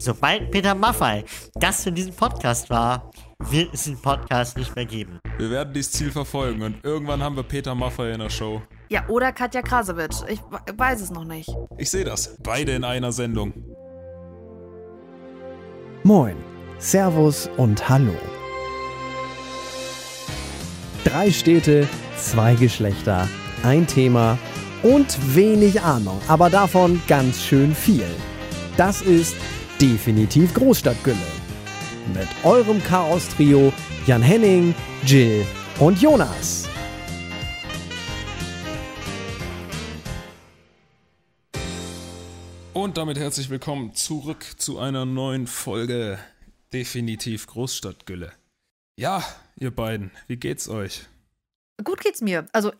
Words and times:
Sobald 0.00 0.50
Peter 0.50 0.74
Maffei 0.74 1.24
Gast 1.60 1.86
in 1.86 1.94
diesem 1.94 2.14
Podcast 2.14 2.70
war, 2.70 3.10
wird 3.38 3.74
es 3.74 3.84
den 3.84 4.00
Podcast 4.00 4.56
nicht 4.56 4.74
mehr 4.74 4.86
geben. 4.86 5.20
Wir 5.36 5.50
werden 5.50 5.74
dieses 5.74 5.92
Ziel 5.92 6.10
verfolgen 6.10 6.62
und 6.62 6.82
irgendwann 6.82 7.22
haben 7.22 7.36
wir 7.36 7.42
Peter 7.42 7.74
Maffei 7.74 8.12
in 8.12 8.20
der 8.20 8.30
Show. 8.30 8.62
Ja, 8.88 9.06
oder 9.08 9.30
Katja 9.32 9.60
Krasowitsch. 9.60 10.22
Ich 10.28 10.40
weiß 10.74 11.02
es 11.02 11.10
noch 11.10 11.26
nicht. 11.26 11.50
Ich 11.76 11.90
sehe 11.90 12.04
das. 12.04 12.34
Beide 12.42 12.72
in 12.72 12.84
einer 12.84 13.12
Sendung. 13.12 13.52
Moin, 16.02 16.36
Servus 16.78 17.50
und 17.58 17.86
Hallo. 17.86 18.14
Drei 21.04 21.30
Städte, 21.30 21.86
zwei 22.16 22.54
Geschlechter, 22.54 23.28
ein 23.64 23.86
Thema 23.86 24.38
und 24.82 25.36
wenig 25.36 25.82
Ahnung, 25.82 26.18
aber 26.26 26.48
davon 26.48 27.02
ganz 27.06 27.42
schön 27.42 27.74
viel. 27.74 28.06
Das 28.78 29.02
ist 29.02 29.36
definitiv 29.80 30.52
Großstadtgülle. 30.54 31.16
Mit 32.12 32.28
eurem 32.44 32.82
Chaos-Trio 32.82 33.72
Jan 34.06 34.20
Henning, 34.20 34.74
Jill 35.06 35.46
und 35.78 36.00
Jonas. 36.00 36.68
Und 42.74 42.96
damit 42.96 43.18
herzlich 43.18 43.48
willkommen 43.50 43.94
zurück 43.94 44.44
zu 44.58 44.78
einer 44.78 45.06
neuen 45.06 45.46
Folge 45.46 46.18
Definitiv 46.72 47.46
Großstadtgülle. 47.46 48.32
Ja, 48.96 49.24
ihr 49.56 49.74
beiden, 49.74 50.10
wie 50.26 50.36
geht's 50.36 50.68
euch? 50.68 51.06
Gut 51.82 52.00
geht's 52.00 52.20
mir. 52.20 52.46
Also, 52.52 52.72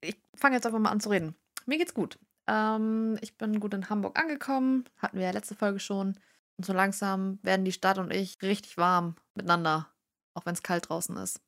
ich 0.00 0.16
fange 0.34 0.56
jetzt 0.56 0.66
einfach 0.66 0.80
mal 0.80 0.90
an 0.90 1.00
zu 1.00 1.10
reden. 1.10 1.34
Mir 1.66 1.78
geht's 1.78 1.94
gut. 1.94 2.18
Ähm, 2.48 3.16
ich 3.20 3.36
bin 3.36 3.60
gut 3.60 3.74
in 3.74 3.88
Hamburg 3.88 4.18
angekommen. 4.18 4.84
Hatten 4.96 5.18
wir 5.18 5.26
ja 5.26 5.30
letzte 5.30 5.54
Folge 5.54 5.78
schon. 5.78 6.18
Und 6.58 6.64
so 6.64 6.72
langsam 6.72 7.38
werden 7.42 7.64
die 7.64 7.72
Stadt 7.72 7.98
und 7.98 8.12
ich 8.12 8.42
richtig 8.42 8.76
warm 8.76 9.14
miteinander. 9.34 9.88
Auch 10.34 10.44
wenn 10.44 10.54
es 10.54 10.62
kalt 10.62 10.88
draußen 10.88 11.16
ist. 11.16 11.40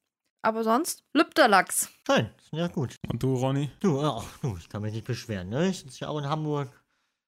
Aber 0.42 0.64
sonst, 0.64 1.04
Lübterlachs. 1.12 1.90
Schön, 2.06 2.30
ja 2.52 2.68
gut. 2.68 2.96
Und 3.08 3.22
du, 3.22 3.34
Ronny? 3.34 3.70
Du, 3.80 4.00
ach, 4.00 4.24
du, 4.40 4.56
ich 4.56 4.68
kann 4.68 4.82
mich 4.82 4.94
nicht 4.94 5.06
beschweren, 5.06 5.50
ne? 5.50 5.68
Ich 5.68 5.80
sitze 5.80 6.00
ja 6.00 6.08
auch 6.08 6.18
in 6.18 6.28
Hamburg. 6.28 6.70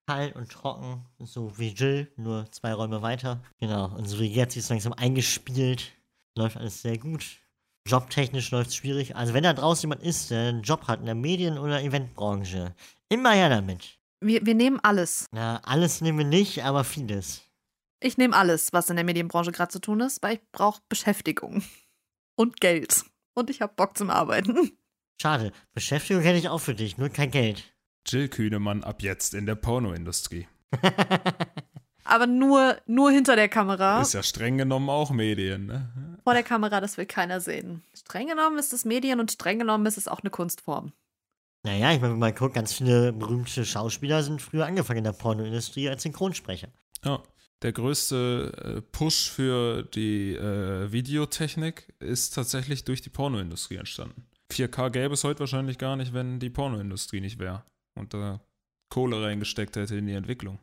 Kalt 0.09 0.35
und 0.35 0.51
trocken, 0.51 1.07
so 1.21 1.57
wie 1.59 1.69
Jill, 1.69 2.11
nur 2.17 2.51
zwei 2.51 2.73
Räume 2.73 3.03
weiter. 3.03 3.41
Genau, 3.61 3.95
unsere 3.97 4.25
Jetzt 4.25 4.57
ist 4.57 4.69
langsam 4.69 4.93
eingespielt. 4.95 5.93
Läuft 6.37 6.57
alles 6.57 6.83
sehr 6.83 6.99
gut. 6.99 7.25
Jobtechnisch 7.87 8.51
läuft 8.51 8.71
es 8.71 8.77
schwierig. 8.77 9.15
Also 9.15 9.35
wenn 9.35 9.45
da 9.45 9.53
draußen 9.53 9.83
jemand 9.83 10.03
ist, 10.03 10.31
der 10.31 10.49
einen 10.49 10.63
Job 10.63 10.89
hat 10.89 11.01
in 11.01 11.07
der 11.07 11.15
Medien- 11.15 11.59
oder 11.59 11.83
Eventbranche, 11.83 12.75
immer 13.09 13.31
her 13.31 13.49
damit. 13.49 13.99
Wir, 14.21 14.45
wir 14.45 14.55
nehmen 14.55 14.81
alles. 14.83 15.27
Na, 15.33 15.59
alles 15.65 16.01
nehmen 16.01 16.19
wir 16.19 16.25
nicht, 16.25 16.65
aber 16.65 16.85
vieles. 16.85 17.43
Ich 18.03 18.19
nehme 18.19 18.37
alles, 18.37 18.73
was 18.73 18.91
in 18.91 18.97
der 18.97 19.05
Medienbranche 19.05 19.53
gerade 19.53 19.71
zu 19.71 19.79
tun 19.79 20.01
ist, 20.01 20.23
weil 20.23 20.35
ich 20.35 20.41
brauche 20.51 20.83
Beschäftigung. 20.89 21.63
Und 22.35 22.61
Geld. 22.61 23.05
Und 23.35 23.49
ich 23.49 23.63
habe 23.63 23.75
Bock 23.77 23.97
zum 23.97 24.11
Arbeiten. 24.11 24.73
Schade, 25.21 25.53
Beschäftigung 25.73 26.23
hätte 26.23 26.39
ich 26.39 26.49
auch 26.49 26.59
für 26.59 26.75
dich, 26.75 26.99
nur 26.99 27.09
kein 27.09 27.31
Geld. 27.31 27.63
Jill 28.07 28.29
Kühnemann 28.29 28.83
ab 28.83 29.03
jetzt 29.03 29.35
in 29.35 29.47
der 29.47 29.55
Pornoindustrie. 29.55 30.49
Aber 32.05 32.27
nur, 32.27 32.77
nur 32.87 33.13
hinter 33.13 33.37
der 33.37 33.49
Kamera. 33.49 34.01
Ist 34.01 34.15
ja 34.15 34.23
streng 34.25 34.59
genommen 34.59 34.91
auch 34.91 35.13
Medien, 35.13 35.67
ne? 35.67 36.19
Vor 36.25 36.35
der 36.35 36.43
Kamera, 36.43 36.81
das 36.81 36.97
will 36.99 37.07
keiner 37.07 37.41
sehen. 37.41 37.85
Streng 37.95 38.27
genommen 38.27 38.59
ist 38.59 38.73
es 38.73 38.85
Medien 38.85 39.21
und 39.21 39.31
streng 39.31 39.61
genommen 39.61 39.87
ist 39.87 39.99
es 39.99 40.09
auch 40.09 40.21
eine 40.21 40.31
Kunstform. 40.31 40.93
Naja, 41.63 41.93
ich 41.93 42.01
meine, 42.01 42.15
wenn 42.15 42.19
man 42.19 42.35
guckt, 42.35 42.55
ganz 42.55 42.73
viele 42.73 43.13
berühmte 43.13 43.65
Schauspieler 43.65 44.25
sind 44.25 44.43
früher 44.43 44.67
angefangen 44.67 44.99
in 44.99 45.05
der 45.05 45.13
Pornoindustrie 45.13 45.89
als 45.89 46.03
Synchronsprecher. 46.03 46.69
Ja. 47.05 47.23
Der 47.63 47.73
größte 47.73 48.53
äh, 48.79 48.81
Push 48.81 49.31
für 49.31 49.85
die 49.85 50.35
äh, 50.35 50.91
Videotechnik 50.91 51.95
ist 52.01 52.35
tatsächlich 52.35 52.85
durch 52.85 53.03
die 53.03 53.11
Pornoindustrie 53.11 53.77
entstanden. 53.77 54.27
4K 54.53 54.91
gäbe 54.91 55.15
es 55.15 55.23
heute 55.23 55.41
wahrscheinlich 55.41 55.79
gar 55.79 55.97
nicht, 55.97 56.13
wenn 56.13 56.41
die 56.41 56.51
Pornoindustrie 56.51 57.21
nicht 57.21 57.39
wäre 57.39 57.65
und 57.95 58.15
da 58.15 58.41
Kohle 58.91 59.23
reingesteckt 59.23 59.77
hätte 59.77 59.97
in 59.97 60.07
die 60.07 60.13
Entwicklung. 60.13 60.59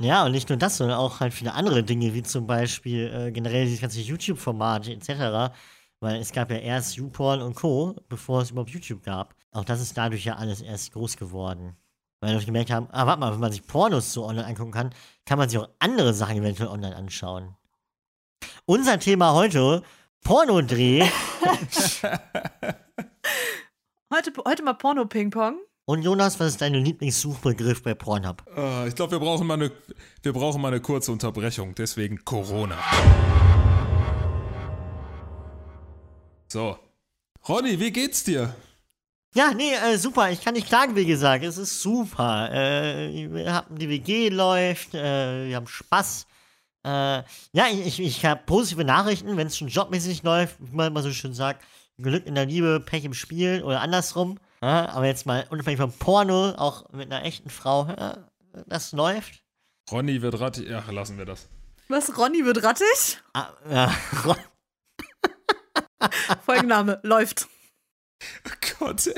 Ja, 0.00 0.26
und 0.26 0.32
nicht 0.32 0.48
nur 0.48 0.58
das, 0.58 0.78
sondern 0.78 0.98
auch 0.98 1.20
halt 1.20 1.32
viele 1.32 1.54
andere 1.54 1.84
Dinge, 1.84 2.12
wie 2.12 2.24
zum 2.24 2.46
Beispiel 2.46 3.06
äh, 3.14 3.30
generell 3.30 3.64
dieses 3.66 3.80
ganze 3.80 4.00
YouTube-Format 4.00 4.88
etc. 4.88 5.54
Weil 6.00 6.20
es 6.20 6.32
gab 6.32 6.50
ja 6.50 6.56
erst 6.56 6.96
YouPorn 6.96 7.40
und 7.40 7.54
Co., 7.54 7.94
bevor 8.08 8.42
es 8.42 8.50
überhaupt 8.50 8.70
YouTube 8.70 9.04
gab. 9.04 9.36
Auch 9.52 9.64
das 9.64 9.80
ist 9.80 9.96
dadurch 9.96 10.24
ja 10.24 10.34
alles 10.36 10.60
erst 10.60 10.92
groß 10.92 11.16
geworden. 11.16 11.76
Weil 12.22 12.38
wir 12.38 12.46
gemerkt 12.46 12.70
haben, 12.70 12.86
ah, 12.92 13.04
warte 13.04 13.18
mal, 13.18 13.32
wenn 13.32 13.40
man 13.40 13.50
sich 13.50 13.66
Pornos 13.66 14.12
so 14.12 14.24
online 14.24 14.46
angucken 14.46 14.70
kann, 14.70 14.94
kann 15.26 15.38
man 15.38 15.48
sich 15.48 15.58
auch 15.58 15.68
andere 15.80 16.14
Sachen 16.14 16.36
eventuell 16.36 16.68
online 16.68 16.94
anschauen. 16.94 17.56
Unser 18.64 19.00
Thema 19.00 19.34
heute, 19.34 19.82
Pornodreh. 20.22 21.00
heute, 24.14 24.32
heute 24.46 24.62
mal 24.62 24.74
Porno-Ping-Pong. 24.74 25.58
Und 25.84 26.02
Jonas, 26.02 26.38
was 26.38 26.52
ist 26.52 26.60
dein 26.60 26.74
Lieblingssuchbegriff 26.74 27.82
bei 27.82 27.94
Pornhub? 27.94 28.44
Uh, 28.56 28.86
ich 28.86 28.94
glaube, 28.94 29.10
wir, 29.10 29.18
brauchen 29.18 29.44
mal 29.44 29.54
eine, 29.54 29.72
wir 30.22 30.32
brauchen 30.32 30.62
mal 30.62 30.68
eine 30.68 30.80
kurze 30.80 31.10
Unterbrechung, 31.10 31.74
deswegen 31.74 32.24
Corona. 32.24 32.78
So. 36.46 36.78
Ronny, 37.48 37.80
wie 37.80 37.90
geht's 37.90 38.22
dir? 38.22 38.54
Ja, 39.34 39.52
nee, 39.54 39.72
äh, 39.72 39.96
super. 39.96 40.30
Ich 40.30 40.42
kann 40.42 40.54
nicht 40.54 40.68
klagen, 40.68 40.94
wie 40.94 41.06
gesagt. 41.06 41.42
Es 41.42 41.56
ist 41.56 41.80
super. 41.80 42.50
Äh, 42.52 43.32
wir 43.32 43.52
haben 43.52 43.78
die 43.78 43.88
WG 43.88 44.28
läuft, 44.28 44.94
äh, 44.94 45.48
wir 45.48 45.56
haben 45.56 45.66
Spaß. 45.66 46.26
Äh, 46.84 47.22
ja, 47.52 47.66
ich, 47.70 47.98
ich 47.98 48.24
habe 48.26 48.42
positive 48.44 48.84
Nachrichten, 48.84 49.36
wenn 49.36 49.46
es 49.46 49.56
schon 49.56 49.68
jobmäßig 49.68 50.22
läuft, 50.22 50.56
wie 50.58 50.76
man 50.76 50.88
immer 50.88 51.02
so 51.02 51.12
schön 51.12 51.32
sagt. 51.32 51.64
Glück 51.96 52.26
in 52.26 52.34
der 52.34 52.46
Liebe, 52.46 52.80
Pech 52.80 53.04
im 53.04 53.14
Spiel 53.14 53.62
oder 53.62 53.80
andersrum. 53.80 54.38
Ja, 54.60 54.90
aber 54.90 55.06
jetzt 55.06 55.24
mal 55.24 55.46
unabhängig 55.50 55.80
vom 55.80 55.92
Porno, 55.92 56.50
auch 56.50 56.90
mit 56.92 57.10
einer 57.10 57.24
echten 57.24 57.50
Frau, 57.50 57.86
ja, 57.86 58.18
das 58.66 58.92
läuft. 58.92 59.42
Ronny 59.90 60.20
wird 60.22 60.38
rattig. 60.40 60.70
Ach, 60.72 60.90
lassen 60.92 61.18
wir 61.18 61.24
das. 61.24 61.48
Was? 61.88 62.16
Ronny 62.16 62.44
wird 62.44 62.62
rattig? 62.62 63.18
Ah, 63.32 63.48
ja. 63.68 63.88
Folgenname, 66.44 67.00
läuft. 67.02 67.48
Oh 68.46 68.86
Gott, 68.86 69.08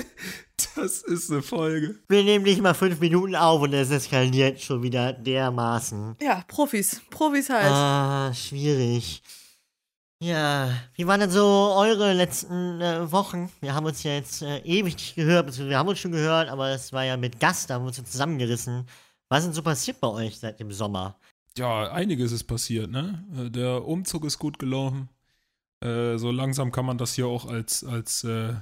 das 0.77 1.03
ist 1.03 1.31
eine 1.31 1.43
Folge. 1.43 1.97
Wir 2.09 2.23
nehmen 2.23 2.45
nicht 2.45 2.61
mal 2.61 2.75
fünf 2.75 3.01
Minuten 3.01 3.35
auf 3.35 3.63
und 3.63 3.73
es 3.73 3.91
eskaliert 3.91 4.61
schon 4.61 4.83
wieder 4.83 5.13
dermaßen. 5.13 6.17
Ja, 6.21 6.45
Profis. 6.47 7.01
Profis 7.11 7.49
halt. 7.49 7.67
Ah, 7.67 8.33
schwierig. 8.35 9.23
Ja, 10.21 10.71
wie 10.95 11.07
waren 11.07 11.21
denn 11.21 11.31
so 11.31 11.75
eure 11.77 12.13
letzten 12.13 12.81
äh, 12.81 13.11
Wochen? 13.13 13.51
Wir 13.61 13.75
haben 13.75 13.85
uns 13.85 14.03
ja 14.03 14.13
jetzt 14.13 14.43
äh, 14.43 14.59
ewig 14.59 14.95
nicht 14.95 15.17
gehört, 15.17 15.47
beziehungsweise 15.47 15.71
wir 15.71 15.79
haben 15.79 15.89
uns 15.89 15.99
schon 15.99 16.13
gehört, 16.13 16.49
aber 16.49 16.71
es 16.71 16.93
war 16.93 17.05
ja 17.05 17.17
mit 17.17 17.41
Gast, 17.41 17.69
da 17.69 17.75
haben 17.75 17.83
wir 17.83 17.89
uns 17.89 18.03
zusammengerissen. 18.03 18.87
Was 19.29 19.41
ist 19.41 19.47
denn 19.47 19.55
so 19.55 19.63
passiert 19.63 20.01
bei 20.01 20.09
euch 20.09 20.39
seit 20.39 20.61
dem 20.61 20.73
Sommer? 20.73 21.19
Ja, 21.59 21.91
einiges 21.93 22.33
ist 22.33 22.45
passiert, 22.45 22.91
ne? 22.91 23.25
Der 23.51 23.87
Umzug 23.87 24.25
ist 24.25 24.39
gut 24.39 24.59
gelaufen. 24.59 25.09
Äh, 25.81 26.17
so 26.17 26.31
langsam 26.31 26.73
kann 26.73 26.87
man 26.87 26.99
das 26.99 27.15
hier 27.15 27.27
auch 27.27 27.47
als, 27.47 27.85
als 27.85 28.25
äh, 28.25 28.55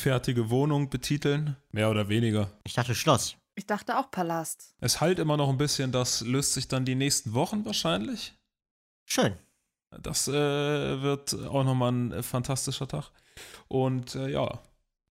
fertige 0.00 0.50
Wohnung 0.50 0.90
betiteln. 0.90 1.56
Mehr 1.70 1.90
oder 1.90 2.08
weniger. 2.08 2.50
Ich 2.64 2.74
dachte 2.74 2.94
Schloss. 2.94 3.36
Ich 3.54 3.66
dachte 3.66 3.98
auch 3.98 4.10
Palast. 4.10 4.74
Es 4.80 5.00
halt 5.00 5.18
immer 5.18 5.36
noch 5.36 5.48
ein 5.48 5.58
bisschen, 5.58 5.92
das 5.92 6.22
löst 6.22 6.54
sich 6.54 6.68
dann 6.68 6.84
die 6.84 6.94
nächsten 6.94 7.34
Wochen 7.34 7.64
wahrscheinlich. 7.64 8.34
Schön. 9.04 9.36
Das 10.02 10.28
äh, 10.28 10.32
wird 10.32 11.34
auch 11.34 11.64
nochmal 11.64 11.92
ein 11.92 12.22
fantastischer 12.22 12.86
Tag. 12.86 13.10
Und 13.68 14.14
äh, 14.14 14.30
ja, 14.30 14.60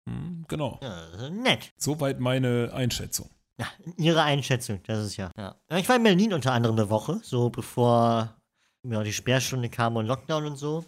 hm, 0.07 0.45
genau. 0.47 0.79
Ja, 0.81 1.29
nett. 1.29 1.73
Soweit 1.77 2.19
meine 2.19 2.71
Einschätzung. 2.73 3.29
Ja, 3.59 3.67
Ihre 3.97 4.23
Einschätzung, 4.23 4.81
das 4.83 5.05
ist 5.05 5.17
ja, 5.17 5.31
ja. 5.37 5.55
Ich 5.77 5.87
war 5.87 5.95
in 5.95 6.03
Berlin 6.03 6.33
unter 6.33 6.53
anderem 6.53 6.75
eine 6.75 6.89
Woche, 6.89 7.19
so 7.23 7.49
bevor 7.49 8.35
ja, 8.83 9.03
die 9.03 9.13
Sperrstunde 9.13 9.69
kam 9.69 9.95
und 9.95 10.07
Lockdown 10.07 10.45
und 10.45 10.55
so. 10.57 10.83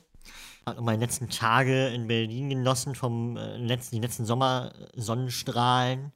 Hat 0.66 0.82
meine 0.82 1.00
letzten 1.00 1.30
Tage 1.30 1.88
in 1.88 2.08
Berlin 2.08 2.50
genossen 2.50 2.96
vom 2.96 3.38
äh, 3.38 3.58
letzten, 3.58 3.96
die 3.96 4.02
letzten 4.02 4.26
Sommersonnenstrahlen. 4.26 6.12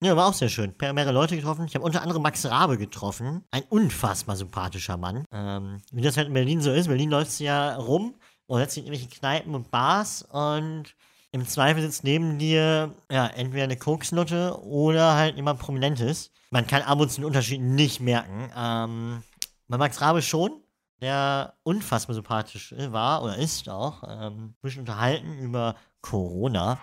Ja, 0.00 0.14
war 0.16 0.28
auch 0.28 0.34
sehr 0.34 0.48
schön. 0.48 0.74
Mehrere 0.80 1.12
Leute 1.12 1.34
getroffen. 1.34 1.66
Ich 1.66 1.74
habe 1.74 1.84
unter 1.84 2.02
anderem 2.02 2.22
Max 2.22 2.46
Rabe 2.46 2.78
getroffen. 2.78 3.44
Ein 3.50 3.64
unfassbar 3.68 4.36
sympathischer 4.36 4.96
Mann. 4.96 5.24
Ähm, 5.32 5.80
wie 5.90 6.02
das 6.02 6.16
halt 6.16 6.28
in 6.28 6.34
Berlin 6.34 6.60
so 6.60 6.70
ist. 6.70 6.86
In 6.86 6.92
Berlin 6.92 7.10
läuft 7.10 7.40
ja 7.40 7.74
rum 7.76 8.14
und 8.46 8.60
setzt 8.60 8.76
in 8.76 8.84
irgendwelche 8.84 9.08
Kneipen 9.08 9.54
und 9.54 9.70
Bars 9.70 10.22
und 10.22 10.94
im 11.30 11.46
Zweifel 11.46 11.82
sitzt 11.82 12.04
neben 12.04 12.38
dir 12.38 12.94
ja 13.10 13.26
entweder 13.26 13.64
eine 13.64 13.76
Koksnutte 13.76 14.58
oder 14.62 15.14
halt 15.14 15.36
jemand 15.36 15.58
Prominentes. 15.58 16.30
Man 16.50 16.66
kann 16.66 16.82
ab 16.82 17.00
und 17.00 17.10
zu 17.10 17.20
den 17.20 17.26
Unterschied 17.26 17.60
nicht 17.60 18.00
merken. 18.00 18.50
Ähm, 18.56 19.22
bei 19.66 19.76
Max 19.76 20.00
Rabe 20.00 20.22
schon, 20.22 20.62
der 21.00 21.54
unfassbar 21.62 22.14
sympathisch 22.14 22.74
war 22.76 23.22
oder 23.22 23.36
ist 23.36 23.68
auch. 23.68 24.02
Ähm, 24.06 24.54
bisschen 24.62 24.80
unterhalten 24.80 25.38
über 25.38 25.76
Corona. 26.00 26.78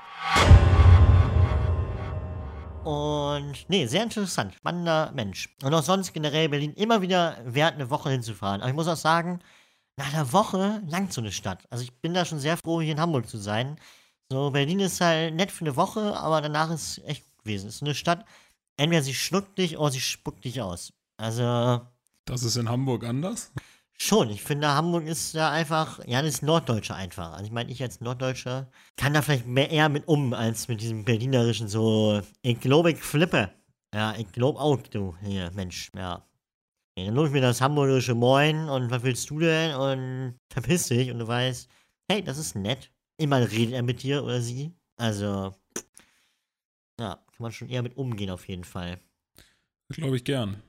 Und 2.84 3.66
nee, 3.68 3.88
sehr 3.88 4.04
interessant. 4.04 4.54
Spannender 4.54 5.12
Mensch. 5.16 5.50
Und 5.64 5.74
auch 5.74 5.82
sonst 5.82 6.14
generell 6.14 6.50
Berlin 6.50 6.74
immer 6.74 7.02
wieder 7.02 7.38
wert, 7.44 7.74
eine 7.74 7.90
Woche 7.90 8.12
hinzufahren. 8.12 8.62
Aber 8.62 8.70
ich 8.70 8.76
muss 8.76 8.88
auch 8.88 8.96
sagen, 8.96 9.40
nach 9.98 10.14
einer 10.14 10.32
Woche 10.32 10.84
langt 10.88 11.12
so 11.12 11.22
eine 11.22 11.32
Stadt. 11.32 11.64
Also 11.72 11.84
ich 11.84 12.00
bin 12.02 12.14
da 12.14 12.26
schon 12.26 12.40
sehr 12.40 12.58
froh, 12.58 12.82
hier 12.82 12.92
in 12.92 13.00
Hamburg 13.00 13.28
zu 13.28 13.38
sein. 13.38 13.78
So, 14.32 14.52
Berlin 14.52 14.80
ist 14.80 15.02
halt 15.02 15.34
nett 15.36 15.52
für 15.52 15.66
eine 15.66 15.76
Woche, 15.76 16.16
aber 16.18 16.42
danach 16.42 16.70
ist 16.72 17.00
echt 17.06 17.26
gut 17.26 17.44
gewesen. 17.46 17.70
Es 17.70 17.76
ist 17.76 17.84
eine 17.84 17.96
Stadt, 17.96 18.26
entweder 18.78 19.02
sie 19.02 19.14
schluckt 19.14 19.58
dich 19.58 19.78
oder 19.78 19.92
sie 19.92 20.02
spuckt 20.02 20.46
dich 20.46 20.62
aus. 20.62 20.94
Also, 21.18 21.82
Das 22.26 22.44
ist 22.44 22.56
in 22.56 22.70
Hamburg 22.70 23.04
anders? 23.04 23.52
Schon, 23.98 24.30
ich 24.30 24.44
finde, 24.44 24.68
Hamburg 24.68 25.06
ist 25.06 25.36
da 25.36 25.52
einfach, 25.52 26.06
ja, 26.06 26.22
das 26.22 26.36
ist 26.36 26.44
Norddeutscher 26.44 26.96
einfach. 26.96 27.32
Also 27.34 27.46
ich 27.46 27.52
meine, 27.52 27.72
ich 27.72 27.82
als 27.82 28.02
Norddeutscher 28.02 28.70
kann 28.98 29.14
da 29.14 29.22
vielleicht 29.22 29.48
mehr 29.48 29.70
eher 29.72 29.88
mit 29.88 30.08
um, 30.08 30.34
als 30.34 30.68
mit 30.68 30.82
diesem 30.82 31.06
berlinerischen 31.06 31.70
so, 31.70 32.22
ich 32.42 32.60
glaube, 32.60 32.92
ich 32.92 33.02
flippe. 33.02 33.52
Ja, 33.94 34.14
ich 34.18 34.30
glaube 34.34 34.60
auch, 34.60 34.82
du, 34.82 35.16
hier, 35.22 35.50
Mensch, 35.52 35.92
ja. 35.96 36.28
ja 36.98 37.06
dann 37.06 37.16
lobe 37.16 37.28
ich 37.28 37.34
mir 37.34 37.42
das 37.42 37.62
hamburgische 37.62 38.16
Moin 38.16 38.68
und 38.68 38.92
was 38.92 39.04
willst 39.04 39.30
du 39.30 39.40
denn? 39.40 39.74
Und 39.74 40.40
verpiss 40.52 40.88
dich 40.88 41.10
und 41.10 41.20
du 41.20 41.28
weißt, 41.28 41.70
hey, 42.12 42.22
das 42.22 42.38
ist 42.38 42.56
nett. 42.56 42.92
Immer 43.18 43.50
redet 43.50 43.76
er 43.76 43.84
mit 43.84 44.04
dir 44.04 44.24
oder 44.26 44.42
sie. 44.42 44.74
Also, 44.98 45.56
ja, 47.00 47.16
kann 47.16 47.40
man 47.40 47.54
schon 47.54 47.70
eher 47.70 47.82
mit 47.82 47.96
umgehen 47.96 48.30
auf 48.30 48.48
jeden 48.50 48.66
Fall. 48.66 49.00
Glaube 49.90 50.18
ich 50.18 50.26
gern. 50.26 50.62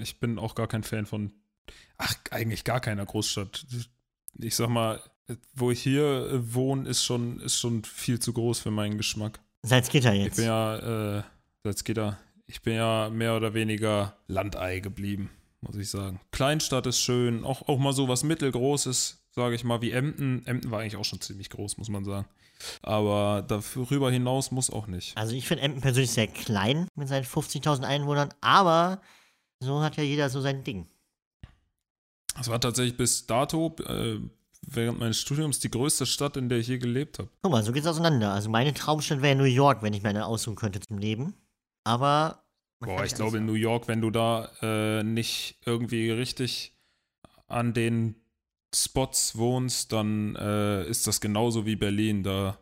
Ich 0.00 0.20
bin 0.20 0.38
auch 0.38 0.54
gar 0.54 0.68
kein 0.68 0.84
Fan 0.84 1.06
von, 1.06 1.32
ach, 1.96 2.14
eigentlich 2.30 2.64
gar 2.64 2.80
keiner 2.80 3.04
Großstadt. 3.06 3.66
Ich 4.38 4.56
sag 4.56 4.68
mal, 4.68 5.00
wo 5.54 5.70
ich 5.70 5.82
hier 5.82 6.30
äh, 6.30 6.54
wohne, 6.54 6.88
ist 6.88 7.04
schon, 7.04 7.40
ist 7.40 7.58
schon 7.58 7.84
viel 7.84 8.18
zu 8.18 8.32
groß 8.32 8.60
für 8.60 8.70
meinen 8.70 8.96
Geschmack. 8.96 9.40
Salzgitter 9.62 10.14
Ich 10.14 10.24
jetzt. 10.24 10.36
bin 10.36 10.46
ja, 10.46 11.18
äh, 11.18 11.22
Salzgitter, 11.64 12.18
ich 12.46 12.62
bin 12.62 12.74
ja 12.74 13.10
mehr 13.10 13.36
oder 13.36 13.54
weniger 13.54 14.16
Landei 14.26 14.80
geblieben, 14.80 15.30
muss 15.60 15.76
ich 15.76 15.90
sagen. 15.90 16.20
Kleinstadt 16.32 16.86
ist 16.86 17.00
schön, 17.00 17.44
auch, 17.44 17.68
auch 17.68 17.78
mal 17.78 17.92
so 17.92 18.08
was 18.08 18.24
Mittelgroßes, 18.24 19.22
sage 19.30 19.54
ich 19.54 19.64
mal, 19.64 19.82
wie 19.82 19.92
Emden. 19.92 20.44
Emden 20.46 20.70
war 20.70 20.80
eigentlich 20.80 20.96
auch 20.96 21.04
schon 21.04 21.20
ziemlich 21.20 21.50
groß, 21.50 21.76
muss 21.78 21.88
man 21.88 22.04
sagen. 22.04 22.26
Aber 22.82 23.42
darüber 23.46 24.10
hinaus 24.10 24.50
muss 24.50 24.70
auch 24.70 24.86
nicht. 24.86 25.16
Also 25.16 25.34
ich 25.34 25.46
finde 25.46 25.64
Emden 25.64 25.80
persönlich 25.80 26.10
sehr 26.10 26.26
klein 26.26 26.88
mit 26.94 27.08
seinen 27.08 27.24
50.000 27.24 27.84
Einwohnern, 27.84 28.34
aber 28.40 29.00
so 29.60 29.82
hat 29.82 29.96
ja 29.96 30.02
jeder 30.02 30.28
so 30.30 30.40
sein 30.40 30.64
Ding. 30.64 30.86
Es 32.40 32.48
war 32.48 32.60
tatsächlich 32.60 32.96
bis 32.96 33.26
dato, 33.26 33.76
äh, 33.86 34.18
während 34.66 34.98
meines 34.98 35.20
Studiums, 35.20 35.58
die 35.60 35.70
größte 35.70 36.06
Stadt, 36.06 36.36
in 36.36 36.48
der 36.48 36.58
ich 36.58 36.68
je 36.68 36.78
gelebt 36.78 37.18
habe. 37.18 37.28
Guck 37.42 37.52
mal, 37.52 37.62
so 37.62 37.72
geht's 37.72 37.86
auseinander. 37.86 38.32
Also 38.32 38.48
meine 38.48 38.72
Traumstadt 38.72 39.22
wäre 39.22 39.36
New 39.36 39.44
York, 39.44 39.82
wenn 39.82 39.92
ich 39.92 40.02
mir 40.02 40.08
eine 40.10 40.26
aussuchen 40.26 40.56
könnte 40.56 40.80
zum 40.80 40.98
Leben. 40.98 41.34
Aber. 41.84 42.44
Boah, 42.80 43.04
ich 43.04 43.14
glaube, 43.14 43.38
in 43.38 43.46
New 43.46 43.54
York, 43.54 43.88
wenn 43.88 44.00
du 44.00 44.10
da 44.10 44.50
äh, 44.62 45.02
nicht 45.02 45.58
irgendwie 45.66 46.10
richtig 46.10 46.74
an 47.46 47.74
den 47.74 48.14
Spots 48.74 49.36
wohnst, 49.36 49.92
dann 49.92 50.34
äh, 50.36 50.86
ist 50.86 51.06
das 51.06 51.20
genauso 51.20 51.66
wie 51.66 51.76
Berlin. 51.76 52.22
Da, 52.22 52.56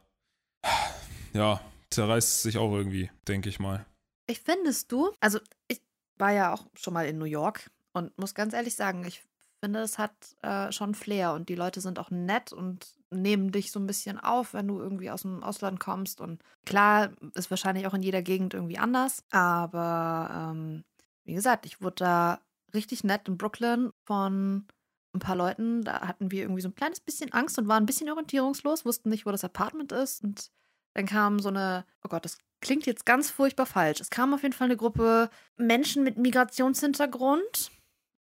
ja, 1.35 1.61
zerreißt 1.91 2.29
es 2.29 2.43
sich 2.43 2.59
auch 2.59 2.75
irgendwie, 2.75 3.11
denke 3.29 3.49
ich 3.49 3.61
mal. 3.61 3.87
Ich 4.27 4.41
findest 4.41 4.91
du, 4.91 5.13
also 5.21 5.39
ich 5.69 5.81
war 6.17 6.33
ja 6.33 6.53
auch 6.53 6.67
schon 6.75 6.95
mal 6.95 7.07
in 7.07 7.19
New 7.19 7.25
York 7.25 7.71
und 7.93 8.17
muss 8.19 8.35
ganz 8.35 8.55
ehrlich 8.55 8.75
sagen, 8.75 9.05
ich 9.05 9.23
finde, 9.61 9.81
es 9.81 9.99
hat 9.99 10.13
äh, 10.43 10.71
schon 10.73 10.95
Flair 10.95 11.33
und 11.33 11.49
die 11.49 11.55
Leute 11.55 11.81
sind 11.81 11.99
auch 11.99 12.11
nett 12.11 12.53
und 12.53 12.87
nehmen 13.11 13.53
dich 13.53 13.73
so 13.73 13.81
ein 13.81 13.87
bisschen 13.87 14.19
auf, 14.19 14.55
wenn 14.55 14.69
du 14.69 14.79
irgendwie 14.79 15.11
aus 15.11 15.23
dem 15.23 15.43
Ausland 15.43 15.81
kommst. 15.81 16.21
Und 16.21 16.43
klar, 16.65 17.11
ist 17.35 17.51
wahrscheinlich 17.51 17.87
auch 17.87 17.95
in 17.95 18.03
jeder 18.03 18.23
Gegend 18.23 18.55
irgendwie 18.55 18.79
anders, 18.79 19.25
aber 19.31 20.53
ähm, 20.53 20.85
wie 21.25 21.35
gesagt, 21.35 21.67
ich 21.67 21.81
wurde 21.81 21.97
da 21.97 22.41
richtig 22.75 23.05
nett 23.05 23.29
in 23.29 23.39
Brooklyn 23.39 23.91
von 24.05 24.67
ein 25.15 25.21
paar 25.21 25.37
Leuten. 25.37 25.83
Da 25.83 26.03
hatten 26.03 26.31
wir 26.31 26.43
irgendwie 26.43 26.63
so 26.63 26.69
ein 26.69 26.75
kleines 26.75 27.01
bisschen 27.01 27.33
Angst 27.33 27.59
und 27.59 27.69
waren 27.69 27.83
ein 27.83 27.87
bisschen 27.87 28.11
orientierungslos, 28.11 28.85
wussten 28.85 29.09
nicht, 29.09 29.27
wo 29.27 29.31
das 29.31 29.45
Apartment 29.45 29.93
ist 29.93 30.23
und 30.23 30.51
dann 30.95 31.07
kam 31.07 31.39
so 31.39 31.49
eine, 31.49 31.85
oh 32.05 32.09
Gott, 32.09 32.25
das 32.25 32.39
klingt 32.61 32.87
jetzt 32.87 33.07
ganz 33.07 33.31
furchtbar 33.31 33.67
falsch. 33.67 34.01
Es 34.01 34.11
kam 34.11 34.35
auf 34.35 34.43
jeden 34.43 34.55
Fall 34.55 34.67
eine 34.67 34.77
Gruppe 34.77 35.31
Menschen 35.57 36.03
mit 36.03 36.17
Migrationshintergrund 36.17 37.71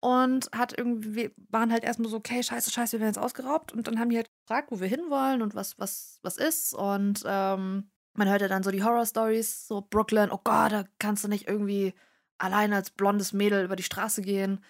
und 0.00 0.49
hat 0.53 0.77
irgendwie, 0.77 1.15
wir 1.15 1.31
waren 1.50 1.73
halt 1.73 1.85
erstmal 1.85 2.11
so, 2.11 2.17
okay, 2.17 2.43
scheiße, 2.43 2.71
scheiße, 2.71 2.93
wir 2.93 3.00
werden 3.00 3.15
jetzt 3.15 3.23
ausgeraubt. 3.23 3.73
Und 3.73 3.87
dann 3.89 3.99
haben 3.99 4.11
die 4.11 4.17
halt 4.17 4.31
gefragt, 4.43 4.71
wo 4.71 4.81
wir 4.81 4.89
hinwollen 4.89 5.43
und 5.43 5.55
was, 5.55 5.79
was, 5.79 6.21
was 6.23 6.37
ist. 6.37 6.75
Und 6.75 7.23
ähm, 7.27 7.91
man 8.15 8.29
hörte 8.29 8.49
dann 8.49 8.62
so 8.62 8.71
die 8.71 8.83
Horror-Stories, 8.83 9.67
so 9.67 9.87
Brooklyn, 9.89 10.31
oh 10.31 10.41
Gott, 10.43 10.73
da 10.73 10.85
kannst 10.99 11.25
du 11.25 11.29
nicht 11.29 11.49
irgendwie 11.49 11.95
allein 12.39 12.73
als 12.73 12.91
blondes 12.91 13.33
Mädel 13.33 13.65
über 13.65 13.77
die 13.77 13.83
Straße 13.83 14.23
gehen. 14.23 14.65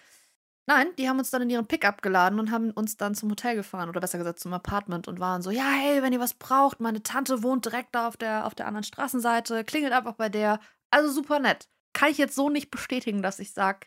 Nein, 0.67 0.89
die 0.99 1.09
haben 1.09 1.19
uns 1.19 1.31
dann 1.31 1.43
in 1.43 1.51
ihren 1.51 1.67
Pickup 1.67 2.03
geladen 2.03 2.39
und 2.39 2.51
haben 2.51 2.71
uns 2.71 2.99
dann 2.99 3.15
zum 3.15 3.31
Hotel 3.31 3.57
gefahren 3.57 3.89
oder 3.89 4.01
besser 4.01 4.19
gesagt 4.19 4.39
zum 4.39 4.53
Apartment 4.53 5.09
und 5.09 5.19
waren 5.19 5.41
so, 5.41 5.51
ja, 5.51 5.71
hey, 5.71 6.03
wenn 6.03 6.13
ihr 6.13 6.21
was 6.21 6.35
braucht, 6.35 6.81
meine 6.81 7.03
Tante 7.03 7.43
wohnt 7.43 7.65
direkt 7.65 7.95
da 7.95 8.07
auf 8.07 8.19
der, 8.19 8.47
auf 8.47 8.55
der 8.55 8.67
anderen 8.67 8.85
Straßenseite, 8.85 9.65
klingelt 9.65 9.95
einfach 9.95 10.15
bei 10.15 10.29
der. 10.29 10.61
Also 10.91 11.11
super 11.11 11.39
nett. 11.39 11.69
Kann 11.95 12.11
ich 12.11 12.19
jetzt 12.19 12.35
so 12.35 12.51
nicht 12.51 12.71
bestätigen, 12.71 13.23
dass 13.23 13.39
ich 13.39 13.53
sage, 13.53 13.87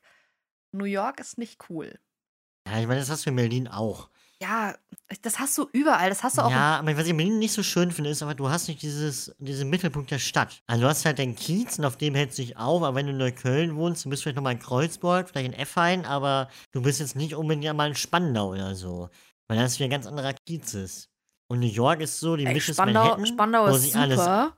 New 0.71 0.85
York 0.85 1.19
ist 1.19 1.37
nicht 1.37 1.69
cool. 1.69 1.99
Ja, 2.67 2.79
ich 2.79 2.87
meine, 2.87 2.99
das 2.99 3.09
hast 3.09 3.25
du 3.25 3.29
in 3.31 3.35
Berlin 3.35 3.67
auch. 3.67 4.09
Ja, 4.41 4.75
das 5.21 5.37
hast 5.39 5.55
du 5.57 5.67
überall. 5.71 6.09
Das 6.09 6.23
hast 6.23 6.37
du 6.37 6.41
auch. 6.41 6.49
Ja, 6.51 6.79
aber 6.79 6.95
was 6.97 7.03
ich 7.03 7.11
in 7.11 7.17
Berlin 7.17 7.37
nicht 7.39 7.53
so 7.53 7.61
schön 7.61 7.91
finde, 7.91 8.09
ist 8.09 8.23
aber, 8.23 8.33
du 8.33 8.49
hast 8.49 8.67
nicht 8.67 8.81
dieses, 8.81 9.35
diesen 9.37 9.69
Mittelpunkt 9.69 10.09
der 10.09 10.17
Stadt. 10.19 10.63
Also 10.67 10.81
du 10.83 10.87
hast 10.89 11.05
halt 11.05 11.19
den 11.19 11.35
Kiez 11.35 11.77
und 11.77 11.85
auf 11.85 11.97
dem 11.97 12.15
hältst 12.15 12.39
du 12.39 12.41
dich 12.41 12.57
auf, 12.57 12.81
aber 12.81 12.95
wenn 12.95 13.05
du 13.05 13.11
in 13.11 13.17
Neukölln 13.19 13.75
wohnst, 13.75 14.05
du 14.05 14.09
bist 14.09 14.23
vielleicht 14.23 14.37
nochmal 14.37 14.53
in 14.53 14.59
Kreuzburg, 14.59 15.29
vielleicht 15.29 15.53
in 15.53 15.59
Effein, 15.59 16.05
aber 16.05 16.49
du 16.71 16.81
bist 16.81 16.99
jetzt 16.99 17.15
nicht 17.15 17.35
unbedingt 17.35 17.75
mal 17.75 17.89
in 17.89 17.95
Spandau 17.95 18.49
oder 18.49 18.73
so. 18.73 19.09
Weil 19.47 19.57
das 19.59 19.77
wieder 19.77 19.87
ein 19.87 19.91
ganz 19.91 20.07
anderer 20.07 20.33
Kiez 20.47 20.73
ist. 20.73 21.09
Und 21.49 21.59
New 21.59 21.67
York 21.67 21.99
ist 22.01 22.19
so 22.19 22.35
die 22.35 22.45
Ey, 22.45 22.53
des 22.53 22.63
Spandau, 22.63 23.01
Manhattan, 23.03 23.25
Spandau 23.27 23.67
wo 23.69 23.75
ist 23.75 23.81
sich 23.83 23.95
alles- 23.95 24.17
super. 24.19 24.57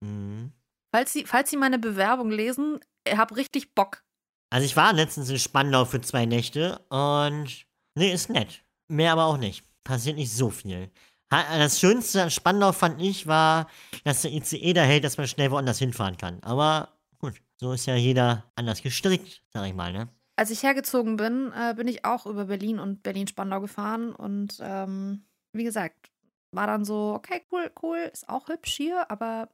Mhm. 0.00 0.52
Falls 0.92 1.12
Sie, 1.12 1.24
falls 1.24 1.50
Sie 1.50 1.56
meine 1.56 1.78
Bewerbung 1.78 2.30
lesen, 2.30 2.80
ich 3.06 3.16
hab 3.16 3.36
richtig 3.36 3.74
Bock. 3.74 4.02
Also 4.50 4.66
ich 4.66 4.76
war 4.76 4.92
letztens 4.92 5.30
in 5.30 5.38
Spandau 5.38 5.84
für 5.84 6.00
zwei 6.00 6.26
Nächte 6.26 6.78
und 6.88 7.66
nee, 7.94 8.12
ist 8.12 8.30
nett. 8.30 8.64
Mehr 8.88 9.12
aber 9.12 9.26
auch 9.26 9.36
nicht. 9.36 9.64
Passiert 9.84 10.16
nicht 10.16 10.32
so 10.32 10.50
viel. 10.50 10.90
Das 11.28 11.78
Schönste 11.78 12.24
an 12.24 12.30
Spandau 12.30 12.72
fand 12.72 13.00
ich 13.00 13.28
war, 13.28 13.68
dass 14.02 14.22
der 14.22 14.32
ICE 14.32 14.72
da 14.72 14.82
hält, 14.82 15.04
dass 15.04 15.16
man 15.16 15.28
schnell 15.28 15.52
woanders 15.52 15.78
hinfahren 15.78 16.16
kann. 16.16 16.42
Aber 16.42 16.88
gut, 17.18 17.40
so 17.56 17.72
ist 17.72 17.86
ja 17.86 17.94
jeder 17.94 18.50
anders 18.56 18.82
gestrickt, 18.82 19.44
sag 19.52 19.66
ich 19.68 19.74
mal, 19.74 19.92
ne? 19.92 20.08
Als 20.34 20.50
ich 20.50 20.64
hergezogen 20.64 21.16
bin, 21.16 21.52
äh, 21.52 21.74
bin 21.74 21.86
ich 21.86 22.04
auch 22.04 22.26
über 22.26 22.46
Berlin 22.46 22.80
und 22.80 23.04
Berlin-Spandau 23.04 23.60
gefahren. 23.60 24.12
Und 24.12 24.58
ähm, 24.60 25.24
wie 25.52 25.64
gesagt, 25.64 26.10
war 26.52 26.66
dann 26.66 26.84
so, 26.84 27.14
okay, 27.14 27.42
cool, 27.52 27.70
cool, 27.82 28.10
ist 28.12 28.28
auch 28.28 28.48
hübsch 28.48 28.74
hier, 28.74 29.08
aber 29.10 29.48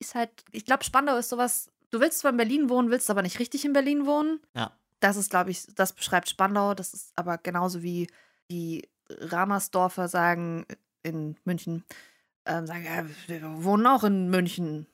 ist 0.00 0.14
halt, 0.16 0.30
ich 0.50 0.64
glaube, 0.64 0.82
Spandau 0.82 1.16
ist 1.16 1.28
sowas, 1.28 1.70
du 1.90 2.00
willst 2.00 2.20
zwar 2.20 2.30
in 2.30 2.36
Berlin 2.36 2.68
wohnen, 2.68 2.90
willst 2.90 3.10
aber 3.10 3.22
nicht 3.22 3.38
richtig 3.38 3.64
in 3.64 3.72
Berlin 3.72 4.06
wohnen. 4.06 4.40
Ja. 4.54 4.72
Das 5.00 5.16
ist, 5.16 5.30
glaube 5.30 5.50
ich, 5.50 5.66
das 5.74 5.92
beschreibt 5.92 6.28
Spandau. 6.28 6.74
Das 6.74 6.94
ist 6.94 7.12
aber 7.16 7.38
genauso 7.38 7.82
wie 7.82 8.08
die 8.50 8.88
Ramersdorfer 9.08 10.08
sagen 10.08 10.66
in 11.02 11.36
München, 11.44 11.84
ähm, 12.46 12.66
sagen, 12.66 12.84
ja, 12.84 13.04
wir 13.26 13.64
wohnen 13.64 13.86
auch 13.86 14.04
in 14.04 14.28
München. 14.30 14.86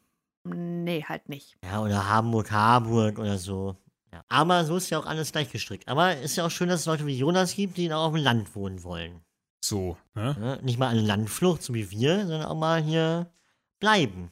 Nee, 0.45 1.05
halt 1.09 1.29
nicht. 1.29 1.57
Ja, 1.65 1.83
oder 1.83 2.09
Hamburg, 2.09 2.51
Harburg 2.51 3.19
oder 3.19 3.39
so. 3.39 3.77
Ja. 4.13 4.25
Aber 4.29 4.65
so 4.65 4.77
ist 4.77 4.91
ja 4.91 4.99
auch 4.99 5.07
alles 5.07 5.33
gleich 5.33 5.51
gestrickt. 5.51 5.89
Aber 5.89 6.17
ist 6.17 6.37
ja 6.37 6.47
auch 6.47 6.51
schön, 6.51 6.69
dass 6.69 6.81
es 6.81 6.87
Leute 6.87 7.07
wie 7.07 7.19
Jonas 7.19 7.55
gibt, 7.55 7.77
die 7.77 7.93
auch 7.93 8.07
auf 8.07 8.15
dem 8.15 8.23
Land 8.23 8.55
wohnen 8.55 8.85
wollen. 8.85 9.21
So, 9.61 9.97
ne? 10.15 10.37
Ne? 10.39 10.61
Nicht 10.63 10.79
mal 10.79 10.89
eine 10.89 11.01
Landflucht, 11.01 11.63
so 11.63 11.75
wie 11.75 11.91
wir, 11.91 12.21
sondern 12.21 12.45
auch 12.45 12.57
mal 12.57 12.81
hier 12.81 13.33
bleiben. 13.81 14.31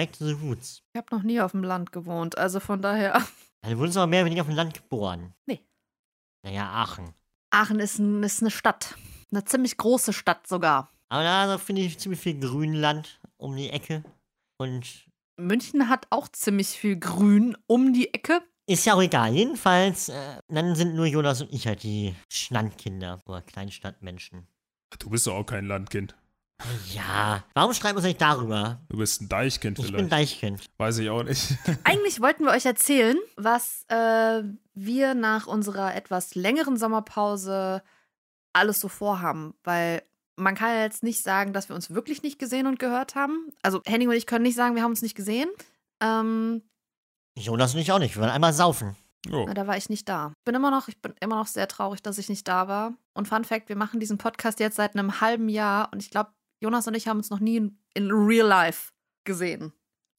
Back 0.00 0.12
to 0.14 0.24
the 0.24 0.32
roots. 0.32 0.82
Ich 0.94 0.98
habe 0.98 1.14
noch 1.14 1.22
nie 1.22 1.42
auf 1.42 1.50
dem 1.50 1.62
Land 1.62 1.92
gewohnt, 1.92 2.38
also 2.38 2.58
von 2.58 2.80
daher. 2.80 3.22
Also 3.62 3.76
wurdest 3.76 3.96
du 3.96 4.00
aber 4.00 4.06
mehr 4.06 4.20
oder 4.20 4.26
weniger 4.30 4.40
auf 4.40 4.48
dem 4.48 4.56
Land 4.56 4.72
geboren. 4.72 5.34
Nee. 5.44 5.60
Naja, 6.42 6.70
Aachen. 6.70 7.12
Aachen 7.50 7.78
ist, 7.78 7.98
ein, 7.98 8.22
ist 8.22 8.40
eine 8.40 8.50
Stadt. 8.50 8.96
Eine 9.30 9.44
ziemlich 9.44 9.76
große 9.76 10.14
Stadt 10.14 10.46
sogar. 10.46 10.90
Aber 11.10 11.22
da 11.24 11.42
also 11.42 11.58
finde 11.58 11.82
ich 11.82 11.98
ziemlich 11.98 12.20
viel 12.22 12.40
Grünland 12.40 13.20
um 13.36 13.54
die 13.54 13.68
Ecke. 13.68 14.02
Und 14.56 15.06
München 15.36 15.90
hat 15.90 16.06
auch 16.08 16.28
ziemlich 16.28 16.68
viel 16.68 16.98
Grün 16.98 17.54
um 17.66 17.92
die 17.92 18.14
Ecke. 18.14 18.40
ist 18.66 18.86
ja 18.86 18.94
auch 18.94 19.02
egal. 19.02 19.34
Jedenfalls, 19.34 20.08
äh, 20.08 20.40
dann 20.48 20.74
sind 20.74 20.94
nur 20.94 21.04
Jonas 21.04 21.42
und 21.42 21.52
ich 21.52 21.66
halt 21.66 21.82
die 21.82 22.14
Landkinder 22.48 23.20
oder 23.26 23.42
Kleinstadtmenschen. 23.42 24.46
Du 24.98 25.10
bist 25.10 25.26
doch 25.26 25.34
auch 25.34 25.44
kein 25.44 25.66
Landkind. 25.66 26.14
Ja, 26.92 27.44
warum 27.54 27.72
schreiben 27.72 27.94
wir 27.94 27.98
uns 27.98 28.06
nicht 28.06 28.20
darüber? 28.20 28.80
Du 28.88 28.98
bist 28.98 29.22
ein 29.22 29.28
Deichkind 29.28 29.78
Ich 29.78 29.86
bin 29.86 29.94
vielleicht. 29.94 30.12
Deichkind. 30.12 30.70
Weiß 30.78 30.98
ich 30.98 31.10
auch 31.10 31.22
nicht. 31.22 31.56
Eigentlich 31.84 32.20
wollten 32.20 32.44
wir 32.44 32.52
euch 32.52 32.66
erzählen, 32.66 33.16
was 33.36 33.84
äh, 33.88 34.42
wir 34.74 35.14
nach 35.14 35.46
unserer 35.46 35.94
etwas 35.94 36.34
längeren 36.34 36.76
Sommerpause 36.76 37.82
alles 38.52 38.80
so 38.80 38.88
vorhaben. 38.88 39.54
Weil 39.64 40.02
man 40.36 40.54
kann 40.54 40.74
ja 40.74 40.82
jetzt 40.82 41.02
nicht 41.02 41.22
sagen, 41.22 41.52
dass 41.52 41.68
wir 41.68 41.76
uns 41.76 41.90
wirklich 41.90 42.22
nicht 42.22 42.38
gesehen 42.38 42.66
und 42.66 42.78
gehört 42.78 43.14
haben. 43.14 43.52
Also 43.62 43.80
Henning 43.86 44.08
und 44.08 44.14
ich 44.14 44.26
können 44.26 44.42
nicht 44.42 44.56
sagen, 44.56 44.74
wir 44.74 44.82
haben 44.82 44.90
uns 44.90 45.02
nicht 45.02 45.16
gesehen. 45.16 45.48
Ähm, 46.00 46.62
Jonas 47.36 47.74
und 47.74 47.80
ich 47.80 47.92
auch 47.92 47.98
nicht. 47.98 48.16
Wir 48.16 48.22
wollen 48.22 48.32
einmal 48.32 48.52
saufen. 48.52 48.96
Oh. 49.30 49.44
Na, 49.46 49.54
da 49.54 49.66
war 49.66 49.76
ich 49.76 49.90
nicht 49.90 50.08
da. 50.08 50.32
Bin 50.44 50.54
immer 50.54 50.70
noch, 50.70 50.88
ich 50.88 51.00
bin 51.00 51.14
immer 51.20 51.36
noch 51.36 51.46
sehr 51.46 51.68
traurig, 51.68 52.02
dass 52.02 52.18
ich 52.18 52.28
nicht 52.28 52.48
da 52.48 52.68
war. 52.68 52.94
Und 53.12 53.28
Fun 53.28 53.44
Fact, 53.44 53.68
wir 53.68 53.76
machen 53.76 54.00
diesen 54.00 54.18
Podcast 54.18 54.60
jetzt 54.60 54.76
seit 54.76 54.94
einem 54.94 55.20
halben 55.20 55.48
Jahr 55.48 55.90
und 55.92 56.02
ich 56.02 56.10
glaube, 56.10 56.30
Jonas 56.60 56.86
und 56.86 56.94
ich 56.94 57.08
haben 57.08 57.18
uns 57.18 57.30
noch 57.30 57.40
nie 57.40 57.56
in, 57.56 57.78
in 57.94 58.10
real 58.10 58.46
life 58.46 58.92
gesehen. 59.24 59.72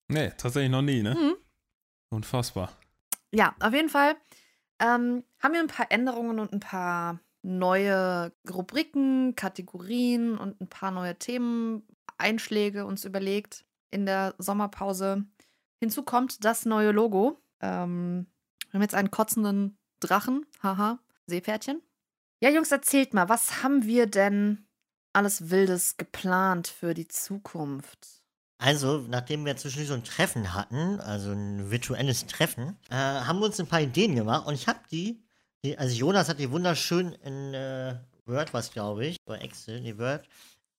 Nee, 0.08 0.30
tatsächlich 0.36 0.70
noch 0.70 0.82
nie, 0.82 1.02
ne? 1.02 1.14
Mhm. 1.14 1.36
Unfassbar. 2.10 2.72
Ja, 3.30 3.54
auf 3.60 3.72
jeden 3.72 3.88
Fall 3.88 4.16
ähm, 4.78 5.24
haben 5.40 5.54
wir 5.54 5.60
ein 5.60 5.68
paar 5.68 5.90
Änderungen 5.90 6.38
und 6.38 6.52
ein 6.52 6.60
paar 6.60 7.20
neue 7.42 8.32
Rubriken, 8.50 9.34
Kategorien 9.34 10.36
und 10.36 10.60
ein 10.60 10.68
paar 10.68 10.90
neue 10.90 11.18
Themeneinschläge 11.18 12.84
uns 12.84 13.04
überlegt 13.04 13.64
in 13.90 14.06
der 14.06 14.34
Sommerpause. 14.38 15.24
Hinzu 15.80 16.02
kommt 16.02 16.44
das 16.44 16.64
neue 16.64 16.92
Logo. 16.92 17.40
Ähm, 17.60 18.26
wir 18.66 18.74
haben 18.74 18.82
jetzt 18.82 18.94
einen 18.94 19.10
kotzenden 19.10 19.78
Drachen. 20.00 20.46
Haha, 20.62 20.98
Seepferdchen. 21.26 21.80
Ja, 22.40 22.50
Jungs, 22.50 22.72
erzählt 22.72 23.14
mal, 23.14 23.28
was 23.28 23.62
haben 23.62 23.84
wir 23.84 24.06
denn 24.06 24.66
alles 25.12 25.50
Wildes 25.50 25.96
geplant 25.96 26.68
für 26.68 26.94
die 26.94 27.08
Zukunft? 27.08 28.22
Also, 28.58 29.04
nachdem 29.08 29.44
wir 29.44 29.56
zwischendurch 29.56 29.88
so 29.88 29.94
ein 29.94 30.04
Treffen 30.04 30.54
hatten, 30.54 31.00
also 31.00 31.32
ein 31.32 31.70
virtuelles 31.70 32.26
Treffen, 32.26 32.78
äh, 32.90 32.94
haben 32.94 33.40
wir 33.40 33.46
uns 33.46 33.58
ein 33.58 33.66
paar 33.66 33.80
Ideen 33.80 34.14
gemacht 34.14 34.46
und 34.46 34.54
ich 34.54 34.68
habe 34.68 34.78
die, 34.90 35.20
die, 35.64 35.76
also 35.76 35.94
Jonas 35.94 36.28
hat 36.28 36.38
die 36.38 36.50
wunderschön 36.50 37.12
in 37.12 37.54
äh, 37.54 37.96
Word, 38.24 38.54
was 38.54 38.70
glaube 38.70 39.06
ich, 39.06 39.16
oder 39.26 39.42
Excel, 39.42 39.80
nee, 39.80 39.98
Word, 39.98 40.24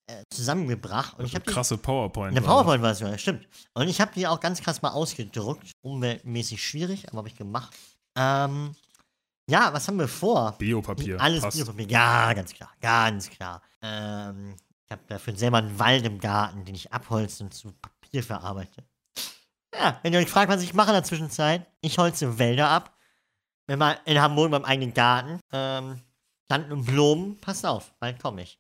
äh, 0.07 0.23
zusammengebracht 0.29 1.19
und 1.19 1.25
ich 1.25 1.35
habe 1.35 1.45
die 1.45 1.51
Krasse 1.51 1.77
PowerPoint. 1.77 2.31
Eine 2.31 2.45
war 2.45 2.55
das. 2.55 2.63
PowerPoint-Version, 2.63 3.11
ja, 3.11 3.17
stimmt. 3.17 3.47
Und 3.73 3.89
ich 3.89 3.99
habe 3.99 4.11
die 4.15 4.27
auch 4.27 4.39
ganz 4.39 4.61
krass 4.61 4.81
mal 4.81 4.91
ausgedruckt. 4.91 5.71
Umweltmäßig 5.81 6.61
schwierig, 6.61 7.09
aber 7.09 7.19
habe 7.19 7.27
ich 7.27 7.35
gemacht. 7.35 7.75
Ähm, 8.17 8.75
ja, 9.49 9.73
was 9.73 9.87
haben 9.87 9.99
wir 9.99 10.07
vor? 10.07 10.55
Biopapier. 10.57 11.19
Alles 11.19 11.41
passt. 11.41 11.57
Biopapier. 11.57 11.87
Ja, 11.87 12.33
ganz 12.33 12.53
klar, 12.53 12.71
ganz 12.81 13.29
klar. 13.29 13.61
Ähm, 13.81 14.55
ich 14.85 14.91
habe 14.91 15.01
dafür 15.07 15.35
selber 15.35 15.57
einen 15.57 15.77
Wald 15.79 16.05
im 16.05 16.19
Garten, 16.19 16.65
den 16.65 16.75
ich 16.75 16.91
abholze 16.91 17.43
und 17.43 17.53
zu 17.53 17.73
Papier 17.73 18.23
verarbeite. 18.23 18.83
Ja, 19.73 19.99
wenn 20.03 20.13
ihr 20.13 20.19
euch 20.19 20.29
fragt, 20.29 20.51
was 20.51 20.61
ich 20.61 20.73
mache 20.73 20.89
in 20.89 20.95
der 20.95 21.03
Zwischenzeit, 21.03 21.65
ich 21.81 21.97
holze 21.97 22.37
Wälder 22.37 22.69
ab. 22.69 22.95
Wenn 23.65 23.79
man 23.79 23.97
in 24.05 24.21
Hamburg 24.21 24.51
beim 24.51 24.65
eigenen 24.65 24.93
Garten, 24.93 25.39
ähm, 25.51 26.01
Planten 26.47 26.71
und 26.73 26.85
Blumen, 26.85 27.39
passt 27.39 27.65
auf, 27.65 27.93
bald 27.99 28.21
komme 28.21 28.43
ich. 28.43 28.59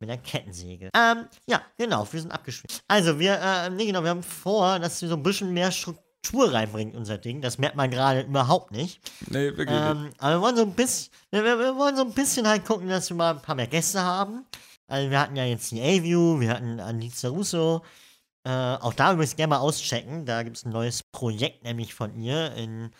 Mit 0.00 0.08
der 0.08 0.16
Kettensäge. 0.16 0.88
Ähm, 0.96 1.26
ja, 1.46 1.60
genau, 1.76 2.10
wir 2.10 2.20
sind 2.20 2.32
abgeschwitzt. 2.32 2.82
Also, 2.88 3.18
wir, 3.18 3.38
äh, 3.38 3.68
nee, 3.68 3.84
genau, 3.84 4.02
wir 4.02 4.10
haben 4.10 4.22
vor, 4.22 4.78
dass 4.78 5.00
wir 5.02 5.10
so 5.10 5.16
ein 5.16 5.22
bisschen 5.22 5.52
mehr 5.52 5.70
Struktur 5.70 6.09
reinbringen, 6.32 6.94
in 6.94 6.98
unser 6.98 7.18
Ding. 7.18 7.40
Das 7.40 7.58
merkt 7.58 7.76
man 7.76 7.90
gerade 7.90 8.22
überhaupt 8.22 8.72
nicht. 8.72 9.00
Nee, 9.28 9.56
wirklich. 9.56 9.70
nicht. 9.70 9.78
Ähm, 9.78 10.10
aber 10.18 10.34
wir 10.34 10.40
wollen 10.42 10.56
so 10.56 10.62
ein 10.62 10.74
bisschen, 10.74 11.12
wir, 11.30 11.44
wir, 11.44 11.76
wollen 11.76 11.96
so 11.96 12.02
ein 12.02 12.12
bisschen 12.12 12.46
halt 12.46 12.64
gucken, 12.64 12.88
dass 12.88 13.10
wir 13.10 13.16
mal 13.16 13.34
ein 13.34 13.42
paar 13.42 13.54
mehr 13.54 13.66
Gäste 13.66 14.00
haben. 14.02 14.44
Also, 14.86 15.10
wir 15.10 15.20
hatten 15.20 15.36
ja 15.36 15.44
jetzt 15.44 15.70
die 15.70 15.80
A-View, 15.80 16.40
wir 16.40 16.50
hatten 16.50 16.80
Anita 16.80 17.28
Russo. 17.28 17.82
Äh, 18.44 18.50
auch 18.50 18.94
da 18.94 19.12
übrigens 19.12 19.36
gerne 19.36 19.50
mal 19.50 19.58
auschecken. 19.58 20.24
Da 20.26 20.42
gibt 20.42 20.56
es 20.56 20.64
ein 20.64 20.72
neues 20.72 21.02
Projekt, 21.02 21.64
nämlich 21.64 21.94
von 21.94 22.14
ihr. 22.16 22.52
In 22.54 22.90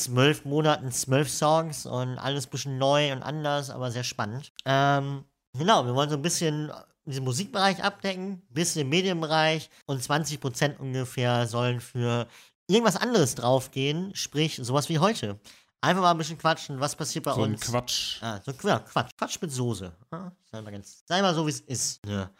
zwölf 0.00 0.44
Monaten 0.44 0.90
zwölf 0.90 1.30
Songs 1.30 1.86
und 1.86 2.18
alles 2.18 2.46
ein 2.46 2.50
bisschen 2.50 2.78
neu 2.78 3.12
und 3.12 3.22
anders, 3.22 3.70
aber 3.70 3.90
sehr 3.90 4.04
spannend. 4.04 4.52
Ähm, 4.64 5.24
genau, 5.56 5.84
wir 5.84 5.94
wollen 5.94 6.10
so 6.10 6.16
ein 6.16 6.22
bisschen 6.22 6.72
diesen 7.04 7.24
Musikbereich 7.24 7.82
abdecken, 7.82 8.42
bisschen 8.50 8.82
im 8.82 8.88
Medienbereich 8.88 9.70
und 9.86 10.00
20% 10.00 10.78
ungefähr 10.78 11.46
sollen 11.46 11.80
für 11.80 12.26
irgendwas 12.70 12.96
anderes 12.96 13.34
draufgehen, 13.34 14.14
sprich 14.14 14.58
sowas 14.62 14.88
wie 14.88 14.98
heute. 14.98 15.38
Einfach 15.82 16.02
mal 16.02 16.10
ein 16.10 16.18
bisschen 16.18 16.38
quatschen, 16.38 16.78
was 16.78 16.94
passiert 16.94 17.24
bei 17.24 17.32
so 17.32 17.42
ein 17.42 17.52
uns. 17.52 17.62
Quatsch. 17.62 18.22
Ah, 18.22 18.40
so 18.44 18.52
ja, 18.66 18.78
Quatsch. 18.80 19.10
Quatsch 19.16 19.38
mit 19.40 19.50
Soße. 19.50 19.92
Ja, 20.12 20.32
sei, 20.50 20.60
mal 20.60 20.70
ganz, 20.70 21.02
sei 21.06 21.22
mal 21.22 21.34
so, 21.34 21.46
wie 21.46 21.50
es 21.50 21.60
ist. 21.60 22.04
Ne? 22.06 22.30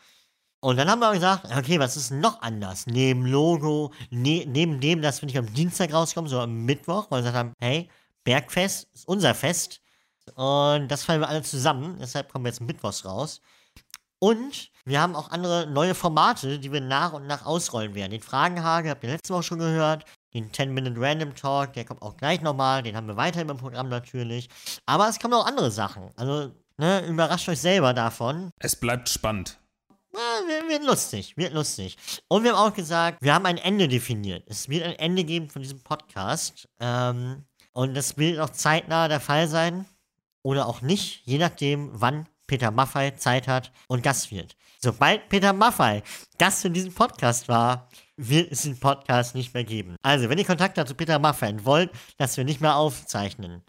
Und 0.61 0.77
dann 0.77 0.91
haben 0.91 1.01
wir 1.01 1.13
gesagt, 1.13 1.47
okay, 1.57 1.79
was 1.79 1.97
ist 1.97 2.11
noch 2.11 2.43
anders? 2.43 2.87
Neben 2.87 3.25
Logo, 3.25 3.93
ne, 4.11 4.45
neben 4.47 4.79
dem, 4.79 5.01
dass 5.01 5.23
wir 5.23 5.27
nicht 5.27 5.39
am 5.39 5.53
Dienstag 5.55 5.93
rauskommen, 5.93 6.29
sondern 6.29 6.51
am 6.51 6.65
Mittwoch, 6.67 7.11
weil 7.11 7.21
wir 7.21 7.31
gesagt 7.31 7.37
haben, 7.37 7.55
hey, 7.61 7.89
Bergfest 8.25 8.89
ist 8.93 9.09
unser 9.09 9.35
Fest. 9.35 9.81
Und 10.35 10.89
das 10.89 11.05
fallen 11.05 11.21
wir 11.21 11.29
alle 11.29 11.43
zusammen. 11.43 11.97
Deshalb 11.99 12.31
kommen 12.31 12.45
wir 12.45 12.51
jetzt 12.51 12.61
mittwochs 12.61 13.07
raus. 13.07 13.41
Und 14.19 14.71
wir 14.85 15.01
haben 15.01 15.17
auch 15.17 15.31
andere 15.31 15.67
neue 15.67 15.95
Formate, 15.95 16.59
die 16.59 16.71
wir 16.71 16.83
nach 16.83 17.15
und 17.15 17.27
nach 17.27 17.47
ausrollen 17.47 17.95
werden. 17.95 18.13
Den 18.13 18.21
Fragenhage 18.21 18.91
habt 18.91 19.03
ihr 19.03 19.11
letzte 19.11 19.33
Woche 19.33 19.45
schon 19.45 19.59
gehört. 19.59 20.05
Den 20.35 20.51
10-Minute 20.51 21.01
Random 21.01 21.35
Talk, 21.35 21.73
der 21.73 21.85
kommt 21.85 22.03
auch 22.03 22.17
gleich 22.17 22.41
nochmal. 22.41 22.83
Den 22.83 22.97
haben 22.97 23.09
wir 23.09 23.17
weiter 23.17 23.41
im 23.41 23.57
Programm 23.57 23.89
natürlich. 23.89 24.49
Aber 24.87 25.09
es 25.09 25.19
kommen 25.19 25.35
auch 25.35 25.47
andere 25.47 25.71
Sachen. 25.71 26.11
Also, 26.17 26.53
ne, 26.77 27.07
überrascht 27.07 27.49
euch 27.49 27.61
selber 27.61 27.93
davon. 27.95 28.51
Es 28.59 28.77
bleibt 28.77 29.09
spannend. 29.09 29.59
Ja, 30.13 30.49
wird, 30.49 30.69
wird 30.69 30.85
lustig, 30.85 31.37
wird 31.37 31.53
lustig. 31.53 31.97
Und 32.29 32.45
wir 32.45 32.53
haben 32.53 32.71
auch 32.71 32.75
gesagt, 32.75 33.19
wir 33.21 33.35
haben 33.35 33.47
ein 33.47 33.59
Ende 33.59 33.87
definiert. 33.89 34.45
Es 34.47 34.69
wird 34.69 34.85
ein 34.85 34.99
Ende 34.99 35.25
geben 35.25 35.49
von 35.49 35.63
diesem 35.63 35.83
Podcast. 35.83 36.69
Ähm, 36.81 37.45
und 37.73 37.95
das 37.95 38.19
wird 38.19 38.41
auch 38.41 38.51
zeitnah 38.51 39.09
der 39.09 39.21
Fall 39.21 39.47
sein. 39.49 39.87
Oder 40.43 40.67
auch 40.67 40.81
nicht, 40.81 41.23
je 41.27 41.39
nachdem, 41.39 41.91
wann 41.93 42.27
Peter 42.47 42.71
Maffei 42.71 43.13
Zeit 43.13 43.47
hat 43.47 43.71
und 43.87 44.03
Gast 44.03 44.33
wird. 44.33 44.57
Sobald 44.81 45.29
Peter 45.29 45.53
Maffei 45.53 46.03
Gast 46.39 46.65
in 46.65 46.73
diesem 46.73 46.93
Podcast 46.93 47.47
war, 47.49 47.89
wird 48.29 48.53
es 48.53 48.63
den 48.63 48.79
Podcast 48.79 49.35
nicht 49.35 49.55
mehr 49.55 49.65
geben. 49.65 49.97
Also, 50.03 50.29
wenn 50.29 50.39
ihr 50.39 50.45
Kontakt 50.45 50.79
habt 50.79 50.89
zu 50.89 50.95
Peter 50.95 51.19
Maffei 51.19 51.51
und 51.51 51.65
wollt, 51.65 51.91
dass 52.19 52.37
wir 52.37 52.45
nicht 52.45 52.61
mehr 52.61 52.77
aufzeichnen, 52.77 53.63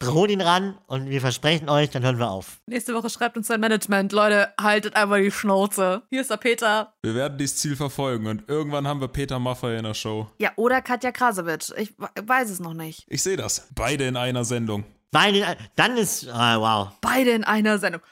droht 0.00 0.30
ihn 0.30 0.40
ran 0.40 0.78
und 0.86 1.08
wir 1.10 1.20
versprechen 1.20 1.68
euch, 1.68 1.90
dann 1.90 2.04
hören 2.04 2.18
wir 2.18 2.30
auf. 2.30 2.60
Nächste 2.66 2.94
Woche 2.94 3.10
schreibt 3.10 3.36
uns 3.36 3.48
sein 3.48 3.58
Management. 3.60 4.12
Leute, 4.12 4.52
haltet 4.60 4.94
einfach 4.94 5.16
die 5.16 5.32
Schnauze. 5.32 6.02
Hier 6.10 6.20
ist 6.20 6.30
der 6.30 6.36
Peter. 6.36 6.94
Wir 7.02 7.14
werden 7.16 7.36
dieses 7.36 7.56
Ziel 7.56 7.74
verfolgen 7.74 8.26
und 8.28 8.48
irgendwann 8.48 8.86
haben 8.86 9.00
wir 9.00 9.08
Peter 9.08 9.38
Maffay 9.40 9.76
in 9.76 9.82
der 9.84 9.94
Show. 9.94 10.30
Ja, 10.38 10.52
oder 10.54 10.82
Katja 10.82 11.10
Krasowitsch. 11.10 11.72
Ich 11.76 11.98
we- 11.98 12.08
weiß 12.22 12.48
es 12.50 12.60
noch 12.60 12.74
nicht. 12.74 13.04
Ich 13.08 13.22
sehe 13.24 13.36
das. 13.36 13.68
Beide 13.74 14.06
in 14.06 14.16
einer 14.16 14.44
Sendung. 14.44 14.84
Weil 15.10 15.32
den, 15.32 15.44
dann 15.74 15.96
ist, 15.96 16.28
ah, 16.28 16.60
wow. 16.60 16.92
Beide 17.00 17.30
in 17.30 17.42
einer 17.42 17.78
Sendung. 17.78 18.02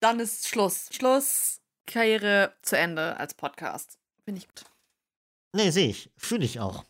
Dann 0.00 0.18
ist 0.18 0.48
Schluss. 0.48 0.88
Schluss. 0.92 1.60
Karriere 1.86 2.54
zu 2.62 2.78
Ende 2.78 3.18
als 3.18 3.34
Podcast. 3.34 3.98
Finde 4.24 4.40
ich 4.40 4.48
gut. 4.48 4.64
Nee, 5.52 5.70
sehe 5.70 5.88
ich. 5.88 6.10
Fühle 6.16 6.44
ich 6.44 6.60
auch. 6.60 6.84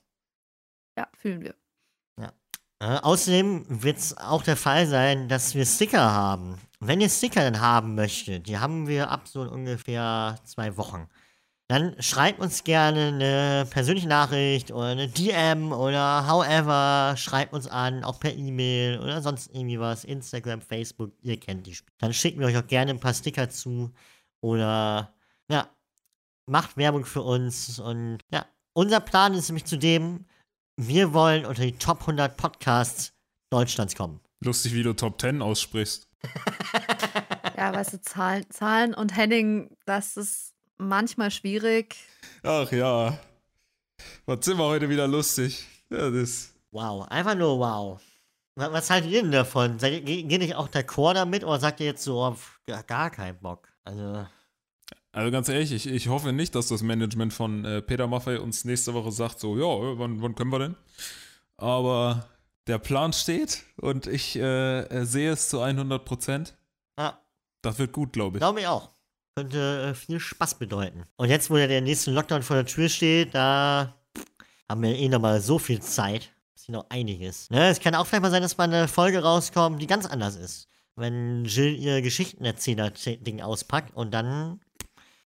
Ja, 0.97 1.09
fühlen 1.17 1.41
wir. 1.41 1.55
Äh, 2.81 2.97
außerdem 3.03 3.67
wird 3.69 3.99
es 3.99 4.17
auch 4.17 4.43
der 4.43 4.57
Fall 4.57 4.87
sein, 4.87 5.29
dass 5.29 5.55
wir 5.55 5.67
Sticker 5.67 6.13
haben. 6.13 6.59
Wenn 6.81 7.01
ihr 7.01 7.11
Sticker 7.11 7.43
dann 7.43 7.61
haben 7.61 7.95
möchtet, 7.95 8.47
die 8.47 8.59
haben 8.59 8.89
wir 8.89 9.11
ab 9.11 9.29
so 9.29 9.43
ungefähr 9.43 10.37
zwei 10.45 10.77
Wochen. 10.79 11.07
Dann 11.69 11.95
schreibt 12.03 12.41
uns 12.41 12.65
gerne 12.65 13.09
eine 13.09 13.67
persönliche 13.71 14.09
Nachricht 14.09 14.73
oder 14.73 14.87
eine 14.87 15.09
DM 15.09 15.73
oder 15.73 16.27
however, 16.27 17.17
schreibt 17.17 17.53
uns 17.53 17.69
an, 17.69 18.03
auch 18.03 18.19
per 18.19 18.35
E-Mail 18.35 18.99
oder 18.99 19.23
sonst 19.23 19.49
irgendwie 19.55 19.79
was, 19.79 20.05
Instagram, 20.05 20.63
Facebook, 20.63 21.13
ihr 21.23 21.39
kennt 21.39 21.67
die 21.67 21.75
Spiele. 21.75 21.95
Dann 21.99 22.15
schicken 22.15 22.41
wir 22.41 22.47
euch 22.49 22.57
auch 22.57 22.67
gerne 22.67 22.93
ein 22.93 23.01
paar 23.01 23.15
Sticker 23.15 23.51
zu 23.51 23.93
oder 24.41 25.15
ja, 25.51 25.69
macht 26.51 26.77
Werbung 26.77 27.05
für 27.05 27.23
uns 27.23 27.79
und 27.79 28.19
ja, 28.31 28.45
unser 28.73 29.01
Plan 29.01 29.35
ist 29.35 29.49
nämlich 29.49 29.65
zudem, 29.65 30.27
wir 30.77 31.13
wollen 31.13 31.47
unter 31.47 31.63
die 31.63 31.77
Top 31.79 32.01
100 32.03 32.37
Podcasts 32.37 33.13
Deutschlands 33.51 33.95
kommen. 33.95 34.21
Lustig, 34.43 34.73
wie 34.75 34.83
du 34.83 34.93
Top 34.95 35.21
10 35.21 35.43
aussprichst. 35.43 36.09
Ja, 37.57 37.75
weißt 37.75 37.93
du, 37.93 38.01
Zahlen, 38.01 38.49
Zahlen 38.51 38.95
und 38.95 39.15
Henning, 39.15 39.77
das 39.85 40.17
ist 40.17 40.55
manchmal 40.79 41.31
schwierig. 41.31 41.95
Ach 42.43 42.73
ja. 42.73 43.19
Was 44.25 44.43
sind 44.47 44.57
wir 44.57 44.65
heute 44.65 44.89
wieder 44.89 45.07
lustig? 45.07 45.67
Ja, 45.91 46.09
das. 46.09 46.55
Wow, 46.71 47.07
einfach 47.09 47.35
nur 47.35 47.59
wow. 47.59 48.01
Was, 48.55 48.73
was 48.73 48.89
haltet 48.91 49.11
ihr 49.11 49.21
denn 49.23 49.33
davon? 49.33 49.79
Seid 49.79 49.93
ihr, 49.93 50.01
ge- 50.01 50.23
geht 50.23 50.41
nicht 50.41 50.55
auch 50.55 50.69
der 50.69 50.85
Chor 50.85 51.13
damit 51.13 51.45
oder 51.45 51.61
sagt 51.61 51.81
ihr 51.81 51.87
jetzt 51.87 52.03
so, 52.03 52.23
oh, 52.25 52.33
pf, 52.33 52.61
gar, 52.67 52.83
gar 52.85 53.11
keinen 53.11 53.39
Bock? 53.41 53.69
Also, 53.85 54.27
Also 55.13 55.31
ganz 55.33 55.49
ehrlich, 55.49 55.73
ich, 55.73 55.87
ich 55.87 56.09
hoffe 56.09 56.33
nicht, 56.33 56.55
dass 56.55 56.69
das 56.69 56.83
Management 56.83 57.33
von 57.33 57.65
äh, 57.65 57.83
Peter 57.83 58.07
Maffei 58.07 58.39
uns 58.39 58.65
nächste 58.65 58.95
Woche 58.95 59.11
sagt, 59.11 59.41
so, 59.41 59.57
ja, 59.59 59.65
äh, 59.93 59.99
wann, 59.99 60.23
wann 60.23 60.35
können 60.37 60.53
wir 60.53 60.59
denn? 60.61 60.77
Aber 61.57 62.29
der 62.67 62.79
Plan 62.79 63.13
steht 63.13 63.65
und 63.77 64.07
ich 64.07 64.37
äh, 64.37 64.81
äh, 64.83 65.05
sehe 65.05 65.33
es 65.33 65.49
zu 65.49 65.61
100 65.61 66.05
Prozent. 66.05 66.55
ja, 66.99 67.19
Das 67.63 67.79
wird 67.79 67.93
gut, 67.93 68.13
glaube 68.13 68.37
ich. 68.37 68.41
glaube 68.41 68.61
ich 68.61 68.67
auch. 68.67 68.91
Könnte 69.35 69.91
äh, 69.91 69.95
viel 69.95 70.21
Spaß 70.21 70.59
bedeuten. 70.59 71.05
Und 71.17 71.29
jetzt, 71.29 71.51
wo 71.51 71.57
ja 71.57 71.67
der 71.67 71.81
nächste 71.81 72.11
Lockdown 72.13 72.43
vor 72.43 72.57
der 72.57 72.67
Tür 72.67 72.89
steht, 72.89 73.35
da 73.35 73.95
haben 74.69 74.83
wir 74.83 74.95
eh 74.97 75.09
nochmal 75.09 75.41
so 75.41 75.59
viel 75.59 75.81
Zeit. 75.81 76.31
Das 76.53 76.63
ist 76.63 76.69
noch 76.69 76.87
einiges. 76.91 77.51
Ne, 77.51 77.69
es 77.69 77.81
kann 77.81 77.95
auch 77.97 78.07
vielleicht 78.07 78.23
mal 78.23 78.31
sein, 78.31 78.43
dass 78.43 78.57
mal 78.57 78.65
eine 78.65 78.87
Folge 78.87 79.23
rauskommt, 79.23 79.83
die 79.83 79.87
ganz 79.89 80.07
anders 80.07 80.37
ist. 80.37 80.69
Wenn 80.95 81.45
Jill 81.47 81.77
ihr 81.77 82.03
Geschichtenerzähler-Ding 82.03 83.41
auspackt 83.41 83.95
und 83.97 84.13
dann, 84.13 84.61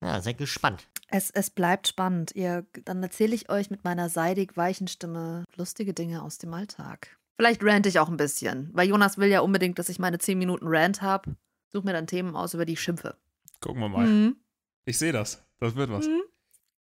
ja, 0.02 0.22
seid 0.22 0.38
gespannt. 0.38 0.88
Es, 1.08 1.30
es 1.30 1.50
bleibt 1.50 1.88
spannend. 1.88 2.32
Ihr, 2.36 2.66
dann 2.86 3.04
erzähle 3.04 3.36
ich 3.36 3.50
euch 3.50 3.70
mit 3.70 3.84
meiner 3.84 4.10
seidig 4.10 4.56
weichen 4.58 4.88
Stimme 4.88 5.46
lustige 5.56 5.94
Dinge 5.94 6.24
aus 6.24 6.38
dem 6.38 6.54
Alltag. 6.54 7.18
Vielleicht 7.38 7.64
rante 7.64 7.90
ich 7.90 8.00
auch 8.00 8.10
ein 8.10 8.18
bisschen, 8.18 8.70
weil 8.74 8.88
Jonas 8.88 9.18
will 9.18 9.30
ja 9.30 9.42
unbedingt, 9.42 9.80
dass 9.80 9.90
ich 9.90 10.00
meine 10.00 10.20
10 10.20 10.38
Minuten 10.38 10.66
Rant 10.68 11.02
habe. 11.02 11.36
Such 11.72 11.84
mir 11.84 11.94
dann 11.94 12.08
Themen 12.08 12.36
aus, 12.36 12.54
über 12.54 12.66
die 12.66 12.74
ich 12.74 12.82
schimpfe. 12.82 13.16
Gucken 13.62 13.82
wir 13.82 13.90
mal. 13.90 14.06
Mhm. 14.06 14.36
Ich 14.86 14.98
sehe 14.98 15.12
das. 15.12 15.44
Das 15.60 15.76
wird 15.76 15.92
was. 15.92 16.08
Mhm. 16.08 16.22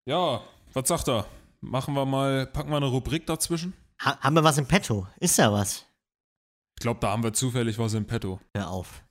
Ja, 0.07 0.43
was 0.73 0.89
sagt 0.89 1.09
er? 1.09 1.27
Machen 1.61 1.95
wir 1.95 2.07
mal, 2.07 2.47
packen 2.47 2.71
wir 2.71 2.77
eine 2.77 2.87
Rubrik 2.87 3.27
dazwischen? 3.27 3.75
Ha 4.01 4.19
haben 4.21 4.35
wir 4.35 4.45
was 4.45 4.59
im 4.59 4.67
Petto? 4.67 5.07
Ist 5.19 5.39
da 5.39 5.53
was? 5.53 5.85
Ich 6.77 6.83
glaube, 6.83 7.01
da 7.01 7.11
haben 7.11 7.23
wir 7.23 7.33
zufällig 7.33 7.79
was 7.79 7.93
im 7.95 8.07
Petto. 8.07 8.41
Hör 8.57 8.71
auf. 8.71 9.03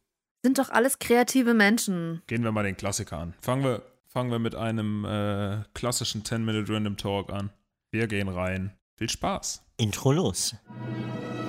Sind 0.41 0.57
doch 0.57 0.69
alles 0.69 0.99
kreative 0.99 1.53
Menschen. 1.53 2.21
Gehen 2.27 2.43
wir 2.43 2.51
mal 2.53 2.63
den 2.63 2.77
Klassiker 2.77 3.17
an. 3.17 3.33
Fangen 3.41 3.63
wir, 3.63 3.81
fangen 4.07 4.31
wir 4.31 4.39
mit 4.39 4.55
einem 4.55 5.03
äh, 5.03 5.63
klassischen 5.73 6.23
10-Minute 6.23 6.71
Random 6.71 6.95
Talk 6.95 7.33
an. 7.33 7.49
Wir 7.91 8.07
gehen 8.07 8.29
rein. 8.29 8.71
Viel 8.95 9.09
Spaß. 9.09 9.65
Intro 9.77 10.13
los. 10.13 10.55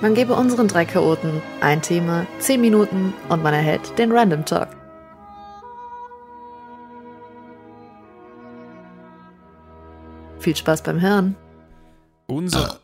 Man 0.01 0.13
gebe 0.13 0.33
unseren 0.33 0.67
drei 0.67 0.83
Chaoten 0.83 1.41
ein 1.61 1.81
Thema, 1.81 2.25
10 2.39 2.59
Minuten 2.59 3.13
und 3.29 3.43
man 3.43 3.53
erhält 3.53 3.97
den 3.97 4.11
Random 4.11 4.43
Talk. 4.43 4.69
Viel 10.39 10.55
Spaß 10.55 10.81
beim 10.81 10.99
Hören. 10.99 11.35
Unser. 12.27 12.79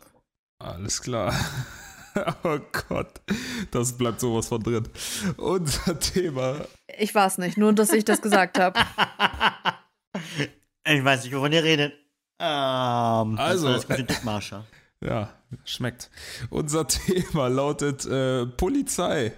Alles 0.58 1.02
klar. 1.02 1.34
Oh 2.44 2.58
Gott, 2.88 3.20
das 3.70 3.96
bleibt 3.96 4.20
sowas 4.20 4.48
von 4.48 4.62
drin. 4.62 4.88
Unser 5.36 5.98
Thema. 5.98 6.56
Ich 6.98 7.14
war 7.14 7.26
es 7.26 7.38
nicht, 7.38 7.56
nur 7.56 7.72
dass 7.72 7.92
ich 7.92 8.04
das 8.04 8.20
gesagt 8.22 8.58
habe. 8.58 8.78
ich 10.86 11.04
weiß 11.04 11.24
nicht, 11.24 11.34
wovon 11.34 11.52
ihr 11.52 11.62
redet. 11.64 11.92
Ähm, 12.40 13.38
Also- 13.38 13.72
Das 13.72 13.88
mit 13.88 14.08
Dickmarscher. 14.10 14.64
Ja, 15.00 15.30
schmeckt. 15.64 16.10
Unser 16.50 16.86
Thema 16.88 17.48
lautet 17.48 18.04
äh, 18.06 18.46
Polizei. 18.46 19.32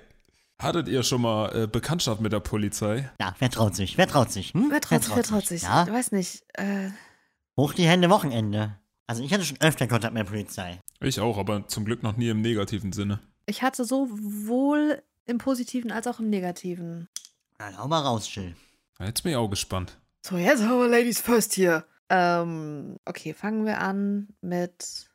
Hattet 0.58 0.88
ihr 0.88 1.02
schon 1.02 1.22
mal 1.22 1.54
äh, 1.54 1.66
Bekanntschaft 1.66 2.20
mit 2.20 2.32
der 2.32 2.40
Polizei? 2.40 3.10
Ja, 3.20 3.34
wer 3.38 3.50
traut 3.50 3.74
sich? 3.76 3.96
Wer 3.98 4.06
traut 4.06 4.30
sich? 4.30 4.52
Hm? 4.54 4.68
Wer 4.70 4.80
traut 4.80 5.02
sich, 5.04 5.16
wer 5.16 5.22
traut 5.22 5.46
sich? 5.46 5.62
Ja? 5.62 5.84
Ich 5.84 5.92
weiß 5.92 6.12
nicht. 6.12 6.42
Äh, 6.54 6.90
Hoch 7.58 7.72
die 7.74 7.84
Hände 7.86 8.08
Wochenende. 8.10 8.76
Also 9.06 9.22
ich 9.22 9.32
hatte 9.34 9.44
schon 9.44 9.60
öfter 9.60 9.86
Kontakt 9.86 10.14
mit 10.14 10.20
der 10.26 10.30
Polizei. 10.30 10.78
Ich 11.02 11.20
auch, 11.20 11.38
aber 11.38 11.66
zum 11.68 11.84
Glück 11.84 12.02
noch 12.02 12.16
nie 12.16 12.28
im 12.28 12.40
negativen 12.40 12.92
Sinne. 12.92 13.20
ich 13.46 13.62
hatte 13.62 13.84
sowohl 13.84 15.02
im 15.26 15.38
Positiven 15.38 15.90
als 15.92 16.06
auch 16.06 16.20
im 16.20 16.28
Negativen. 16.30 17.08
Na, 17.58 17.76
hau 17.78 17.88
mal 17.88 18.00
raus, 18.00 18.32
Jill. 18.34 18.54
Jetzt 18.98 19.22
bin 19.22 19.32
ich 19.32 19.36
auch 19.36 19.48
gespannt. 19.48 19.98
So, 20.26 20.36
jetzt 20.36 20.62
haben 20.62 20.78
wir 20.78 20.88
Ladies 20.88 21.20
First 21.20 21.54
hier. 21.54 21.86
Ähm, 22.10 22.96
okay, 23.06 23.32
fangen 23.32 23.64
wir 23.64 23.80
an 23.80 24.28
mit. 24.42 25.10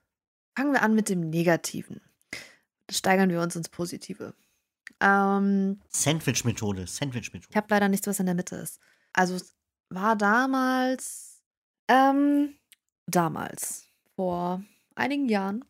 Fangen 0.57 0.73
wir 0.73 0.81
an 0.81 0.95
mit 0.95 1.09
dem 1.09 1.29
Negativen. 1.29 2.01
Steigern 2.89 3.29
wir 3.29 3.41
uns 3.41 3.55
ins 3.55 3.69
Positive. 3.69 4.33
Ähm, 5.01 5.81
Sandwich-Methode, 5.89 6.83
ich 6.83 6.91
Sandwich-Methode. 6.91 7.55
habe 7.55 7.67
leider 7.69 7.89
nichts, 7.89 8.07
was 8.07 8.19
in 8.19 8.25
der 8.25 8.35
Mitte 8.35 8.55
ist. 8.55 8.79
Also, 9.13 9.35
es 9.35 9.53
war 9.89 10.15
damals. 10.15 11.43
Ähm, 11.87 12.55
damals, 13.05 13.85
vor 14.15 14.63
einigen 14.95 15.29
Jahren, 15.29 15.63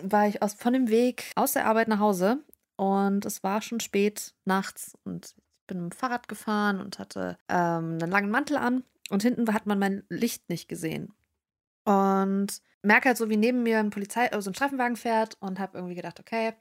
war 0.00 0.28
ich 0.28 0.42
aus, 0.42 0.54
von 0.54 0.72
dem 0.72 0.88
Weg 0.88 1.32
aus 1.34 1.52
der 1.52 1.66
Arbeit 1.66 1.88
nach 1.88 2.00
Hause 2.00 2.44
und 2.76 3.24
es 3.24 3.42
war 3.42 3.62
schon 3.62 3.80
spät 3.80 4.34
nachts 4.44 4.96
und 5.04 5.34
ich 5.36 5.66
bin 5.66 5.82
mit 5.82 5.92
dem 5.92 5.98
Fahrrad 5.98 6.28
gefahren 6.28 6.80
und 6.80 6.98
hatte 6.98 7.38
ähm, 7.48 7.98
einen 8.00 8.10
langen 8.10 8.30
Mantel 8.30 8.56
an 8.56 8.84
und 9.10 9.22
hinten 9.22 9.52
hat 9.52 9.66
man 9.66 9.78
mein 9.78 10.04
Licht 10.08 10.48
nicht 10.48 10.68
gesehen. 10.68 11.12
Und 11.84 12.60
merke 12.82 13.08
halt 13.08 13.18
so, 13.18 13.30
wie 13.30 13.36
neben 13.36 13.62
mir 13.62 13.78
ein 13.78 13.90
Polizei, 13.90 14.30
also 14.32 14.50
ein 14.50 14.54
Streifenwagen 14.54 14.96
fährt 14.96 15.36
und 15.40 15.58
habe 15.58 15.78
irgendwie 15.78 15.94
gedacht, 15.94 16.20
okay, 16.20 16.54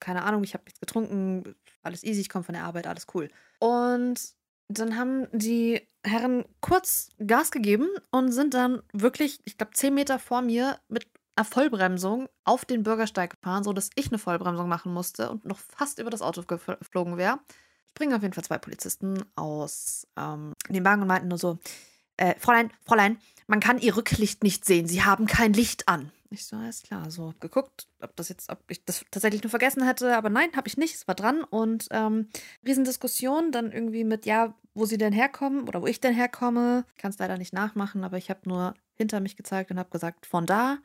keine 0.00 0.22
Ahnung, 0.22 0.42
ich 0.42 0.54
habe 0.54 0.64
nichts 0.64 0.80
getrunken, 0.80 1.54
alles 1.82 2.02
easy, 2.02 2.20
ich 2.20 2.28
komme 2.28 2.44
von 2.44 2.54
der 2.54 2.64
Arbeit, 2.64 2.86
alles 2.86 3.06
cool. 3.14 3.28
Und 3.60 4.34
dann 4.68 4.96
haben 4.96 5.28
die 5.32 5.88
Herren 6.04 6.44
kurz 6.60 7.10
Gas 7.24 7.50
gegeben 7.50 7.88
und 8.10 8.32
sind 8.32 8.54
dann 8.54 8.82
wirklich, 8.92 9.40
ich 9.44 9.58
glaube, 9.58 9.72
zehn 9.74 9.94
Meter 9.94 10.18
vor 10.18 10.42
mir 10.42 10.78
mit 10.88 11.06
einer 11.34 11.44
Vollbremsung 11.44 12.28
auf 12.44 12.64
den 12.64 12.82
Bürgersteig 12.82 13.30
gefahren, 13.30 13.64
sodass 13.64 13.90
ich 13.94 14.08
eine 14.08 14.18
Vollbremsung 14.18 14.68
machen 14.68 14.92
musste 14.92 15.30
und 15.30 15.44
noch 15.44 15.58
fast 15.58 15.98
über 15.98 16.10
das 16.10 16.22
Auto 16.22 16.42
gef- 16.42 16.78
geflogen 16.78 17.16
wäre. 17.16 17.40
Springen 17.90 18.14
auf 18.14 18.22
jeden 18.22 18.34
Fall 18.34 18.44
zwei 18.44 18.58
Polizisten 18.58 19.22
aus 19.36 20.06
ähm, 20.16 20.54
den 20.68 20.84
Wagen 20.84 21.02
und 21.02 21.08
meinten 21.08 21.28
nur 21.28 21.38
so: 21.38 21.58
äh, 22.16 22.34
Fräulein, 22.38 22.70
Fräulein, 22.84 23.18
man 23.46 23.60
kann 23.60 23.78
Ihr 23.78 23.96
Rücklicht 23.96 24.42
nicht 24.42 24.64
sehen. 24.64 24.86
Sie 24.86 25.04
haben 25.04 25.26
kein 25.26 25.52
Licht 25.52 25.88
an. 25.88 26.10
Ich 26.30 26.46
so, 26.46 26.56
alles 26.56 26.82
klar. 26.82 27.10
So, 27.10 27.28
hab 27.28 27.40
geguckt, 27.40 27.86
ob 28.00 28.16
das 28.16 28.30
jetzt, 28.30 28.48
ob 28.48 28.58
ich 28.70 28.82
das 28.86 29.04
tatsächlich 29.10 29.42
nur 29.42 29.50
vergessen 29.50 29.84
hätte, 29.84 30.16
aber 30.16 30.30
nein, 30.30 30.48
habe 30.56 30.66
ich 30.66 30.78
nicht. 30.78 30.94
Es 30.94 31.06
war 31.06 31.14
dran 31.14 31.44
und 31.44 31.88
ähm, 31.90 32.28
Riesendiskussion, 32.66 33.52
dann 33.52 33.70
irgendwie 33.70 34.04
mit, 34.04 34.24
ja, 34.24 34.54
wo 34.72 34.86
sie 34.86 34.96
denn 34.96 35.12
herkommen 35.12 35.68
oder 35.68 35.82
wo 35.82 35.86
ich 35.86 36.00
denn 36.00 36.14
herkomme. 36.14 36.86
Kann 36.96 37.10
es 37.10 37.18
leider 37.18 37.36
nicht 37.36 37.52
nachmachen, 37.52 38.04
aber 38.04 38.16
ich 38.16 38.30
habe 38.30 38.40
nur 38.48 38.72
hinter 38.94 39.20
mich 39.20 39.36
gezeigt 39.36 39.70
und 39.70 39.78
habe 39.78 39.90
gesagt, 39.90 40.24
von 40.24 40.46
da. 40.46 40.78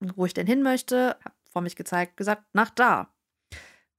Wo 0.00 0.26
ich 0.26 0.34
denn 0.34 0.46
hin 0.46 0.62
möchte, 0.62 1.16
habe 1.24 1.34
vor 1.50 1.62
mich 1.62 1.76
gezeigt, 1.76 2.16
gesagt, 2.16 2.44
nach 2.52 2.70
da. 2.70 3.12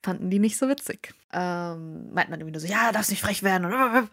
Fanden 0.01 0.29
die 0.29 0.39
nicht 0.39 0.57
so 0.57 0.69
witzig. 0.69 1.13
Ähm, 1.33 2.13
meinten 2.13 2.31
dann 2.31 2.39
irgendwie 2.39 2.53
nur 2.53 2.62
so, 2.62 2.67
ja, 2.67 2.91
darfst 2.91 3.09
nicht 3.09 3.21
frech 3.21 3.43
werden. 3.43 4.09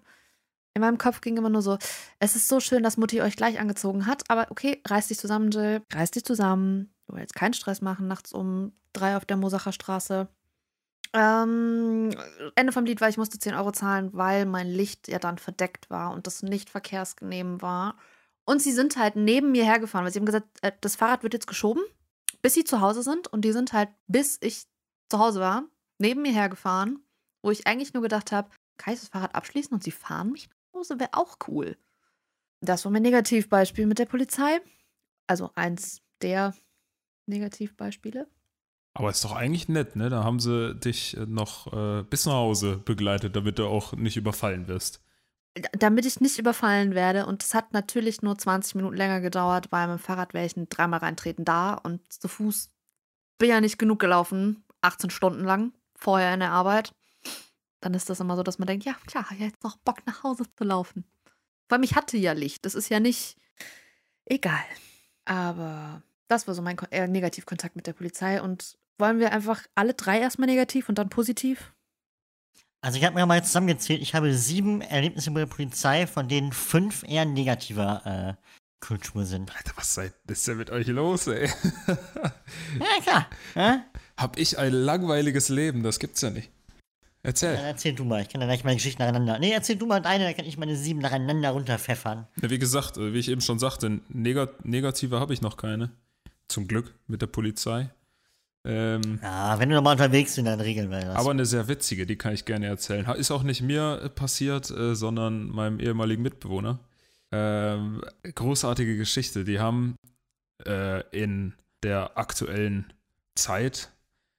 In 0.74 0.80
meinem 0.80 0.98
Kopf 0.98 1.20
ging 1.20 1.36
immer 1.36 1.48
nur 1.48 1.62
so, 1.62 1.78
es 2.18 2.36
ist 2.36 2.48
so 2.48 2.60
schön, 2.60 2.82
dass 2.82 2.96
Mutti 2.98 3.22
euch 3.22 3.36
gleich 3.36 3.60
angezogen 3.60 4.04
hat, 4.04 4.24
aber 4.28 4.50
okay, 4.50 4.82
reiß 4.86 5.08
dich 5.08 5.18
zusammen, 5.18 5.50
Jill. 5.50 5.82
Reiß 5.92 6.10
dich 6.10 6.24
zusammen. 6.24 6.92
Du 7.06 7.16
willst 7.16 7.34
keinen 7.34 7.54
Stress 7.54 7.80
machen, 7.80 8.08
nachts 8.08 8.32
um 8.32 8.72
drei 8.92 9.16
auf 9.16 9.24
der 9.24 9.36
Mosacher 9.36 9.72
Straße. 9.72 10.28
Ähm, 11.14 12.10
Ende 12.56 12.72
vom 12.72 12.84
Lied 12.84 13.00
war, 13.00 13.08
ich 13.08 13.16
musste 13.16 13.38
10 13.38 13.54
Euro 13.54 13.72
zahlen, 13.72 14.10
weil 14.12 14.44
mein 14.44 14.66
Licht 14.66 15.08
ja 15.08 15.18
dann 15.18 15.38
verdeckt 15.38 15.88
war 15.88 16.12
und 16.12 16.26
das 16.26 16.42
nicht 16.42 16.68
verkehrsgenehm 16.68 17.62
war. 17.62 17.96
Und 18.46 18.62
sie 18.62 18.72
sind 18.72 18.96
halt 18.96 19.16
neben 19.16 19.52
mir 19.52 19.64
hergefahren, 19.64 20.04
weil 20.04 20.12
sie 20.12 20.20
haben 20.20 20.26
gesagt, 20.26 20.46
äh, 20.62 20.72
das 20.80 20.96
Fahrrad 20.96 21.22
wird 21.22 21.34
jetzt 21.34 21.48
geschoben, 21.48 21.82
bis 22.40 22.54
sie 22.54 22.64
zu 22.64 22.80
Hause 22.80 23.02
sind. 23.02 23.26
Und 23.28 23.42
die 23.42 23.52
sind 23.52 23.72
halt, 23.72 23.90
bis 24.06 24.38
ich 24.40 24.64
zu 25.10 25.18
Hause 25.18 25.40
war, 25.40 25.64
neben 25.98 26.22
mir 26.22 26.32
hergefahren, 26.32 27.00
wo 27.42 27.50
ich 27.50 27.66
eigentlich 27.66 27.92
nur 27.92 28.02
gedacht 28.02 28.32
habe, 28.32 28.50
kann 28.78 28.94
ich 28.94 29.00
das 29.00 29.08
Fahrrad 29.08 29.34
abschließen 29.34 29.74
und 29.74 29.82
sie 29.82 29.90
fahren 29.90 30.32
mich 30.32 30.48
nach 30.48 30.80
Hause, 30.80 30.98
wäre 31.00 31.10
auch 31.12 31.38
cool. 31.48 31.76
Das 32.60 32.84
war 32.84 32.92
mein 32.92 33.02
Negativbeispiel 33.02 33.86
mit 33.86 33.98
der 33.98 34.06
Polizei. 34.06 34.60
Also 35.26 35.50
eins 35.54 36.00
der 36.22 36.54
Negativbeispiele. 37.26 38.28
Aber 38.94 39.10
ist 39.10 39.24
doch 39.24 39.32
eigentlich 39.32 39.68
nett, 39.68 39.96
ne? 39.96 40.08
Da 40.08 40.24
haben 40.24 40.40
sie 40.40 40.74
dich 40.74 41.16
äh, 41.16 41.26
noch 41.26 41.72
äh, 41.72 42.02
bis 42.04 42.24
nach 42.24 42.32
Hause 42.34 42.78
begleitet, 42.78 43.36
damit 43.36 43.58
du 43.58 43.66
auch 43.66 43.92
nicht 43.92 44.16
überfallen 44.16 44.68
wirst. 44.68 45.02
Damit 45.72 46.04
ich 46.06 46.20
nicht 46.20 46.38
überfallen 46.38 46.94
werde. 46.94 47.26
Und 47.26 47.42
es 47.42 47.54
hat 47.54 47.72
natürlich 47.72 48.22
nur 48.22 48.36
20 48.36 48.74
Minuten 48.74 48.96
länger 48.96 49.20
gedauert, 49.20 49.72
weil 49.72 49.88
mit 49.88 49.98
dem 49.98 50.02
Fahrrad 50.02 50.34
wäre 50.34 50.46
ich 50.46 50.56
ein 50.56 50.68
dreimal 50.68 51.00
reintreten 51.00 51.44
da 51.44 51.74
und 51.74 52.00
zu 52.12 52.28
Fuß 52.28 52.70
bin 53.38 53.50
ja 53.50 53.60
nicht 53.60 53.78
genug 53.78 53.98
gelaufen, 53.98 54.64
18 54.82 55.10
Stunden 55.10 55.44
lang 55.44 55.72
vorher 55.94 56.32
in 56.34 56.40
der 56.40 56.52
Arbeit. 56.52 56.94
Dann 57.80 57.94
ist 57.94 58.08
das 58.08 58.20
immer 58.20 58.36
so, 58.36 58.42
dass 58.42 58.58
man 58.58 58.66
denkt, 58.66 58.84
ja 58.84 58.94
klar, 59.06 59.26
jetzt 59.38 59.62
noch 59.62 59.76
Bock 59.78 60.06
nach 60.06 60.22
Hause 60.22 60.44
zu 60.56 60.64
laufen. 60.64 61.04
Weil 61.68 61.78
mich 61.78 61.94
hatte 61.94 62.16
ja 62.16 62.32
Licht. 62.32 62.64
Das 62.64 62.74
ist 62.74 62.88
ja 62.88 63.00
nicht 63.00 63.36
egal. 64.24 64.64
Aber 65.24 66.02
das 66.28 66.46
war 66.46 66.54
so 66.54 66.62
mein 66.62 66.78
äh, 66.90 67.06
Negativkontakt 67.06 67.76
mit 67.76 67.86
der 67.86 67.92
Polizei. 67.92 68.40
Und 68.40 68.78
wollen 68.98 69.18
wir 69.18 69.32
einfach 69.32 69.62
alle 69.74 69.94
drei 69.94 70.20
erstmal 70.20 70.46
negativ 70.46 70.88
und 70.88 70.98
dann 70.98 71.08
positiv? 71.08 71.72
Also 72.86 72.98
ich 72.98 73.04
habe 73.04 73.16
mir 73.16 73.26
mal 73.26 73.42
zusammengezählt, 73.42 74.00
ich 74.00 74.14
habe 74.14 74.32
sieben 74.32 74.80
Erlebnisse 74.80 75.32
mit 75.32 75.40
der 75.40 75.46
Polizei, 75.46 76.06
von 76.06 76.28
denen 76.28 76.52
fünf 76.52 77.02
eher 77.02 77.24
negativer 77.24 78.38
äh, 78.38 78.46
Kultur 78.78 79.24
sind. 79.24 79.52
Alter, 79.56 79.72
was 79.74 79.92
seid, 79.92 80.12
ist 80.28 80.46
denn 80.46 80.56
mit 80.56 80.70
euch 80.70 80.86
los, 80.86 81.26
ey? 81.26 81.50
Ja, 82.78 83.02
klar. 83.02 83.26
Ja? 83.56 83.84
Hab 84.16 84.38
ich 84.38 84.56
ein 84.60 84.72
langweiliges 84.72 85.48
Leben, 85.48 85.82
das 85.82 85.98
gibt's 85.98 86.20
ja 86.20 86.30
nicht. 86.30 86.48
Erzähl. 87.24 87.56
erzähl 87.56 87.92
du 87.92 88.04
mal, 88.04 88.22
ich 88.22 88.28
kann 88.28 88.40
dann 88.40 88.48
gleich 88.48 88.62
meine 88.62 88.76
Geschichten 88.76 89.02
nacheinander. 89.02 89.40
Nee, 89.40 89.50
erzähl 89.50 89.74
du 89.74 89.86
mal 89.86 90.00
deine, 90.00 90.22
dann 90.22 90.36
kann 90.36 90.46
ich 90.46 90.56
meine 90.56 90.76
sieben 90.76 91.00
nacheinander 91.00 91.50
runterpfeffern. 91.50 92.28
Ja, 92.40 92.50
wie 92.50 92.60
gesagt, 92.60 92.98
äh, 92.98 93.12
wie 93.12 93.18
ich 93.18 93.28
eben 93.28 93.40
schon 93.40 93.58
sagte, 93.58 94.00
negat 94.10 94.64
negative 94.64 95.18
habe 95.18 95.34
ich 95.34 95.42
noch 95.42 95.56
keine. 95.56 95.90
Zum 96.46 96.68
Glück 96.68 96.94
mit 97.08 97.20
der 97.20 97.26
Polizei. 97.26 97.90
Ähm, 98.66 99.20
Ja, 99.22 99.58
wenn 99.58 99.68
du 99.68 99.76
nochmal 99.76 99.92
unterwegs 99.92 100.34
bist, 100.34 100.46
dann 100.46 100.60
regeln 100.60 100.90
wir 100.90 101.00
das. 101.00 101.16
aber 101.16 101.30
eine 101.30 101.46
sehr 101.46 101.68
witzige, 101.68 102.04
die 102.04 102.16
kann 102.16 102.34
ich 102.34 102.44
gerne 102.44 102.66
erzählen. 102.66 103.06
Ist 103.16 103.30
auch 103.30 103.44
nicht 103.44 103.62
mir 103.62 104.00
äh, 104.02 104.08
passiert, 104.08 104.70
äh, 104.70 104.94
sondern 104.94 105.48
meinem 105.48 105.78
ehemaligen 105.78 106.22
Mitbewohner. 106.22 106.80
Ähm, 107.32 108.02
großartige 108.22 108.96
Geschichte. 108.96 109.44
Die 109.44 109.60
haben 109.60 109.96
äh, 110.66 111.02
in 111.10 111.54
der 111.82 112.18
aktuellen 112.18 112.92
Zeit 113.34 113.90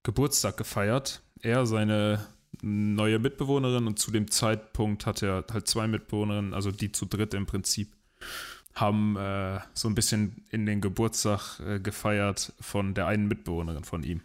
Geburtstag 0.04 0.58
gefeiert. 0.58 1.22
Er, 1.42 1.66
seine 1.66 2.26
neue 2.62 3.20
Mitbewohnerin 3.20 3.88
und 3.88 4.00
zu 4.00 4.12
dem 4.12 4.32
Zeitpunkt 4.32 5.06
hat 5.06 5.22
er 5.22 5.46
halt 5.52 5.68
zwei 5.68 5.88
Mitbewohnerinnen, 5.88 6.54
also 6.54 6.72
die 6.72 6.92
zu 6.92 7.06
dritt 7.06 7.34
im 7.34 7.46
Prinzip. 7.46 7.94
Haben 8.80 9.16
äh, 9.18 9.60
so 9.74 9.88
ein 9.88 9.96
bisschen 9.96 10.46
in 10.50 10.66
den 10.66 10.82
Geburtstag 10.82 11.60
äh, 11.60 11.80
gefeiert 11.80 12.54
von 12.60 12.94
der 12.94 13.08
einen 13.08 13.28
Mitbewohnerin 13.28 13.84
von 13.84 14.04
ihm. 14.04 14.22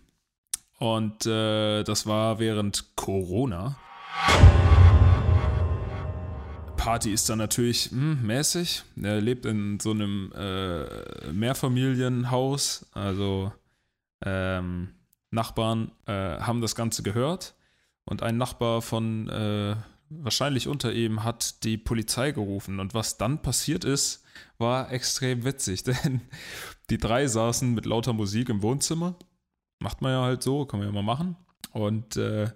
Und 0.79 1.27
äh, 1.27 1.85
das 1.85 2.07
war 2.07 2.39
während 2.39 2.97
Corona. 2.97 3.77
Party 6.77 7.13
ist 7.13 7.29
dann 7.31 7.39
natürlich 7.39 7.93
hm, 7.93 8.27
mäßig. 8.27 8.83
Er 9.01 9.21
lebt 9.21 9.47
in 9.47 9.79
so 9.79 9.93
einem 9.93 10.33
äh, 10.35 11.33
Mehrfamilienhaus, 11.33 12.87
also 12.93 13.53
ähm, 14.25 14.89
Nachbarn 15.31 15.93
äh, 16.07 16.39
haben 16.41 16.61
das 16.61 16.75
Ganze 16.75 17.05
gehört 17.05 17.55
und 18.05 18.23
ein 18.23 18.37
Nachbar 18.37 18.83
von 18.83 19.29
äh, 19.29 19.77
wahrscheinlich 20.21 20.69
unter 20.69 20.93
ihm 20.93 21.25
hat 21.25 21.65
die 21.65 21.79
Polizei 21.79 22.33
gerufen. 22.33 22.81
Und 22.81 22.95
was 22.95 23.19
dann 23.19 23.43
passiert 23.43 23.85
ist, 23.85 24.25
war 24.59 24.93
extrem 24.93 25.45
witzig, 25.45 25.83
denn 25.85 26.21
die 26.91 26.99
drei 26.99 27.27
saßen 27.27 27.73
mit 27.73 27.87
lauter 27.87 28.13
Musik 28.13 28.49
im 28.49 28.63
Wohnzimmer. 28.63 29.17
Macht 29.79 30.03
man 30.03 30.13
ja 30.13 30.23
halt 30.23 30.43
so, 30.43 30.65
kann 30.65 30.81
man 30.81 30.89
ja 30.89 30.93
mal 30.93 31.03
machen. 31.03 31.37
Und 31.73 32.17
äh, 32.17 32.51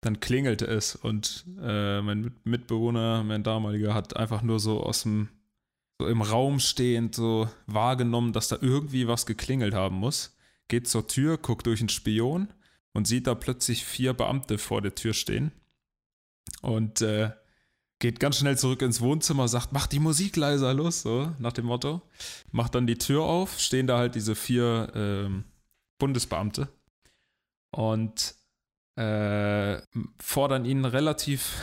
dann 0.00 0.20
klingelte 0.20 0.66
es 0.66 0.94
und 0.94 1.44
äh, 1.60 2.00
mein 2.00 2.34
Mitbewohner, 2.44 3.24
mein 3.24 3.42
damaliger, 3.42 3.94
hat 3.94 4.16
einfach 4.16 4.42
nur 4.42 4.60
so 4.60 4.82
aus 4.82 5.02
dem, 5.02 5.30
so 5.98 6.06
im 6.06 6.22
Raum 6.22 6.60
stehend 6.60 7.14
so 7.14 7.48
wahrgenommen, 7.66 8.32
dass 8.32 8.48
da 8.48 8.58
irgendwie 8.60 9.08
was 9.08 9.26
geklingelt 9.26 9.74
haben 9.74 9.96
muss. 9.96 10.36
Geht 10.68 10.86
zur 10.86 11.08
Tür, 11.08 11.38
guckt 11.38 11.66
durch 11.66 11.80
einen 11.80 11.88
Spion 11.88 12.48
und 12.92 13.06
sieht 13.06 13.26
da 13.26 13.34
plötzlich 13.34 13.84
vier 13.84 14.12
Beamte 14.12 14.58
vor 14.58 14.80
der 14.80 14.94
Tür 14.94 15.12
stehen. 15.12 15.52
Und 16.62 17.00
äh, 17.02 17.30
geht 17.98 18.20
ganz 18.20 18.38
schnell 18.38 18.58
zurück 18.58 18.82
ins 18.82 19.00
Wohnzimmer, 19.00 19.48
sagt, 19.48 19.72
mach 19.72 19.86
die 19.86 20.00
Musik 20.00 20.36
leiser, 20.36 20.74
los, 20.74 21.02
so 21.02 21.32
nach 21.38 21.52
dem 21.52 21.66
Motto. 21.66 22.02
Macht 22.52 22.74
dann 22.74 22.86
die 22.86 22.98
Tür 22.98 23.22
auf, 23.22 23.58
stehen 23.58 23.86
da 23.86 23.98
halt 23.98 24.14
diese 24.14 24.34
vier 24.34 24.92
ähm, 24.94 25.44
Bundesbeamte 25.98 26.68
und 27.70 28.34
äh, 28.96 29.80
fordern 30.18 30.64
ihn 30.64 30.84
relativ 30.84 31.54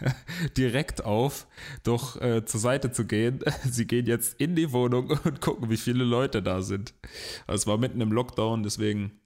direkt 0.56 1.04
auf, 1.04 1.46
doch 1.82 2.20
äh, 2.20 2.44
zur 2.44 2.60
Seite 2.60 2.92
zu 2.92 3.06
gehen. 3.06 3.40
Sie 3.64 3.86
gehen 3.86 4.06
jetzt 4.06 4.40
in 4.40 4.54
die 4.54 4.72
Wohnung 4.72 5.10
und 5.24 5.40
gucken, 5.40 5.70
wie 5.70 5.76
viele 5.76 6.04
Leute 6.04 6.42
da 6.42 6.62
sind. 6.62 6.94
Also 7.46 7.62
es 7.62 7.66
war 7.66 7.78
mitten 7.78 8.00
im 8.00 8.12
Lockdown, 8.12 8.62
deswegen 8.62 9.20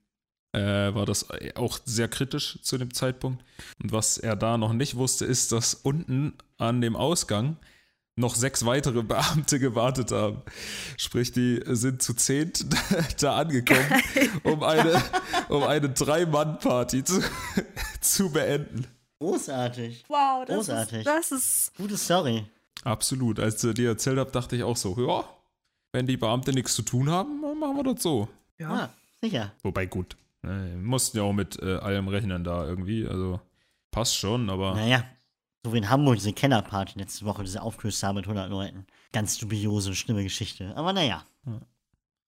äh, 0.55 0.95
war 0.95 1.05
das 1.07 1.27
auch 1.57 1.79
sehr 1.85 2.09
kritisch 2.09 2.59
zu 2.63 2.79
dem 2.79 2.95
Zeitpunkt. 2.95 3.45
Und 3.83 3.93
was 3.93 4.19
er 4.19 4.37
da 4.37 4.57
noch 4.57 4.73
nicht 4.73 4.97
wusste, 4.97 5.25
ist, 5.25 5.53
dass 5.53 5.75
unten 5.75 6.35
an 6.59 6.81
dem 6.81 6.97
Ausgang 6.97 7.57
noch 8.17 8.35
sechs 8.37 8.65
weitere 8.65 9.03
Beamte 9.05 9.59
gewartet 9.59 10.13
haben. 10.13 10.43
Sprich, 10.97 11.33
die 11.33 11.61
sind 11.67 12.03
zu 12.03 12.15
zehnt 12.15 12.67
da 13.23 13.37
angekommen, 13.37 14.03
um 14.45 14.63
eine, 14.63 15.03
um 15.49 15.65
eine 15.65 15.91
Drei-Mann-Party 15.91 17.03
zu, 17.05 17.21
zu 18.01 18.31
beenden. 18.31 18.87
Großartig. 19.19 20.05
Wow, 20.09 20.45
das 20.47 20.57
Großartig. 20.57 20.99
ist, 20.99 21.07
das 21.07 21.33
ist 21.33 21.73
Gute 21.77 21.97
Story. 21.97 22.45
Absolut. 22.85 23.41
Als 23.41 23.65
ich 23.65 23.75
dir 23.75 23.89
erzählt 23.91 24.19
habe, 24.19 24.31
dachte 24.31 24.57
ich 24.57 24.63
auch 24.63 24.77
so, 24.77 24.95
ja, 24.99 25.25
wenn 25.93 26.07
die 26.07 26.17
Beamte 26.17 26.53
nichts 26.53 26.75
zu 26.75 26.83
tun 26.83 27.09
haben, 27.09 27.41
machen 27.59 27.77
wir 27.77 27.95
das 27.95 28.03
so. 28.03 28.29
ja. 28.59 28.71
Ah, 28.71 28.91
sicher. 29.21 29.53
Wobei 29.63 29.87
gut, 29.87 30.17
ne, 30.45 30.71
wir 30.71 30.83
mussten 30.83 31.17
ja 31.19 31.23
auch 31.25 31.33
mit 31.33 31.61
äh, 31.63 31.77
allem 31.77 32.09
rechnen 32.09 32.45
da 32.45 32.65
irgendwie, 32.65 33.07
also 33.07 33.41
passt 33.91 34.17
schon, 34.17 34.51
aber 34.51 34.75
Naja, 34.75 35.05
so 35.65 35.73
wie 35.73 35.79
in 35.79 35.89
Hamburg 35.91 36.17
diese 36.17 36.33
Kennerparty 36.33 36.99
letzte 36.99 37.25
Woche, 37.25 37.43
diese 37.43 37.63
Aufgelöst 37.63 38.03
haben 38.03 38.17
mit 38.17 38.27
100 38.27 38.51
Leuten. 38.51 38.87
Ganz 39.13 39.39
dubiose, 39.39 39.95
schlimme 39.95 40.23
Geschichte. 40.23 40.73
Aber 40.77 40.93
naja. 40.93 41.25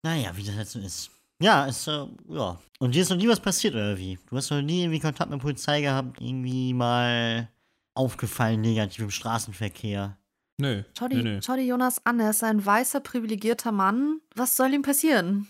Naja, 0.02 0.36
wie 0.36 0.42
das 0.42 0.56
jetzt 0.56 0.72
so 0.72 0.78
ist. 0.80 1.10
Ja, 1.42 1.64
ist, 1.66 1.86
äh, 1.86 2.06
ja. 2.28 2.58
Und 2.78 2.94
dir 2.94 3.02
ist 3.02 3.10
noch 3.10 3.16
nie 3.16 3.28
was 3.28 3.40
passiert, 3.40 3.74
oder 3.74 3.96
wie? 3.98 4.18
Du 4.28 4.36
hast 4.36 4.50
noch 4.50 4.60
nie 4.62 4.82
irgendwie 4.82 5.00
Kontakt 5.00 5.30
mit 5.30 5.38
der 5.38 5.42
Polizei 5.42 5.80
gehabt, 5.80 6.20
irgendwie 6.20 6.74
mal 6.74 7.48
aufgefallen 7.94 8.60
negativ 8.60 9.00
im 9.00 9.10
Straßenverkehr. 9.10 10.16
nee, 10.58 10.84
Schau 10.98 11.08
die, 11.08 11.16
nee, 11.16 11.22
nee. 11.22 11.40
schau 11.42 11.56
die 11.56 11.66
Jonas 11.66 12.04
an, 12.04 12.20
er 12.20 12.30
ist 12.30 12.44
ein 12.44 12.64
weißer, 12.64 13.00
privilegierter 13.00 13.72
Mann. 13.72 14.20
Was 14.34 14.56
soll 14.56 14.72
ihm 14.74 14.82
passieren? 14.82 15.48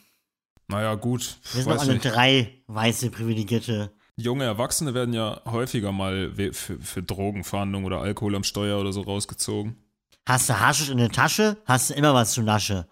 Naja, 0.71 0.95
gut, 0.95 1.39
Wir 1.53 1.63
sind 1.63 1.73
alle 1.73 1.99
drei 1.99 2.63
weiße, 2.67 3.11
privilegierte. 3.11 3.93
Junge 4.17 4.45
Erwachsene 4.45 4.95
werden 4.95 5.15
ja 5.15 5.41
häufiger 5.47 5.93
mal 5.93 6.33
für, 6.53 6.79
für 6.79 7.03
Drogenfahndung 7.03 7.85
oder 7.85 8.01
Alkohol 8.01 8.37
am 8.37 8.45
Steuer 8.45 8.79
oder 8.79 8.93
so 8.93 9.01
rausgezogen. 9.01 9.77
Hast 10.27 10.49
du 10.49 10.61
Haschisch 10.61 10.91
in 10.91 10.99
der 10.99 11.11
Tasche, 11.11 11.57
hast 11.65 11.91
du 11.91 11.95
immer 11.95 12.15
was 12.15 12.33
zu 12.33 12.43
Nasche. 12.43 12.87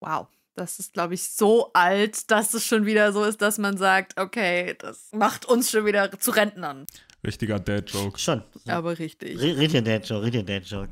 Wow. 0.00 0.26
Das 0.56 0.78
ist, 0.78 0.92
glaube 0.92 1.14
ich, 1.14 1.30
so 1.30 1.72
alt, 1.72 2.30
dass 2.30 2.54
es 2.54 2.64
schon 2.64 2.86
wieder 2.86 3.12
so 3.12 3.24
ist, 3.24 3.42
dass 3.42 3.58
man 3.58 3.76
sagt, 3.76 4.20
okay, 4.20 4.76
das 4.78 5.08
macht 5.12 5.46
uns 5.46 5.70
schon 5.70 5.84
wieder 5.84 6.12
zu 6.20 6.30
Rentnern. 6.30 6.86
Richtiger 7.24 7.58
Dad-Joke. 7.58 8.18
Schon. 8.20 8.44
Aber 8.68 8.96
richtig. 8.98 9.40
Richtiger 9.40 9.82
Dad-Joke, 9.82 10.22
richtiger 10.22 10.44
Dad-Joke. 10.44 10.90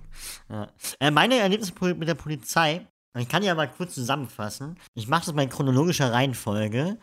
Ja. 0.48 0.68
Äh, 0.98 1.10
meine 1.12 1.36
Erlebnisse 1.36 1.72
mit 1.94 2.08
der 2.08 2.14
Polizei, 2.14 2.88
ich 3.18 3.28
kann 3.28 3.42
ja 3.42 3.54
mal 3.54 3.70
kurz 3.70 3.94
zusammenfassen. 3.94 4.76
Ich 4.94 5.08
mache 5.08 5.26
das 5.26 5.34
mal 5.34 5.42
in 5.42 5.50
chronologischer 5.50 6.12
Reihenfolge. 6.12 6.98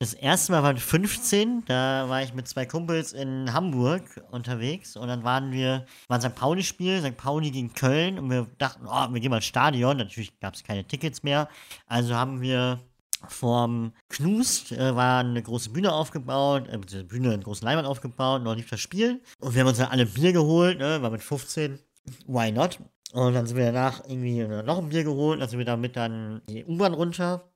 Das 0.00 0.12
erste 0.12 0.52
Mal 0.52 0.62
war 0.64 0.72
mit 0.72 0.82
15, 0.82 1.64
da 1.66 2.08
war 2.08 2.22
ich 2.22 2.34
mit 2.34 2.48
zwei 2.48 2.66
Kumpels 2.66 3.12
in 3.12 3.52
Hamburg 3.52 4.02
unterwegs 4.32 4.96
und 4.96 5.06
dann 5.06 5.22
waren 5.22 5.52
wir, 5.52 5.86
war 6.08 6.18
ein 6.18 6.20
St. 6.20 6.34
Pauli-Spiel, 6.34 7.00
St. 7.00 7.16
Pauli 7.16 7.52
gegen 7.52 7.72
Köln 7.74 8.18
und 8.18 8.28
wir 8.28 8.48
dachten, 8.58 8.86
oh, 8.86 9.12
wir 9.12 9.20
gehen 9.20 9.30
mal 9.30 9.36
ins 9.36 9.46
Stadion, 9.46 9.96
natürlich 9.96 10.38
gab 10.40 10.54
es 10.54 10.64
keine 10.64 10.84
Tickets 10.84 11.22
mehr, 11.22 11.48
also 11.86 12.14
haben 12.16 12.40
wir 12.40 12.80
vorm 13.28 13.92
Knust 14.08 14.72
äh, 14.72 14.94
war 14.94 15.20
eine 15.20 15.42
große 15.42 15.70
Bühne 15.70 15.92
aufgebaut, 15.92 16.66
äh, 16.68 16.76
beziehungsweise 16.76 17.04
Bühne, 17.04 17.32
eine 17.32 17.42
große 17.42 17.64
Leinwand 17.64 17.86
aufgebaut, 17.86 18.40
und 18.40 18.44
dort 18.46 18.56
lief 18.58 18.68
das 18.70 18.80
Spiel. 18.80 19.22
Und 19.38 19.54
wir 19.54 19.60
haben 19.60 19.68
uns 19.68 19.78
dann 19.78 19.88
alle 19.88 20.06
Bier 20.06 20.32
geholt, 20.32 20.78
ne, 20.78 21.00
war 21.00 21.10
mit 21.10 21.22
15, 21.22 21.78
why 22.26 22.52
not? 22.52 22.78
Und 23.12 23.34
dann 23.34 23.46
sind 23.46 23.56
wir 23.56 23.66
danach 23.66 24.02
irgendwie 24.06 24.42
noch 24.44 24.78
ein 24.78 24.88
Bier 24.88 25.04
geholt, 25.04 25.40
dann 25.40 25.48
sind 25.48 25.58
wir 25.58 25.66
damit 25.66 25.96
dann 25.96 26.42
die 26.48 26.64
U-Bahn 26.64 26.94
runter. 26.94 27.48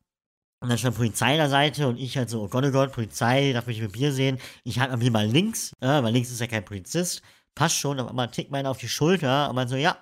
Und 0.60 0.68
dann 0.68 0.78
stand 0.78 0.96
Polizei 0.96 1.32
an 1.32 1.38
der 1.38 1.48
Seite 1.48 1.86
und 1.86 1.98
ich 1.98 2.16
halt 2.16 2.30
so, 2.30 2.42
oh 2.42 2.48
Gott, 2.48 2.64
oh 2.64 2.70
Gott, 2.70 2.92
Polizei, 2.92 3.52
darf 3.52 3.66
mich 3.66 3.80
mit 3.80 3.92
Bier 3.92 4.12
sehen. 4.12 4.38
Ich 4.64 4.80
halte 4.80 4.96
mir 4.96 5.10
mal 5.10 5.26
links, 5.26 5.72
äh, 5.80 6.02
weil 6.02 6.12
links 6.12 6.30
ist 6.30 6.40
ja 6.40 6.48
kein 6.48 6.64
Polizist. 6.64 7.22
Passt 7.54 7.76
schon, 7.76 8.00
auf 8.00 8.08
einmal 8.08 8.28
tickt 8.30 8.50
meiner 8.50 8.70
auf 8.70 8.78
die 8.78 8.88
Schulter 8.88 9.48
und 9.48 9.56
man 9.56 9.68
so, 9.68 9.76
ja, 9.76 9.96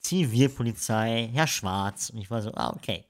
Zivilpolizei, 0.00 1.30
Herr 1.32 1.46
Schwarz. 1.46 2.10
Und 2.10 2.18
ich 2.18 2.30
war 2.30 2.42
so, 2.42 2.52
ah, 2.54 2.72
okay. 2.74 3.04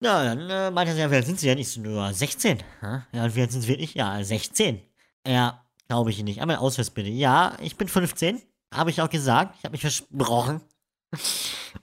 Ja, 0.00 0.24
dann 0.24 0.50
äh, 0.50 0.70
meinte 0.70 0.92
er, 0.92 0.98
ja, 0.98 1.10
wie 1.10 1.16
alt 1.16 1.26
sind 1.26 1.38
Sie 1.38 1.46
denn? 1.46 1.58
Ich 1.58 1.68
so, 1.68 1.80
nur 1.80 2.12
16. 2.12 2.58
Hä? 2.80 3.02
Ja, 3.12 3.24
und 3.24 3.36
wie 3.36 3.40
alt 3.40 3.52
sind 3.52 3.60
Sie 3.60 3.68
wirklich? 3.68 3.94
Ja, 3.94 4.22
16. 4.22 4.80
Ja, 5.26 5.64
glaube 5.88 6.10
ich 6.10 6.22
nicht. 6.22 6.40
Einmal 6.40 6.56
Ausweis 6.56 6.90
bitte. 6.90 7.10
Ja, 7.10 7.56
ich 7.60 7.76
bin 7.76 7.86
15. 7.86 8.40
Habe 8.74 8.90
ich 8.90 9.00
auch 9.00 9.10
gesagt. 9.10 9.56
Ich 9.58 9.64
habe 9.64 9.72
mich 9.72 9.82
versprochen. 9.82 10.60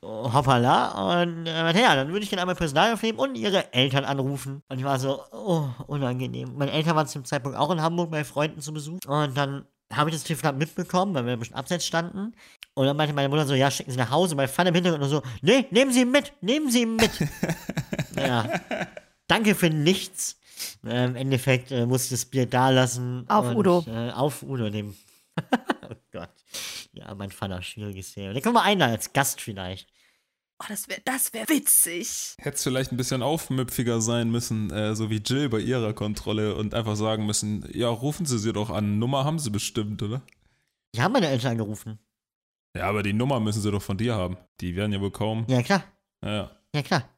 Oh, 0.02 0.32
hoppala. 0.32 1.22
Und 1.22 1.46
äh, 1.46 1.64
meinte, 1.64 1.82
ja, 1.82 1.96
dann 1.96 2.10
würde 2.10 2.24
ich 2.24 2.30
gerne 2.30 2.42
einmal 2.42 2.56
Personal 2.56 2.94
aufnehmen 2.94 3.20
und 3.20 3.36
ihre 3.36 3.74
Eltern 3.74 4.06
anrufen. 4.06 4.62
Und 4.70 4.80
ich 4.80 4.86
war 4.86 5.00
so, 5.00 5.22
oh, 5.32 5.68
unangenehm. 5.88 6.56
Meine 6.56 6.72
Eltern 6.72 6.96
waren 6.96 7.08
zu 7.08 7.20
dem 7.20 7.26
Zeitpunkt 7.26 7.58
auch 7.58 7.72
in 7.72 7.82
Hamburg 7.82 8.12
bei 8.12 8.24
Freunden 8.24 8.62
zu 8.62 8.74
Besuch. 8.74 9.00
Und 9.08 9.36
dann 9.36 9.66
habe 9.92 10.10
ich 10.10 10.16
das 10.16 10.24
Telefonat 10.24 10.58
mitbekommen, 10.58 11.14
weil 11.16 11.26
wir 11.26 11.34
ein 11.34 11.40
bisschen 11.40 11.56
abseits 11.56 11.86
standen. 11.86 12.34
Und 12.76 12.86
dann 12.86 12.96
meinte 12.96 13.14
meine 13.14 13.30
Mutter 13.30 13.46
so, 13.46 13.56
ja, 13.56 13.70
schicken 13.72 13.92
Sie 13.92 13.98
nach 13.98 14.12
Hause. 14.12 14.36
Mein 14.36 14.48
Vater 14.48 14.70
im 14.70 14.76
Hintergrund 14.76 15.02
nur 15.02 15.10
so, 15.10 15.22
nee, 15.42 15.66
nehmen 15.72 15.92
Sie 15.92 16.02
ihn 16.02 16.12
mit, 16.12 16.34
nehmen 16.42 16.72
Sie 16.72 16.84
ihn 16.84 16.96
mit. 16.96 17.12
ja. 18.16 18.48
Danke 19.28 19.56
für 19.56 19.70
nichts. 19.70 20.40
Äh, 20.86 21.06
Im 21.06 21.16
Endeffekt 21.16 21.72
äh, 21.72 21.86
musste 21.86 22.14
ich 22.14 22.22
das 22.22 22.30
Bier 22.30 22.46
da 22.46 22.70
lassen. 22.70 23.26
Auf 23.28 23.50
und, 23.50 23.58
Udo. 23.58 23.86
Äh, 23.88 24.12
auf 24.12 24.44
Udo 24.44 24.70
nehmen. 24.70 24.96
oh 25.90 25.96
Gott. 26.12 26.30
Ja, 27.00 27.16
mein 27.16 27.32
Vater, 27.32 27.62
schwieriges 27.62 28.14
Thema. 28.14 28.34
Den 28.34 28.42
können 28.44 28.56
wir 28.56 28.64
einladen 28.64 28.92
als 28.92 29.14
Gast 29.14 29.42
vielleicht. 29.42 29.88
Oh, 30.62 30.66
das 30.68 30.90
wäre 30.90 31.02
das 31.06 31.34
wär 31.34 31.48
witzig. 31.48 32.36
Hätte 32.38 32.56
es 32.58 32.64
vielleicht 32.64 32.92
ein 32.92 32.98
bisschen 32.98 33.24
aufmüpfiger 33.24 34.02
sein 34.02 34.30
müssen, 34.30 34.70
äh, 34.72 34.94
so 34.94 35.10
wie 35.10 35.22
Jill 35.26 35.48
bei 35.48 35.60
ihrer 35.60 35.94
Kontrolle 35.94 36.56
und 36.56 36.74
einfach 36.74 36.98
sagen 36.98 37.26
müssen, 37.26 37.66
ja, 37.74 37.88
rufen 37.88 38.26
Sie 38.26 38.38
sie 38.38 38.52
doch 38.52 38.70
an, 38.70 39.00
Nummer 39.00 39.24
haben 39.24 39.40
Sie 39.40 39.50
bestimmt, 39.50 40.04
oder? 40.04 40.22
Die 40.94 41.02
haben 41.02 41.14
meine 41.14 41.30
Eltern 41.30 41.52
angerufen. 41.52 42.00
Ja, 42.76 42.88
aber 42.90 43.04
die 43.04 43.14
Nummer 43.14 43.40
müssen 43.40 43.62
sie 43.62 43.72
doch 43.72 43.82
von 43.82 43.98
dir 43.98 44.16
haben. 44.16 44.38
Die 44.62 44.76
werden 44.76 44.92
ja 44.92 45.02
wohl 45.02 45.12
kaum. 45.12 45.46
Ja, 45.48 45.62
klar. 45.62 45.84
Ja. 46.24 46.52
Ja, 46.76 46.82
klar. 46.84 47.10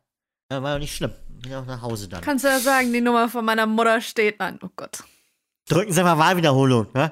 Ja, 0.51 0.63
war 0.63 0.73
doch 0.73 0.79
nicht 0.79 0.95
schlimm. 0.95 1.11
Bin 1.41 1.53
auch 1.55 1.65
nach 1.65 1.81
Hause 1.81 2.07
dann. 2.07 2.21
Kannst 2.21 2.45
du 2.45 2.49
ja 2.49 2.59
sagen, 2.59 2.93
die 2.93 3.01
Nummer 3.01 3.27
von 3.27 3.43
meiner 3.43 3.65
Mutter 3.65 3.99
steht. 4.01 4.39
Nein, 4.39 4.59
oh 4.61 4.69
Gott. 4.75 5.03
Drücken 5.67 5.91
Sie 5.91 6.03
mal 6.03 6.17
Wahlwiederholung, 6.17 6.87
ne? 6.93 7.11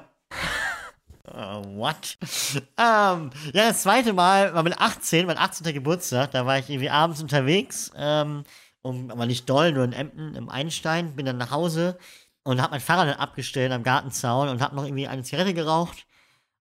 Uh, 1.32 1.62
what? 1.76 2.18
ähm, 2.76 3.30
ja, 3.52 3.68
das 3.68 3.82
zweite 3.82 4.12
Mal 4.12 4.52
war 4.52 4.62
mit 4.62 4.80
18, 4.80 5.26
mein 5.26 5.38
18. 5.38 5.72
Geburtstag. 5.72 6.32
Da 6.32 6.44
war 6.44 6.58
ich 6.58 6.68
irgendwie 6.68 6.90
abends 6.90 7.22
unterwegs, 7.22 7.92
ähm, 7.96 8.44
um, 8.82 9.10
aber 9.10 9.26
nicht 9.26 9.48
doll, 9.48 9.72
nur 9.72 9.84
in 9.84 9.92
Emden, 9.92 10.34
im 10.34 10.48
Einstein. 10.48 11.14
Bin 11.14 11.26
dann 11.26 11.38
nach 11.38 11.50
Hause 11.50 11.98
und 12.42 12.60
hab 12.60 12.70
mein 12.70 12.80
Fahrrad 12.80 13.08
dann 13.08 13.18
abgestellt 13.18 13.72
am 13.72 13.82
Gartenzaun 13.82 14.48
und 14.48 14.60
hab 14.60 14.72
noch 14.72 14.84
irgendwie 14.84 15.06
eine 15.06 15.22
Zigarette 15.22 15.54
geraucht. 15.54 16.06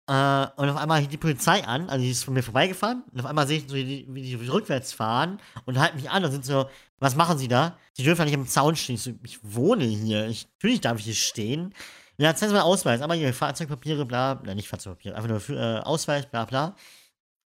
Äh, 0.07 0.46
und 0.57 0.68
auf 0.68 0.77
einmal 0.77 1.00
hielt 1.00 1.12
die 1.12 1.18
Polizei 1.18 1.64
an, 1.64 1.88
also 1.88 2.03
die 2.03 2.11
ist 2.11 2.24
von 2.24 2.35
mir 2.35 2.42
vorbeigefahren. 2.42 3.05
Und 3.12 3.20
auf 3.20 3.27
einmal 3.27 3.46
sehe 3.46 3.59
ich 3.59 3.68
so, 3.68 3.74
wie 3.74 4.07
die, 4.07 4.35
rückwärts 4.46 4.92
fahren 4.92 5.40
und 5.64 5.79
halten 5.79 5.96
mich 5.96 6.11
an 6.11 6.24
und 6.24 6.31
sind 6.31 6.44
so, 6.44 6.68
was 6.98 7.16
machen 7.16 7.38
sie 7.38 7.48
da? 7.48 7.77
Sie 7.92 8.03
dürfen 8.03 8.20
ja 8.20 8.24
nicht 8.27 8.35
am 8.35 8.46
Zaun 8.46 8.77
stehen. 8.77 8.96
Ich, 8.96 9.03
so, 9.03 9.12
ich 9.24 9.38
wohne 9.42 9.85
hier. 9.85 10.27
Ich, 10.29 10.48
natürlich 10.57 10.81
darf 10.81 10.98
ich 10.98 11.05
hier 11.05 11.14
stehen. 11.14 11.74
Ja, 12.18 12.35
zeigen 12.35 12.50
Sie 12.50 12.57
mal 12.57 12.62
Ausweis. 12.62 13.00
Aber 13.00 13.14
hier, 13.14 13.33
Fahrzeugpapiere, 13.35 14.05
bla, 14.05 14.35
bla, 14.35 14.55
nicht 14.55 14.68
Fahrzeugpapiere, 14.68 15.16
einfach 15.16 15.29
nur 15.29 15.59
äh, 15.59 15.81
Ausweis, 15.81 16.27
bla, 16.27 16.44
bla. 16.44 16.77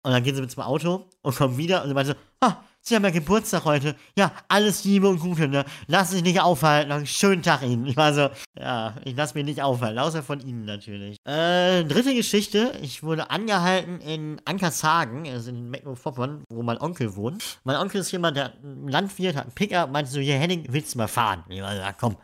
Und 0.04 0.12
dann 0.12 0.24
gehen 0.24 0.36
sie 0.36 0.42
mit 0.42 0.52
zum 0.52 0.62
Auto 0.62 1.10
und 1.24 1.36
kommen 1.36 1.58
wieder 1.58 1.82
und 1.82 1.88
sie 1.90 1.96
meinen 1.96 2.06
so, 2.06 2.14
ah, 2.40 2.58
Sie 2.88 2.96
haben 2.96 3.04
ja 3.04 3.10
Geburtstag 3.10 3.66
heute. 3.66 3.96
Ja, 4.16 4.32
alles 4.48 4.84
Liebe 4.84 5.10
und 5.10 5.18
Gute, 5.20 5.48
ne? 5.48 5.66
Lass 5.88 6.12
sich 6.12 6.22
nicht 6.22 6.40
aufhalten. 6.40 6.92
Einen 6.92 7.08
schönen 7.08 7.42
Tag 7.42 7.64
Ihnen. 7.64 7.88
Ich 7.88 7.98
war 7.98 8.14
so, 8.14 8.30
ja, 8.60 8.94
ich 9.04 9.16
lass 9.16 9.34
mich 9.34 9.44
nicht 9.44 9.64
aufhalten. 9.64 9.98
Außer 9.98 10.22
von 10.22 10.40
Ihnen 10.40 10.66
natürlich. 10.66 11.18
Äh, 11.26 11.84
dritte 11.86 12.14
Geschichte. 12.14 12.78
Ich 12.84 13.02
wurde 13.02 13.32
angehalten 13.32 14.02
in 14.02 14.40
Ankershagen, 14.46 15.28
also 15.28 15.50
in 15.50 15.72
Mecklenburg-Vorpommern, 15.72 16.44
wo 16.48 16.62
mein 16.62 16.78
Onkel 16.80 17.16
wohnt. 17.16 17.58
Mein 17.64 17.78
Onkel 17.78 18.02
ist 18.02 18.12
jemand, 18.12 18.38
der 18.38 18.44
hat 18.46 18.64
einen 18.64 18.88
Landwirt, 18.88 19.36
hat 19.36 19.46
einen 19.46 19.56
Pickup, 19.56 19.90
meinte 19.90 20.12
so, 20.12 20.20
hier, 20.20 20.36
Henning, 20.36 20.68
willst 20.70 20.94
du 20.94 21.00
mal 21.00 21.08
fahren? 21.08 21.44
Ich 21.50 21.64
war 21.64 21.74
so, 21.74 21.82
ja, 21.82 21.92
komm. 21.92 22.18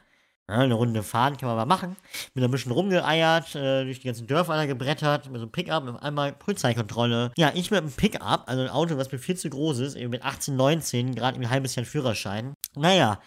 Ja, 0.49 0.57
eine 0.57 0.73
Runde 0.73 1.01
fahren 1.03 1.37
kann 1.37 1.47
man 1.47 1.55
mal 1.55 1.65
machen. 1.65 1.95
Bin 2.33 2.43
ein 2.43 2.51
bisschen 2.51 2.71
rumgeeiert, 2.71 3.55
äh, 3.55 3.85
durch 3.85 3.99
die 3.99 4.07
ganzen 4.07 4.27
Dörfer 4.27 4.67
gebrettert, 4.67 5.27
mit 5.27 5.37
so 5.37 5.43
einem 5.43 5.51
Pickup, 5.51 5.87
auf 5.87 6.01
einmal 6.01 6.33
Polizeikontrolle. 6.33 7.31
Ja, 7.37 7.51
ich 7.53 7.71
mit 7.71 7.79
einem 7.79 7.91
Pickup, 7.91 8.43
also 8.47 8.61
ein 8.61 8.69
Auto, 8.69 8.97
was 8.97 9.11
mir 9.11 9.19
viel 9.19 9.37
zu 9.37 9.49
groß 9.49 9.79
ist, 9.79 9.95
eben 9.95 10.09
mit 10.09 10.23
18, 10.23 10.55
19, 10.55 11.15
gerade 11.15 11.39
ein 11.39 11.49
halbes 11.49 11.75
Jahr 11.75 11.85
Führerschein. 11.85 12.53
Naja, 12.75 13.21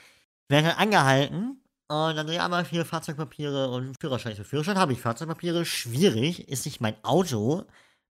werde 0.48 0.68
dann 0.68 0.76
angehalten 0.76 1.62
und 1.88 2.16
dann 2.16 2.28
ja 2.28 2.44
einmal 2.44 2.64
vier 2.64 2.84
Fahrzeugpapiere 2.84 3.70
und 3.70 3.94
Führerschein. 4.00 4.36
Für 4.36 4.44
Führerschein 4.44 4.78
habe 4.78 4.92
ich 4.92 5.00
Fahrzeugpapiere. 5.00 5.64
Schwierig 5.64 6.48
ist 6.48 6.66
nicht 6.66 6.80
mein 6.80 6.96
Auto. 7.04 7.64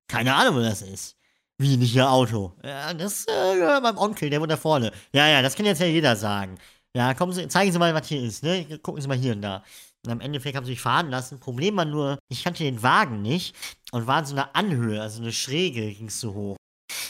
Keine 0.09 0.35
Ahnung, 0.35 0.57
wo 0.57 0.61
das 0.61 0.83
ist. 0.83 1.17
Wie 1.59 1.77
nicht 1.77 1.95
ihr 1.95 2.11
Auto? 2.11 2.53
Ja, 2.65 2.93
das 2.95 3.27
äh, 3.27 3.81
meinem 3.81 3.97
Onkel, 3.97 4.29
der 4.29 4.41
wohnt 4.41 4.51
da 4.51 4.57
vorne. 4.57 4.91
Ja, 5.13 5.29
ja, 5.29 5.41
das 5.41 5.55
kann 5.55 5.67
jetzt 5.67 5.81
ja 5.81 5.87
jeder 5.87 6.17
sagen. 6.17 6.59
Ja, 6.97 7.13
kommen 7.15 7.33
Sie, 7.33 7.47
zeigen 7.49 7.73
Sie 7.73 7.79
mal, 7.79 7.93
was 7.95 8.07
hier 8.07 8.23
ist, 8.23 8.43
ne? 8.43 8.79
Gucken 8.79 9.03
Sie 9.03 9.09
mal 9.09 9.17
hier 9.17 9.33
und 9.33 9.43
da. 9.43 9.65
Und 10.05 10.13
am 10.13 10.21
Endeffekt 10.21 10.57
haben 10.57 10.65
sie 10.65 10.73
mich 10.73 10.81
fahren 10.81 11.11
lassen. 11.11 11.41
Problem 11.41 11.77
war 11.77 11.85
nur, 11.87 12.19
ich 12.29 12.45
kannte 12.45 12.63
den 12.63 12.83
Wagen 12.83 13.23
nicht 13.23 13.57
und 13.91 14.07
war 14.07 14.21
in 14.21 14.27
so 14.27 14.35
einer 14.35 14.55
Anhöhe, 14.55 15.01
also 15.01 15.23
eine 15.23 15.33
Schräge 15.33 15.93
ging 15.93 16.09
es 16.09 16.21
so 16.21 16.35
hoch. 16.35 16.57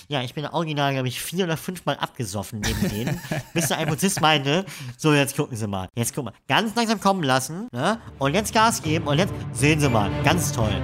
Ja, 0.08 0.22
ich 0.22 0.34
bin 0.34 0.46
original, 0.46 0.92
glaube 0.92 1.08
ich, 1.08 1.20
vier 1.20 1.44
oder 1.44 1.56
fünfmal 1.56 1.96
abgesoffen 1.96 2.60
neben 2.60 2.88
denen, 2.88 3.20
bis 3.54 3.68
der 3.68 3.78
ein 3.78 3.86
Polizist 3.88 4.20
meinte, 4.20 4.64
so, 4.96 5.12
jetzt 5.12 5.36
gucken 5.36 5.56
Sie 5.56 5.66
mal. 5.66 5.88
Jetzt 5.96 6.14
gucken 6.14 6.32
wir. 6.32 6.38
Ganz 6.46 6.74
langsam 6.74 7.00
kommen 7.00 7.22
lassen, 7.22 7.68
ne? 7.72 8.00
Und 8.18 8.34
jetzt 8.34 8.54
Gas 8.54 8.82
geben 8.82 9.06
und 9.06 9.18
jetzt 9.18 9.34
sehen 9.52 9.80
Sie 9.80 9.88
mal. 9.88 10.10
Ganz 10.22 10.52
toll. 10.52 10.80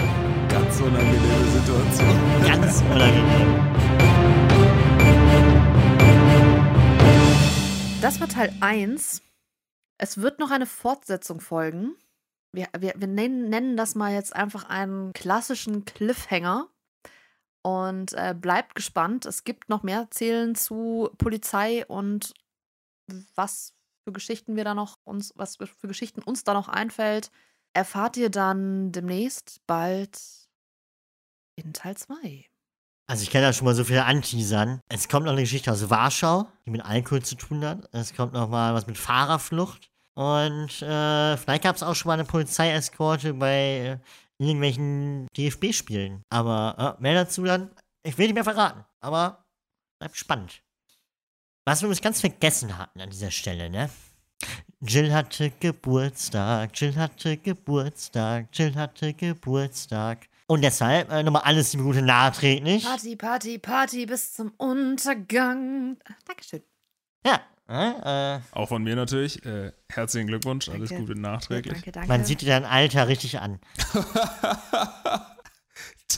Ganz 0.48 0.80
unangenehme 0.80 1.50
Situation. 1.52 2.42
Ganz 2.44 2.82
unangenehm. 2.82 4.19
Das 8.00 8.18
war 8.18 8.28
Teil 8.28 8.50
1. 8.60 9.20
Es 9.98 10.16
wird 10.22 10.38
noch 10.38 10.50
eine 10.50 10.64
Fortsetzung 10.64 11.40
folgen. 11.40 11.96
Wir, 12.50 12.68
wir, 12.78 12.94
wir 12.96 13.06
nennen, 13.06 13.50
nennen 13.50 13.76
das 13.76 13.94
mal 13.94 14.14
jetzt 14.14 14.34
einfach 14.34 14.64
einen 14.64 15.12
klassischen 15.12 15.84
Cliffhanger. 15.84 16.68
Und 17.62 18.14
äh, 18.14 18.34
bleibt 18.34 18.74
gespannt. 18.74 19.26
Es 19.26 19.44
gibt 19.44 19.68
noch 19.68 19.82
mehr 19.82 19.98
Erzählen 19.98 20.54
zu 20.54 21.10
Polizei 21.18 21.84
und 21.86 22.32
was 23.34 23.74
für 24.04 24.12
Geschichten 24.12 24.56
wir 24.56 24.64
da 24.64 24.72
noch 24.74 24.98
uns, 25.04 25.34
was 25.36 25.56
für 25.56 25.88
Geschichten 25.88 26.22
uns 26.22 26.42
da 26.42 26.54
noch 26.54 26.68
einfällt, 26.68 27.30
erfahrt 27.74 28.16
ihr 28.16 28.30
dann 28.30 28.92
demnächst 28.92 29.60
bald 29.66 30.18
in 31.56 31.74
Teil 31.74 31.98
2. 31.98 32.49
Also 33.10 33.24
ich 33.24 33.30
kann 33.30 33.42
da 33.42 33.52
schon 33.52 33.64
mal 33.64 33.74
so 33.74 33.82
viel 33.82 33.98
anteasern. 33.98 34.80
Es 34.88 35.08
kommt 35.08 35.26
noch 35.26 35.32
eine 35.32 35.40
Geschichte 35.40 35.72
aus 35.72 35.90
Warschau, 35.90 36.46
die 36.64 36.70
mit 36.70 36.84
Alkohol 36.84 37.22
zu 37.22 37.34
tun 37.34 37.64
hat. 37.64 37.88
Es 37.90 38.14
kommt 38.14 38.34
noch 38.34 38.48
mal 38.48 38.72
was 38.72 38.86
mit 38.86 38.96
Fahrerflucht. 38.96 39.90
Und 40.14 40.80
äh, 40.80 41.36
vielleicht 41.36 41.64
gab 41.64 41.74
es 41.74 41.82
auch 41.82 41.96
schon 41.96 42.06
mal 42.06 42.14
eine 42.14 42.24
Polizeieskorte 42.24 43.34
bei 43.34 43.56
äh, 43.58 43.98
irgendwelchen 44.38 45.26
DFB-Spielen. 45.36 46.22
Aber 46.30 46.96
äh, 47.00 47.02
mehr 47.02 47.14
dazu 47.14 47.42
dann, 47.42 47.72
ich 48.04 48.16
will 48.16 48.26
nicht 48.26 48.34
mehr 48.34 48.44
verraten. 48.44 48.84
Aber 49.00 49.44
bleibt 49.98 50.16
spannend. 50.16 50.62
Was 51.64 51.82
wir 51.82 51.88
uns 51.88 52.00
ganz 52.00 52.20
vergessen 52.20 52.78
hatten 52.78 53.00
an 53.00 53.10
dieser 53.10 53.32
Stelle, 53.32 53.70
ne? 53.70 53.90
Jill 54.82 55.12
hatte 55.12 55.50
Geburtstag, 55.58 56.80
Jill 56.80 56.94
hatte 56.94 57.36
Geburtstag, 57.38 58.50
Jill 58.52 58.76
hatte 58.76 59.14
Geburtstag. 59.14 60.29
Und 60.50 60.62
deshalb 60.62 61.12
äh, 61.12 61.22
nochmal 61.22 61.42
alles 61.44 61.72
liebe 61.72 61.84
Gute 61.84 62.02
nachträglich. 62.02 62.82
Party, 62.82 63.14
Party, 63.14 63.58
Party 63.58 64.04
bis 64.04 64.32
zum 64.32 64.52
Untergang. 64.56 65.96
Ach, 66.04 66.22
Dankeschön. 66.26 66.62
Ja, 67.24 67.40
äh, 67.68 68.34
äh, 68.34 68.40
Auch 68.50 68.66
von 68.66 68.82
mir 68.82 68.96
natürlich. 68.96 69.46
Äh, 69.46 69.70
herzlichen 69.88 70.26
Glückwunsch, 70.26 70.68
alles 70.68 70.88
Danke. 70.88 71.06
Gute 71.06 71.20
nachträglich. 71.20 71.74
Danke, 71.74 71.92
danke. 71.92 72.08
man 72.08 72.24
sieht 72.24 72.40
dir 72.40 72.48
dein 72.48 72.64
Alter 72.64 73.06
richtig 73.06 73.38
an. 73.38 73.60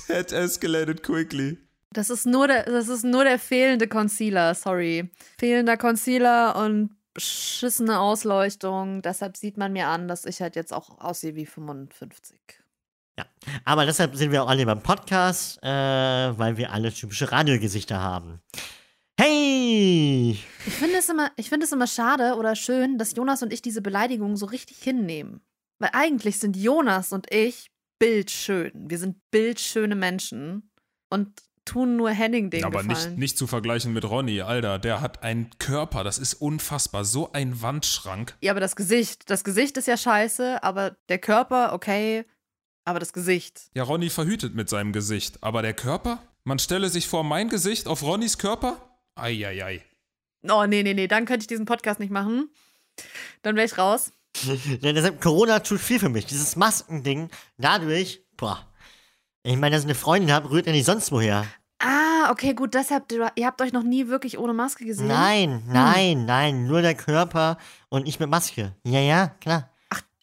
That 0.08 0.32
escalated 0.32 1.02
quickly. 1.02 1.58
Das 1.90 2.08
ist 2.08 2.24
nur 2.24 2.46
der, 2.48 2.62
das 2.64 2.88
ist 2.88 3.04
nur 3.04 3.24
der 3.24 3.38
fehlende 3.38 3.86
Concealer, 3.86 4.54
sorry. 4.54 5.10
Fehlender 5.38 5.76
Concealer 5.76 6.56
und 6.56 6.96
beschissene 7.12 8.00
Ausleuchtung. 8.00 9.02
Deshalb 9.02 9.36
sieht 9.36 9.58
man 9.58 9.74
mir 9.74 9.88
an, 9.88 10.08
dass 10.08 10.24
ich 10.24 10.40
halt 10.40 10.56
jetzt 10.56 10.72
auch 10.72 10.98
aussehe 11.02 11.34
wie 11.34 11.44
55. 11.44 12.61
Aber 13.64 13.86
deshalb 13.86 14.16
sind 14.16 14.32
wir 14.32 14.42
auch 14.42 14.48
alle 14.48 14.64
beim 14.66 14.82
Podcast, 14.82 15.62
äh, 15.62 15.68
weil 15.68 16.56
wir 16.56 16.72
alle 16.72 16.92
typische 16.92 17.30
Radiogesichter 17.30 18.00
haben. 18.00 18.40
Hey! 19.18 20.38
Ich 20.66 20.74
finde 20.74 20.96
es 20.98 21.08
immer, 21.08 21.30
ich 21.36 21.48
finde 21.48 21.66
es 21.66 21.72
immer 21.72 21.86
schade 21.86 22.36
oder 22.36 22.56
schön, 22.56 22.98
dass 22.98 23.14
Jonas 23.14 23.42
und 23.42 23.52
ich 23.52 23.62
diese 23.62 23.82
Beleidigung 23.82 24.36
so 24.36 24.46
richtig 24.46 24.78
hinnehmen. 24.78 25.40
Weil 25.78 25.90
eigentlich 25.92 26.38
sind 26.38 26.56
Jonas 26.56 27.12
und 27.12 27.32
ich 27.32 27.70
bildschön. 27.98 28.72
Wir 28.74 28.98
sind 28.98 29.18
bildschöne 29.30 29.94
Menschen 29.94 30.70
und 31.10 31.28
tun 31.64 31.96
nur 31.96 32.10
Henning 32.10 32.50
den 32.50 32.64
Aber 32.64 32.82
nicht, 32.82 33.16
nicht 33.16 33.38
zu 33.38 33.46
vergleichen 33.46 33.92
mit 33.92 34.08
Ronny, 34.08 34.40
Alter. 34.42 34.78
Der 34.78 35.00
hat 35.00 35.22
einen 35.22 35.50
Körper, 35.58 36.02
das 36.02 36.18
ist 36.18 36.34
unfassbar. 36.34 37.04
So 37.04 37.32
ein 37.32 37.62
Wandschrank. 37.62 38.36
Ja, 38.40 38.52
aber 38.52 38.60
das 38.60 38.76
Gesicht, 38.76 39.30
das 39.30 39.44
Gesicht 39.44 39.76
ist 39.76 39.86
ja 39.86 39.96
scheiße, 39.96 40.62
aber 40.62 40.96
der 41.08 41.18
Körper, 41.18 41.72
okay, 41.74 42.24
aber 42.84 42.98
das 42.98 43.12
Gesicht. 43.12 43.62
Ja, 43.74 43.84
Ronny 43.84 44.10
verhütet 44.10 44.54
mit 44.54 44.68
seinem 44.68 44.92
Gesicht. 44.92 45.42
Aber 45.42 45.62
der 45.62 45.74
Körper? 45.74 46.22
Man 46.44 46.58
stelle 46.58 46.88
sich 46.88 47.06
vor 47.06 47.24
mein 47.24 47.48
Gesicht 47.48 47.86
auf 47.86 48.02
Ronnys 48.02 48.38
Körper? 48.38 48.76
Eieiei. 49.14 49.82
Oh, 50.48 50.64
nee, 50.66 50.82
nee, 50.82 50.94
nee, 50.94 51.06
dann 51.06 51.24
könnte 51.24 51.44
ich 51.44 51.46
diesen 51.46 51.66
Podcast 51.66 52.00
nicht 52.00 52.10
machen. 52.10 52.50
Dann 53.42 53.54
wäre 53.54 53.66
ich 53.66 53.78
raus. 53.78 54.12
Denn 54.82 54.94
deshalb, 54.94 55.20
Corona 55.20 55.60
tut 55.60 55.80
viel 55.80 56.00
für 56.00 56.08
mich. 56.08 56.26
Dieses 56.26 56.56
Maskending, 56.56 57.30
dadurch, 57.58 58.24
boah. 58.36 58.66
Ich 59.44 59.56
meine, 59.56 59.76
dass 59.76 59.82
ich 59.84 59.88
eine 59.88 59.94
Freundin 59.94 60.32
habe, 60.32 60.50
rührt 60.50 60.66
ja 60.66 60.72
nicht 60.72 60.86
sonst 60.86 61.12
woher. 61.12 61.46
Ah, 61.78 62.30
okay, 62.30 62.54
gut, 62.54 62.74
deshalb, 62.74 63.10
ihr 63.10 63.46
habt 63.46 63.60
euch 63.60 63.72
noch 63.72 63.82
nie 63.82 64.06
wirklich 64.06 64.38
ohne 64.38 64.52
Maske 64.52 64.84
gesehen? 64.84 65.08
Nein, 65.08 65.64
nein, 65.66 66.26
nein, 66.26 66.66
nur 66.66 66.80
der 66.80 66.94
Körper 66.94 67.58
und 67.88 68.06
ich 68.06 68.20
mit 68.20 68.30
Maske. 68.30 68.74
Ja, 68.84 69.00
ja, 69.00 69.28
klar. 69.40 69.71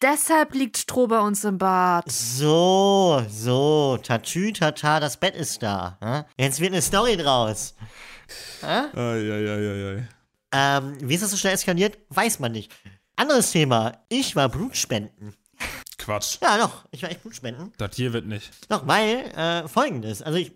Deshalb 0.02 0.54
liegt 0.54 0.78
Stroh 0.78 1.08
bei 1.08 1.20
uns 1.20 1.44
im 1.44 1.58
Bad. 1.58 2.10
So, 2.10 3.22
so, 3.30 4.00
Tatü, 4.02 4.54
Tata, 4.54 5.02
das 5.02 5.18
Bett 5.18 5.36
ist 5.36 5.62
da. 5.62 5.98
Ja? 6.02 6.26
Jetzt 6.38 6.62
wird 6.62 6.72
eine 6.72 6.82
Story 6.82 7.18
draus. 7.18 7.76
Eieieiei. 8.62 10.08
Ähm, 10.54 10.98
wie 11.02 11.14
ist 11.16 11.24
das 11.24 11.32
so 11.32 11.38
schnell 11.38 11.54
eskaliert? 11.54 11.98
Weiß 12.10 12.40
man 12.40 12.54
nicht. 12.54 12.72
Anderes 13.18 13.52
Thema. 13.52 14.06
Ich 14.08 14.38
war 14.38 14.48
Blutspenden. 14.48 15.36
Quatsch. 15.98 16.38
Ja, 16.42 16.58
doch, 16.58 16.86
ich 16.92 17.04
war 17.04 17.12
echt 17.12 17.22
Blutspenden. 17.22 17.74
Das 17.78 17.96
hier 17.98 18.14
wird 18.14 18.26
nicht. 18.26 18.52
Doch, 18.70 18.88
weil, 18.88 19.18
äh, 19.36 19.68
folgendes. 19.68 20.22
Also 20.22 20.38
ich, 20.38 20.54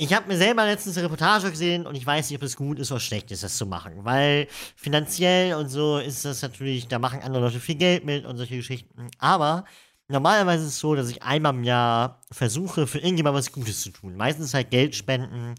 ich 0.00 0.14
habe 0.14 0.28
mir 0.28 0.38
selber 0.38 0.64
letztens 0.64 0.96
eine 0.96 1.04
Reportage 1.04 1.50
gesehen 1.50 1.86
und 1.86 1.94
ich 1.94 2.06
weiß 2.06 2.30
nicht, 2.30 2.38
ob 2.38 2.42
es 2.42 2.56
gut 2.56 2.78
ist 2.78 2.90
oder 2.90 3.00
schlecht 3.00 3.30
ist, 3.32 3.42
das 3.42 3.58
zu 3.58 3.66
machen. 3.66 3.92
Weil 4.02 4.48
finanziell 4.74 5.54
und 5.56 5.68
so 5.68 5.98
ist 5.98 6.24
das 6.24 6.40
natürlich, 6.40 6.88
da 6.88 6.98
machen 6.98 7.20
andere 7.20 7.44
Leute 7.44 7.60
viel 7.60 7.74
Geld 7.74 8.06
mit 8.06 8.24
und 8.24 8.38
solche 8.38 8.56
Geschichten. 8.56 9.10
Aber 9.18 9.66
normalerweise 10.08 10.64
ist 10.64 10.70
es 10.70 10.78
so, 10.78 10.94
dass 10.94 11.10
ich 11.10 11.22
einmal 11.22 11.52
im 11.52 11.64
Jahr 11.64 12.22
versuche, 12.32 12.86
für 12.86 12.98
irgendjemand 12.98 13.36
was 13.36 13.52
Gutes 13.52 13.82
zu 13.82 13.90
tun. 13.90 14.16
Meistens 14.16 14.54
halt 14.54 14.70
Geld 14.70 14.94
spenden 14.96 15.54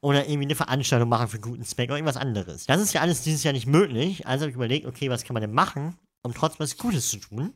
oder 0.00 0.24
irgendwie 0.26 0.46
eine 0.46 0.56
Veranstaltung 0.56 1.08
machen 1.08 1.28
für 1.28 1.38
guten 1.38 1.62
Zweck 1.62 1.88
oder 1.90 1.98
irgendwas 1.98 2.16
anderes. 2.16 2.66
Das 2.66 2.80
ist 2.80 2.94
ja 2.94 3.00
alles 3.00 3.22
dieses 3.22 3.44
Jahr 3.44 3.52
nicht 3.52 3.68
möglich. 3.68 4.26
Also 4.26 4.42
habe 4.42 4.50
ich 4.50 4.56
überlegt, 4.56 4.86
okay, 4.86 5.08
was 5.08 5.22
kann 5.22 5.34
man 5.34 5.40
denn 5.40 5.52
machen, 5.52 5.96
um 6.22 6.34
trotzdem 6.34 6.64
was 6.64 6.76
Gutes 6.78 7.10
zu 7.10 7.18
tun? 7.18 7.54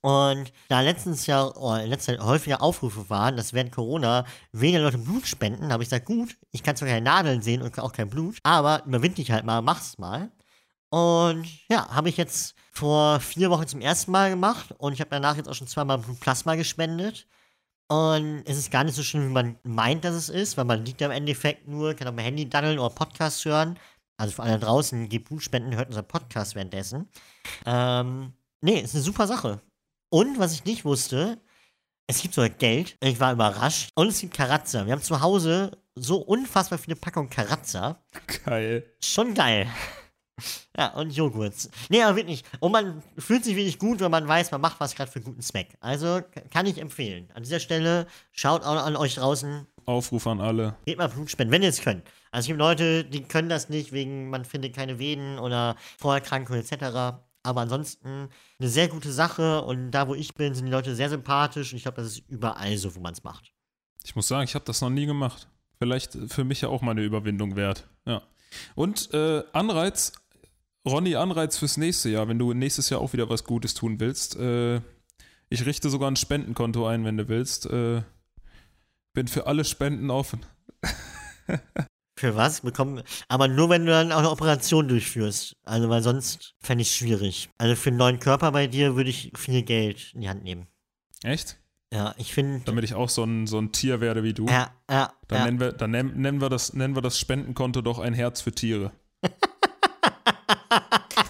Und 0.00 0.52
da 0.68 0.82
letztens 0.82 1.26
ja, 1.26 1.50
letzter 1.84 2.12
Zeit 2.12 2.20
häufiger 2.20 2.60
Aufrufe 2.62 3.08
waren, 3.08 3.38
dass 3.38 3.54
während 3.54 3.72
Corona 3.72 4.26
weniger 4.52 4.80
Leute 4.80 4.98
Blut 4.98 5.26
spenden, 5.26 5.72
habe 5.72 5.82
ich 5.82 5.88
gesagt, 5.88 6.04
gut, 6.04 6.36
ich 6.50 6.62
kann 6.62 6.76
zwar 6.76 6.88
keine 6.88 7.00
Nadeln 7.00 7.40
sehen 7.40 7.62
und 7.62 7.78
auch 7.78 7.92
kein 7.92 8.10
Blut, 8.10 8.36
aber 8.42 8.82
überwind 8.84 9.16
dich 9.16 9.30
halt 9.30 9.44
mal, 9.44 9.62
mach's 9.62 9.96
mal. 9.96 10.30
Und 10.90 11.46
ja, 11.68 11.88
habe 11.88 12.10
ich 12.10 12.18
jetzt 12.18 12.54
vor 12.70 13.18
vier 13.20 13.50
Wochen 13.50 13.66
zum 13.66 13.80
ersten 13.80 14.10
Mal 14.12 14.30
gemacht 14.30 14.74
und 14.76 14.92
ich 14.92 15.00
habe 15.00 15.10
danach 15.10 15.36
jetzt 15.36 15.48
auch 15.48 15.54
schon 15.54 15.68
zweimal 15.68 15.98
Blutplasma 15.98 16.54
gespendet. 16.56 17.26
Und 17.88 18.42
es 18.46 18.58
ist 18.58 18.70
gar 18.70 18.84
nicht 18.84 18.94
so 18.94 19.02
schlimm, 19.02 19.28
wie 19.28 19.32
man 19.32 19.58
meint, 19.62 20.04
dass 20.04 20.14
es 20.14 20.28
ist, 20.28 20.56
weil 20.56 20.64
man 20.64 20.84
liegt 20.84 21.00
ja 21.00 21.06
im 21.06 21.12
Endeffekt 21.12 21.66
nur, 21.66 21.94
kann 21.94 22.08
auf 22.08 22.14
dem 22.14 22.22
Handy 22.24 22.48
daddeln 22.48 22.78
oder 22.78 22.94
Podcast 22.94 23.44
hören. 23.44 23.78
Also 24.16 24.34
für 24.34 24.42
alle 24.42 24.58
draußen, 24.58 25.08
gebt 25.08 25.28
Blutspenden, 25.28 25.76
hört 25.76 25.88
unseren 25.88 26.06
Podcast 26.06 26.54
währenddessen. 26.54 27.08
Ähm, 27.66 28.32
nee, 28.60 28.80
ist 28.80 28.94
eine 28.94 29.02
super 29.02 29.26
Sache. 29.26 29.60
Und 30.14 30.38
was 30.38 30.52
ich 30.52 30.64
nicht 30.64 30.84
wusste, 30.84 31.40
es 32.06 32.22
gibt 32.22 32.34
sogar 32.34 32.48
Geld. 32.48 32.96
Ich 33.02 33.18
war 33.18 33.32
überrascht. 33.32 33.90
Und 33.96 34.06
es 34.06 34.20
gibt 34.20 34.32
Karazza. 34.32 34.86
Wir 34.86 34.92
haben 34.92 35.02
zu 35.02 35.20
Hause 35.20 35.76
so 35.96 36.18
unfassbar 36.18 36.78
viele 36.78 36.94
Packungen 36.94 37.28
Karazza. 37.28 38.00
Geil. 38.44 38.88
Schon 39.02 39.34
geil. 39.34 39.66
Ja, 40.76 40.92
und 40.94 41.10
Joghurt. 41.10 41.54
Nee, 41.90 42.02
aber 42.02 42.16
wirklich. 42.16 42.42
Und 42.58 42.72
man 42.72 43.04
fühlt 43.16 43.44
sich 43.44 43.54
wirklich 43.54 43.78
gut, 43.78 44.00
wenn 44.00 44.10
man 44.10 44.26
weiß, 44.26 44.50
man 44.50 44.60
macht 44.60 44.80
was 44.80 44.96
gerade 44.96 45.08
für 45.08 45.20
einen 45.20 45.26
guten 45.26 45.42
Zweck. 45.42 45.76
Also 45.78 46.22
kann 46.50 46.66
ich 46.66 46.78
empfehlen. 46.78 47.30
An 47.34 47.44
dieser 47.44 47.60
Stelle, 47.60 48.08
schaut 48.32 48.64
auch 48.64 48.84
an 48.84 48.96
euch 48.96 49.14
draußen. 49.14 49.64
Aufruf 49.86 50.26
an 50.26 50.40
alle. 50.40 50.74
Geht 50.86 50.98
mal 50.98 51.08
Blutspenden, 51.08 51.52
wenn 51.52 51.62
ihr 51.62 51.68
es 51.68 51.82
könnt. 51.82 52.02
Also 52.32 52.46
es 52.46 52.46
gibt 52.48 52.58
Leute, 52.58 53.04
die 53.04 53.22
können 53.22 53.48
das 53.48 53.68
nicht, 53.68 53.92
wegen 53.92 54.28
man 54.28 54.44
findet 54.44 54.74
keine 54.74 54.98
Venen 54.98 55.38
oder 55.38 55.76
Vorerkrankungen 55.98 56.62
etc. 56.62 57.20
Aber 57.44 57.60
ansonsten 57.60 58.30
eine 58.58 58.68
sehr 58.68 58.88
gute 58.88 59.12
Sache 59.12 59.62
und 59.62 59.90
da, 59.90 60.08
wo 60.08 60.14
ich 60.14 60.34
bin, 60.34 60.54
sind 60.54 60.64
die 60.64 60.72
Leute 60.72 60.96
sehr 60.96 61.10
sympathisch 61.10 61.72
und 61.72 61.76
ich 61.76 61.82
glaube, 61.82 61.98
das 61.98 62.12
ist 62.12 62.28
überall 62.28 62.76
so, 62.78 62.96
wo 62.96 63.00
man 63.00 63.12
es 63.12 63.22
macht. 63.22 63.52
Ich 64.02 64.16
muss 64.16 64.28
sagen, 64.28 64.44
ich 64.44 64.54
habe 64.54 64.64
das 64.64 64.80
noch 64.80 64.90
nie 64.90 65.06
gemacht. 65.06 65.48
Vielleicht 65.78 66.16
für 66.28 66.44
mich 66.44 66.62
ja 66.62 66.68
auch 66.70 66.80
mal 66.80 66.92
eine 66.92 67.02
Überwindung 67.02 67.54
wert. 67.54 67.86
Ja. 68.06 68.22
Und 68.74 69.12
äh, 69.12 69.42
Anreiz, 69.52 70.12
Ronny, 70.86 71.16
Anreiz 71.16 71.58
fürs 71.58 71.76
nächste 71.76 72.08
Jahr, 72.08 72.28
wenn 72.28 72.38
du 72.38 72.54
nächstes 72.54 72.88
Jahr 72.88 73.00
auch 73.00 73.12
wieder 73.12 73.28
was 73.28 73.44
Gutes 73.44 73.74
tun 73.74 74.00
willst. 74.00 74.36
Äh, 74.36 74.80
ich 75.50 75.66
richte 75.66 75.90
sogar 75.90 76.10
ein 76.10 76.16
Spendenkonto 76.16 76.86
ein, 76.86 77.04
wenn 77.04 77.18
du 77.18 77.28
willst. 77.28 77.66
Äh, 77.66 78.02
bin 79.12 79.28
für 79.28 79.46
alle 79.46 79.64
Spenden 79.64 80.10
offen. 80.10 80.46
Für 82.24 82.36
was? 82.36 82.62
Bekommen, 82.62 83.02
aber 83.28 83.48
nur, 83.48 83.68
wenn 83.68 83.84
du 83.84 83.92
dann 83.92 84.10
auch 84.10 84.20
eine 84.20 84.30
Operation 84.30 84.88
durchführst. 84.88 85.56
Also, 85.64 85.90
weil 85.90 86.02
sonst 86.02 86.54
fände 86.58 86.80
ich 86.80 86.88
es 86.88 86.94
schwierig. 86.94 87.50
Also, 87.58 87.76
für 87.76 87.90
einen 87.90 87.98
neuen 87.98 88.18
Körper 88.18 88.50
bei 88.50 88.66
dir 88.66 88.96
würde 88.96 89.10
ich 89.10 89.30
viel 89.36 89.60
Geld 89.60 90.12
in 90.14 90.22
die 90.22 90.30
Hand 90.30 90.42
nehmen. 90.42 90.66
Echt? 91.22 91.58
Ja, 91.92 92.14
ich 92.16 92.32
finde. 92.32 92.62
Damit 92.64 92.82
ich 92.84 92.94
auch 92.94 93.10
so 93.10 93.24
ein, 93.24 93.46
so 93.46 93.58
ein 93.58 93.72
Tier 93.72 94.00
werde 94.00 94.22
wie 94.22 94.32
du. 94.32 94.46
Ja, 94.46 94.70
ja. 94.90 95.12
Dann, 95.28 95.38
ja. 95.38 95.44
Nennen, 95.44 95.60
wir, 95.60 95.72
dann 95.72 95.90
nennen, 95.90 96.18
nennen, 96.18 96.40
wir 96.40 96.48
das, 96.48 96.72
nennen 96.72 96.94
wir 96.94 97.02
das 97.02 97.18
Spendenkonto 97.18 97.82
doch 97.82 97.98
ein 97.98 98.14
Herz 98.14 98.40
für 98.40 98.52
Tiere. 98.52 98.92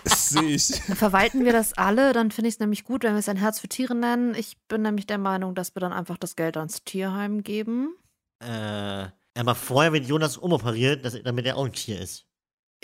das 0.04 0.28
sehe 0.28 0.42
ich. 0.42 0.80
Verwalten 0.94 1.44
wir 1.44 1.52
das 1.52 1.72
alle, 1.72 2.12
dann 2.12 2.30
finde 2.30 2.50
ich 2.50 2.54
es 2.54 2.60
nämlich 2.60 2.84
gut, 2.84 3.02
wenn 3.02 3.14
wir 3.14 3.18
es 3.18 3.28
ein 3.28 3.36
Herz 3.36 3.58
für 3.58 3.68
Tiere 3.68 3.96
nennen. 3.96 4.36
Ich 4.36 4.58
bin 4.68 4.82
nämlich 4.82 5.08
der 5.08 5.18
Meinung, 5.18 5.56
dass 5.56 5.74
wir 5.74 5.80
dann 5.80 5.92
einfach 5.92 6.18
das 6.18 6.36
Geld 6.36 6.56
ans 6.56 6.84
Tierheim 6.84 7.42
geben. 7.42 7.96
Äh, 8.38 9.08
aber 9.36 9.54
vorher 9.54 9.92
wird 9.92 10.06
Jonas 10.06 10.36
umoperiert, 10.36 11.04
dass, 11.04 11.20
damit 11.22 11.46
er 11.46 11.56
auch 11.56 11.64
ein 11.66 11.72
Tier 11.72 12.00
ist. 12.00 12.26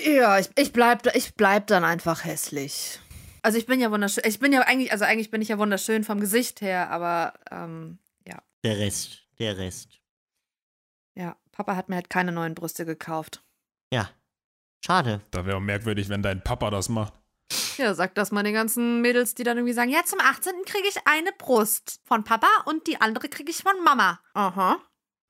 Ja, 0.01 0.39
ich, 0.39 0.49
ich, 0.57 0.73
bleib, 0.73 1.03
da- 1.03 1.13
ich 1.15 1.35
bleib 1.35 1.67
dann 1.67 1.85
einfach 1.85 2.25
hässlich. 2.25 2.99
Also 3.43 3.59
ich 3.59 3.67
bin 3.67 3.81
ja 3.81 3.91
wunderschön. 3.91 4.25
Ich 4.27 4.39
bin 4.39 4.53
ja 4.53 4.61
eigentlich, 4.63 4.93
also 4.93 5.05
eigentlich 5.05 5.31
bin 5.31 5.43
ich 5.43 5.49
ja 5.49 5.59
wunderschön 5.59 6.05
vom 6.05 6.21
Gesicht 6.21 6.61
her, 6.61 6.91
aber 6.91 7.35
ähm, 7.51 7.99
Der 8.63 8.77
Rest, 8.79 9.23
der 9.39 9.57
Rest. 9.57 10.01
ja, 11.15 11.35
Papa 11.53 11.77
hat 11.77 11.89
mir 11.89 11.95
halt 11.97 12.11
keine 12.11 12.31
neuen 12.33 12.55
Brüste 12.55 12.85
gekauft. 12.85 13.43
Ja. 13.93 14.11
Schade. 14.85 15.21
Da 15.31 15.45
wäre 15.47 15.61
merkwürdig, 15.63 16.09
wenn 16.11 16.23
dein 16.23 16.43
Papa 16.45 16.71
das 16.71 16.89
macht. 16.91 17.15
Ja, 17.79 17.95
sagt 17.95 18.19
das 18.19 18.31
mal 18.31 18.43
den 18.43 18.53
ganzen 18.55 19.01
Mädels, 19.01 19.35
die 19.35 19.43
dann 19.45 19.57
irgendwie 19.57 19.73
sagen, 19.75 19.91
ja, 19.91 20.05
zum 20.05 20.21
18. 20.21 20.53
kriege 20.67 20.87
ich 20.89 20.97
eine 21.07 21.33
Brust 21.39 22.01
von 22.05 22.23
Papa 22.25 22.49
und 22.67 22.87
die 22.87 23.01
andere 23.01 23.29
kriege 23.31 23.51
ich 23.51 23.63
von 23.63 23.83
Mama. 23.83 24.21
Aha. 24.35 24.79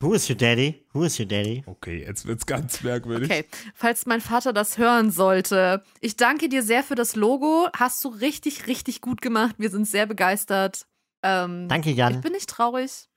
Who 0.03 0.15
is 0.15 0.29
your 0.31 0.37
daddy? 0.37 0.87
Who 0.95 1.05
is 1.05 1.19
your 1.19 1.27
daddy? 1.27 1.63
Okay, 1.67 2.03
jetzt 2.07 2.25
wird's 2.27 2.47
ganz 2.47 2.83
merkwürdig. 2.83 3.31
Okay, 3.31 3.45
falls 3.75 4.07
mein 4.07 4.23
Vater 4.23 4.55
das 4.55 4.79
hören 4.79 5.11
sollte, 5.11 5.85
ich 6.01 6.17
danke 6.17 6.49
dir 6.49 6.63
sehr 6.63 6.83
für 6.83 6.95
das 6.95 7.17
Logo. 7.17 7.69
Hast 7.77 8.03
du 8.05 8.09
richtig, 8.09 8.67
richtig 8.67 9.03
gut 9.03 9.21
gemacht. 9.21 9.57
Wir 9.59 9.69
sind 9.71 9.87
sehr 9.87 10.07
begeistert. 10.07 10.87
Ähm, 11.23 11.69
Danke, 11.69 11.91
Ich 11.91 11.97
Jan. 11.99 12.23
bin 12.23 12.33
nicht 12.33 12.49
traurig. 12.49 13.09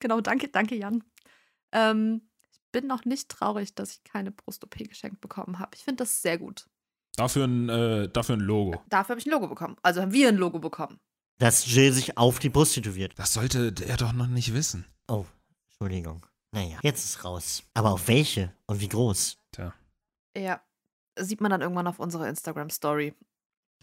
Genau, 0.00 0.22
danke, 0.22 0.48
danke, 0.48 0.74
Jan. 0.74 1.04
Ähm, 1.70 2.22
ich 2.50 2.60
bin 2.72 2.86
noch 2.86 3.04
nicht 3.04 3.28
traurig, 3.28 3.74
dass 3.74 3.92
ich 3.92 4.02
keine 4.04 4.30
Brust-OP 4.32 4.74
geschenkt 4.88 5.20
bekommen 5.20 5.58
habe. 5.58 5.72
Ich 5.76 5.84
finde 5.84 6.02
das 6.04 6.22
sehr 6.22 6.38
gut. 6.38 6.66
Dafür 7.16 7.44
ein, 7.44 7.68
äh, 7.68 8.08
dafür 8.08 8.36
ein 8.38 8.40
Logo. 8.40 8.82
Dafür 8.88 9.10
habe 9.10 9.20
ich 9.20 9.26
ein 9.26 9.32
Logo 9.32 9.48
bekommen. 9.48 9.76
Also 9.82 10.00
haben 10.00 10.14
wir 10.14 10.28
ein 10.28 10.36
Logo 10.38 10.58
bekommen. 10.60 10.98
Dass 11.38 11.66
Jill 11.66 11.92
sich 11.92 12.16
auf 12.16 12.38
die 12.38 12.48
Brust 12.48 12.74
tätowiert. 12.74 13.12
Das 13.18 13.34
sollte 13.34 13.74
er 13.86 13.98
doch 13.98 14.14
noch 14.14 14.28
nicht 14.28 14.54
wissen. 14.54 14.86
Oh, 15.08 15.26
Entschuldigung. 15.82 16.24
Naja, 16.52 16.78
jetzt 16.82 17.04
ist 17.04 17.24
raus. 17.24 17.64
Aber 17.74 17.90
auf 17.90 18.06
welche 18.06 18.52
und 18.66 18.80
wie 18.80 18.88
groß? 18.88 19.36
Tja. 19.50 19.74
Ja. 20.36 20.60
Sieht 21.18 21.40
man 21.40 21.50
dann 21.50 21.60
irgendwann 21.60 21.88
auf 21.88 21.98
unserer 21.98 22.28
Instagram-Story. 22.28 23.14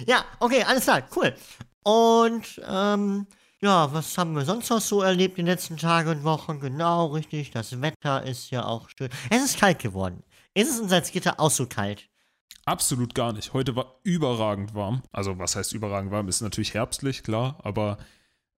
Ja, 0.08 0.24
okay, 0.40 0.64
alles 0.64 0.86
klar, 0.86 1.04
cool. 1.16 1.36
Und, 1.84 2.62
ähm, 2.66 3.28
ja, 3.60 3.94
was 3.94 4.18
haben 4.18 4.34
wir 4.34 4.46
sonst 4.46 4.70
noch 4.70 4.80
so 4.80 5.02
erlebt 5.02 5.38
in 5.38 5.46
den 5.46 5.52
letzten 5.52 5.76
Tagen 5.76 6.10
und 6.10 6.24
Wochen? 6.24 6.62
Genau, 6.62 7.08
richtig. 7.08 7.52
Das 7.52 7.82
Wetter 7.82 8.24
ist 8.24 8.50
ja 8.50 8.64
auch 8.64 8.88
schön. 8.98 9.10
Es 9.30 9.44
ist 9.44 9.60
kalt 9.60 9.80
geworden. 9.80 10.24
Ist 10.54 10.70
es 10.70 10.80
in 10.80 10.88
Salzgitter 10.88 11.38
auch 11.38 11.52
so 11.52 11.68
kalt? 11.68 12.08
Absolut 12.64 13.14
gar 13.14 13.34
nicht. 13.34 13.52
Heute 13.52 13.76
war 13.76 14.00
überragend 14.04 14.74
warm. 14.74 15.04
Also, 15.12 15.38
was 15.38 15.58
heißt 15.58 15.74
überragend 15.74 16.12
warm? 16.12 16.30
Ist 16.30 16.40
natürlich 16.40 16.74
herbstlich, 16.74 17.24
klar, 17.24 17.58
aber 17.62 17.98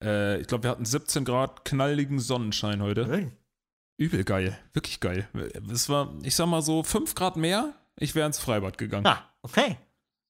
äh, 0.01 0.39
ich 0.39 0.47
glaube, 0.47 0.63
wir 0.63 0.71
hatten 0.71 0.85
17 0.85 1.25
Grad 1.25 1.65
knalligen 1.65 2.19
Sonnenschein 2.19 2.81
heute. 2.81 3.05
Schön. 3.05 3.31
Übel 3.97 4.23
geil. 4.23 4.57
Wirklich 4.73 4.99
geil. 4.99 5.27
Es 5.71 5.89
war, 5.89 6.13
ich 6.23 6.35
sag 6.35 6.47
mal 6.47 6.61
so, 6.61 6.83
5 6.83 7.13
Grad 7.15 7.35
mehr, 7.35 7.73
ich 7.97 8.15
wäre 8.15 8.25
ins 8.25 8.39
Freibad 8.39 8.77
gegangen. 8.77 9.05
Ah, 9.05 9.23
okay. 9.43 9.77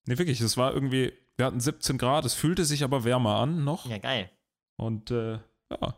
Nee, 0.05 0.17
wirklich, 0.17 0.41
es 0.41 0.57
war 0.57 0.73
irgendwie, 0.73 1.13
wir 1.37 1.45
hatten 1.45 1.59
17 1.59 1.97
Grad, 1.97 2.25
es 2.25 2.33
fühlte 2.33 2.65
sich 2.65 2.83
aber 2.83 3.03
wärmer 3.03 3.35
an 3.37 3.63
noch. 3.63 3.85
Ja, 3.85 3.97
geil. 3.97 4.29
Und 4.77 5.11
äh, 5.11 5.33
ja, 5.69 5.95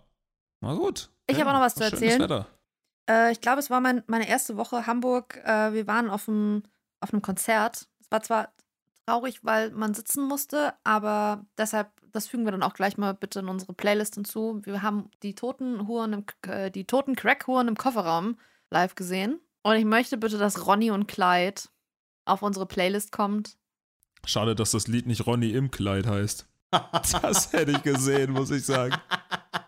war 0.62 0.76
gut. 0.76 1.10
Ich 1.28 1.38
ja, 1.38 1.42
habe 1.42 1.52
auch 1.52 1.56
noch 1.56 1.66
was 1.66 1.76
zu 1.76 1.84
erzählen. 1.84 2.22
Wetter. 2.22 2.48
Äh, 3.10 3.32
ich 3.32 3.42
glaube, 3.42 3.60
es 3.60 3.70
war 3.70 3.82
mein, 3.82 4.04
meine 4.08 4.28
erste 4.28 4.58
Woche 4.58 4.88
Hamburg. 4.88 5.38
Äh, 5.44 5.74
wir 5.74 5.88
waren 5.88 6.10
auf 6.10 6.28
einem, 6.28 6.64
auf 7.00 7.14
einem 7.14 7.22
Konzert. 7.22 7.88
Es 8.00 8.12
war 8.12 8.22
zwar 8.22 8.54
traurig, 9.06 9.44
weil 9.44 9.72
man 9.72 9.94
sitzen 9.94 10.28
musste, 10.28 10.74
aber 10.84 11.46
deshalb, 11.58 11.90
das 12.14 12.28
fügen 12.28 12.46
wir 12.46 12.52
dann 12.52 12.64
auch 12.64 12.76
gleich 12.76 12.98
mal 12.98 13.14
bitte 13.14 13.40
in 13.40 13.50
unsere 13.50 13.74
Playlist 13.74 14.16
hinzu. 14.16 14.62
Wir 14.64 14.82
haben 14.82 15.10
die 15.24 15.36
toten 15.36 15.88
Huren 15.88 16.14
im, 16.14 16.26
äh, 16.48 16.72
die 16.72 16.86
toten 16.86 17.16
Crack-Huren 17.16 17.68
im 17.68 17.76
Kofferraum 17.76 18.38
live 18.70 18.96
gesehen. 18.96 19.40
Und 19.64 19.76
ich 19.76 19.86
möchte 19.86 20.18
bitte, 20.18 20.38
dass 20.38 20.66
Ronny 20.68 20.92
und 20.92 21.08
Clyde 21.08 21.62
auf 22.26 22.42
unsere 22.42 22.66
Playlist 22.66 23.12
kommt. 23.12 23.58
Schade, 24.26 24.56
dass 24.56 24.72
das 24.72 24.88
Lied 24.88 25.08
nicht 25.08 25.26
Ronny 25.26 25.52
im 25.52 25.72
Kleid 25.72 26.08
heißt. 26.08 26.48
Das 27.22 27.54
hätte 27.54 27.72
ich 27.72 27.84
gesehen, 27.84 28.32
muss 28.32 28.50
ich 28.50 28.66
sagen. 28.66 28.96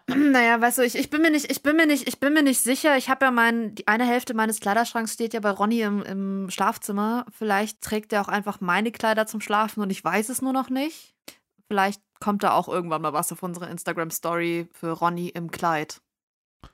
Naja, 0.07 0.61
weißt 0.61 0.77
du, 0.77 0.81
ich, 0.83 0.95
ich 0.95 1.09
bin 1.09 1.23
mir 1.23 1.31
nicht, 1.31 1.51
ich 1.51 1.63
bin 1.63 1.75
mir 1.75 1.87
nicht, 1.87 2.07
ich 2.07 2.19
bin 2.19 2.33
mir 2.33 2.43
nicht 2.43 2.61
sicher. 2.61 2.95
Ich 2.95 3.09
habe 3.09 3.25
ja 3.25 3.31
mein, 3.31 3.73
die 3.73 3.87
eine 3.87 4.05
Hälfte 4.05 4.35
meines 4.35 4.59
Kleiderschranks 4.59 5.13
steht 5.13 5.33
ja 5.33 5.39
bei 5.39 5.49
Ronny 5.49 5.81
im, 5.81 6.03
im 6.03 6.49
Schlafzimmer. 6.51 7.25
Vielleicht 7.31 7.81
trägt 7.81 8.13
er 8.13 8.21
auch 8.21 8.27
einfach 8.27 8.61
meine 8.61 8.91
Kleider 8.91 9.25
zum 9.25 9.41
Schlafen 9.41 9.81
und 9.81 9.89
ich 9.89 10.03
weiß 10.03 10.29
es 10.29 10.43
nur 10.43 10.53
noch 10.53 10.69
nicht. 10.69 11.15
Vielleicht 11.67 12.01
kommt 12.19 12.43
da 12.43 12.51
auch 12.53 12.67
irgendwann 12.67 13.01
mal 13.01 13.13
was 13.13 13.31
auf 13.31 13.43
unsere 13.43 13.69
Instagram-Story 13.69 14.69
für 14.71 14.91
Ronny 14.91 15.29
im 15.29 15.51
Kleid. 15.51 16.01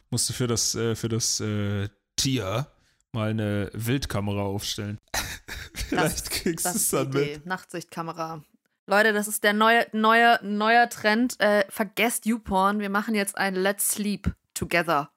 Musste 0.09 0.33
für 0.33 0.47
das, 0.47 0.75
äh, 0.75 0.95
für 0.95 1.09
das 1.09 1.39
äh, 1.39 1.89
Tier 2.15 2.67
mal 3.13 3.29
eine 3.31 3.69
Wildkamera 3.73 4.41
aufstellen. 4.43 4.99
Vielleicht 5.73 6.29
kriegst 6.31 6.65
du 6.65 6.69
Das 6.69 6.75
es 6.75 6.89
dann 6.89 7.09
Idee. 7.09 7.33
mit. 7.35 7.45
Nachtsichtkamera. 7.45 8.43
Leute, 8.87 9.13
das 9.13 9.27
ist 9.27 9.43
der 9.43 9.53
neue, 9.53 9.87
neue, 9.93 10.39
neuer 10.43 10.89
Trend. 10.89 11.39
Äh, 11.39 11.65
vergesst 11.69 12.25
YouPorn. 12.25 12.79
Wir 12.79 12.89
machen 12.89 13.15
jetzt 13.15 13.37
ein 13.37 13.55
Let's 13.55 13.89
Sleep 13.89 14.33
Together. 14.53 15.11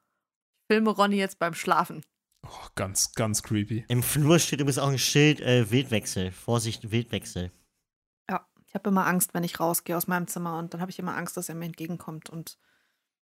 Ich 0.62 0.74
filme 0.74 0.90
Ronny 0.90 1.16
jetzt 1.16 1.38
beim 1.38 1.54
Schlafen. 1.54 2.04
Oh, 2.46 2.66
ganz, 2.74 3.12
ganz 3.14 3.42
creepy. 3.42 3.84
Im 3.88 4.02
Flur 4.02 4.38
steht 4.38 4.60
übrigens 4.60 4.78
auch 4.78 4.88
ein 4.88 4.98
Schild, 4.98 5.40
äh, 5.40 5.70
Wildwechsel. 5.70 6.30
Vorsicht, 6.30 6.90
Wildwechsel. 6.90 7.50
Ich 8.74 8.80
habe 8.80 8.90
immer 8.90 9.06
Angst, 9.06 9.34
wenn 9.34 9.44
ich 9.44 9.60
rausgehe 9.60 9.96
aus 9.96 10.08
meinem 10.08 10.26
Zimmer 10.26 10.58
und 10.58 10.74
dann 10.74 10.80
habe 10.80 10.90
ich 10.90 10.98
immer 10.98 11.16
Angst, 11.16 11.36
dass 11.36 11.48
er 11.48 11.54
mir 11.54 11.66
entgegenkommt 11.66 12.28
und 12.28 12.58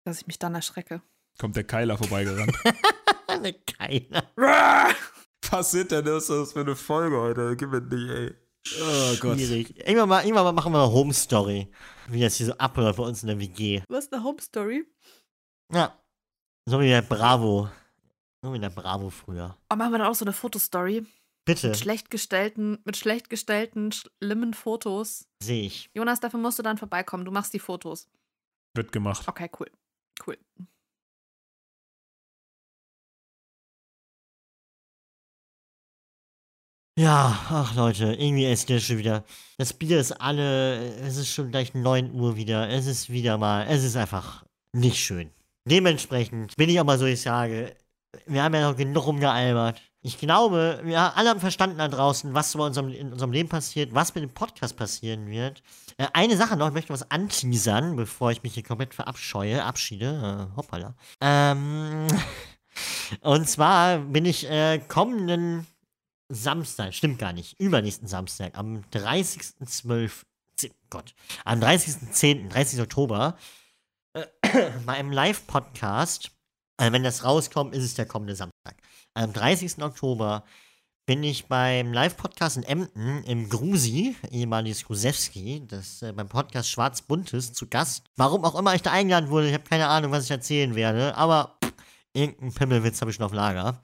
dass 0.03 0.19
ich 0.19 0.27
mich 0.27 0.37
dann 0.37 0.53
erschrecke. 0.53 1.01
Kommt 1.37 1.55
der 1.55 1.63
Keiler 1.63 1.97
vorbeigerannt. 1.97 2.53
Eine 3.27 3.53
Keiner. 3.53 4.23
Was 5.49 5.71
sind 5.71 5.91
denn 5.91 6.03
das 6.03 6.27
für 6.27 6.59
eine 6.59 6.75
Folge 6.75 7.17
heute? 7.17 7.55
Gib 7.55 7.71
mir 7.71 7.79
nicht, 7.79 8.09
ey. 8.09 8.35
Oh 8.81 9.15
Schwierig. 9.15 9.77
Irgendwann 9.77 10.09
mal, 10.09 10.23
irgendwann 10.23 10.43
mal 10.43 10.51
machen 10.51 10.73
wir 10.73 10.83
eine 10.83 10.91
Home 10.91 11.13
Story. 11.13 11.71
Wie 12.09 12.19
das 12.19 12.35
hier 12.35 12.47
so 12.47 12.53
abläuft 12.55 12.97
bei 12.97 13.05
uns 13.05 13.23
in 13.23 13.27
der 13.29 13.39
WG. 13.39 13.81
Was 13.87 14.05
ist 14.05 14.13
eine 14.13 14.21
Home 14.25 14.41
Story? 14.41 14.85
Ja. 15.71 15.97
So 16.65 16.81
wie 16.81 16.89
der 16.89 17.01
Bravo. 17.01 17.69
So 18.41 18.53
wie 18.53 18.59
der 18.59 18.71
Bravo 18.71 19.09
früher. 19.09 19.57
Oh, 19.71 19.75
machen 19.77 19.93
wir 19.93 19.99
dann 19.99 20.07
auch 20.07 20.15
so 20.15 20.25
eine 20.25 20.33
Fotostory 20.33 21.05
Bitte. 21.49 21.69
Mit 21.69 21.77
schlecht 21.77 22.11
gestellten, 22.11 22.77
mit 22.85 22.95
schlecht 22.95 23.31
gestellten, 23.31 23.91
schlimmen 23.91 24.53
Fotos. 24.53 25.27
Sehe 25.41 25.63
ich. 25.63 25.89
Jonas, 25.95 26.19
dafür 26.19 26.39
musst 26.39 26.59
du 26.59 26.63
dann 26.63 26.77
vorbeikommen. 26.77 27.25
Du 27.25 27.31
machst 27.31 27.55
die 27.55 27.59
Fotos. 27.59 28.07
Wird 28.75 28.91
gemacht. 28.91 29.27
Okay, 29.27 29.49
cool. 29.59 29.67
Cool. 30.27 30.37
Ja, 36.99 37.39
ach 37.49 37.73
Leute, 37.73 38.13
irgendwie 38.13 38.45
ist 38.45 38.69
es 38.69 38.83
schon 38.83 38.99
wieder. 38.99 39.25
Das 39.57 39.73
Bier 39.73 39.99
ist 39.99 40.11
alle, 40.11 40.93
es 40.97 41.17
ist 41.17 41.29
schon 41.29 41.49
gleich 41.49 41.73
9 41.73 42.13
Uhr 42.13 42.35
wieder. 42.35 42.69
Es 42.69 42.85
ist 42.85 43.09
wieder 43.09 43.39
mal, 43.39 43.65
es 43.67 43.83
ist 43.83 43.95
einfach 43.95 44.45
nicht 44.73 44.97
schön. 44.97 45.31
Dementsprechend 45.65 46.55
bin 46.57 46.69
ich 46.69 46.79
auch 46.79 46.85
mal 46.85 46.99
so, 46.99 47.05
ich 47.05 47.21
sage, 47.21 47.75
wir 48.27 48.43
haben 48.43 48.53
ja 48.53 48.69
noch 48.69 48.77
genug 48.77 49.07
rumgealbert. 49.07 49.81
Ich 50.01 50.17
glaube, 50.17 50.79
wir 50.83 51.17
alle 51.17 51.29
haben 51.29 51.41
verstanden 51.41 51.77
da 51.77 51.89
draußen, 51.89 52.33
was 52.33 52.55
in 52.55 52.61
unserem, 52.61 52.89
in 52.89 53.11
unserem 53.11 53.33
Leben 53.33 53.49
passiert, 53.49 53.93
was 53.93 54.15
mit 54.15 54.23
dem 54.23 54.33
Podcast 54.33 54.77
passieren 54.77 55.27
wird. 55.27 55.61
Äh, 55.97 56.07
eine 56.13 56.37
Sache 56.37 56.55
noch, 56.55 56.67
ich 56.69 56.73
möchte 56.73 56.93
was 56.93 57.11
anteasern, 57.11 57.97
bevor 57.97 58.31
ich 58.31 58.41
mich 58.41 58.53
hier 58.53 58.63
komplett 58.63 58.93
verabscheue, 58.93 59.63
abschiede, 59.63 60.49
äh, 60.51 60.55
hoppala. 60.55 60.95
Ähm, 61.19 62.07
und 63.21 63.49
zwar 63.49 63.99
bin 63.99 64.23
ich 64.23 64.49
äh, 64.49 64.79
kommenden 64.79 65.67
Samstag, 66.29 66.93
stimmt 66.93 67.19
gar 67.19 67.33
nicht, 67.33 67.59
übernächsten 67.59 68.07
Samstag, 68.07 68.57
am 68.57 68.83
30.12., 68.93 70.23
Gott, 70.89 71.13
am 71.43 71.59
30.10., 71.59 72.47
30. 72.49 72.79
Oktober, 72.79 73.35
äh, 74.13 74.25
bei 74.85 74.93
einem 74.93 75.11
Live-Podcast, 75.11 76.31
also 76.77 76.93
wenn 76.93 77.03
das 77.03 77.25
rauskommt, 77.25 77.75
ist 77.75 77.83
es 77.83 77.95
der 77.95 78.05
kommende 78.05 78.35
Samstag. 78.35 78.58
Am 79.13 79.33
30. 79.33 79.81
Oktober 79.81 80.43
bin 81.05 81.23
ich 81.23 81.47
beim 81.47 81.91
Live-Podcast 81.91 82.57
in 82.57 82.63
Emden 82.63 83.23
im 83.23 83.49
Grusi, 83.49 84.15
ehemaliges 84.29 84.85
Grusewski, 84.85 85.65
das 85.67 86.03
äh, 86.03 86.13
beim 86.13 86.29
Podcast 86.29 86.69
Schwarz-Buntes 86.69 87.53
zu 87.53 87.67
Gast. 87.67 88.03
Warum 88.15 88.45
auch 88.45 88.53
immer 88.53 88.75
ich 88.75 88.83
da 88.83 88.91
eingeladen 88.91 89.29
wurde, 89.29 89.47
ich 89.47 89.53
habe 89.53 89.63
keine 89.63 89.87
Ahnung, 89.87 90.11
was 90.11 90.25
ich 90.25 90.31
erzählen 90.31 90.75
werde, 90.75 91.17
aber 91.17 91.57
pff, 91.63 91.73
irgendeinen 92.13 92.53
Pimmelwitz 92.53 93.01
habe 93.01 93.09
ich 93.09 93.17
schon 93.17 93.25
auf 93.25 93.33
Lager. 93.33 93.81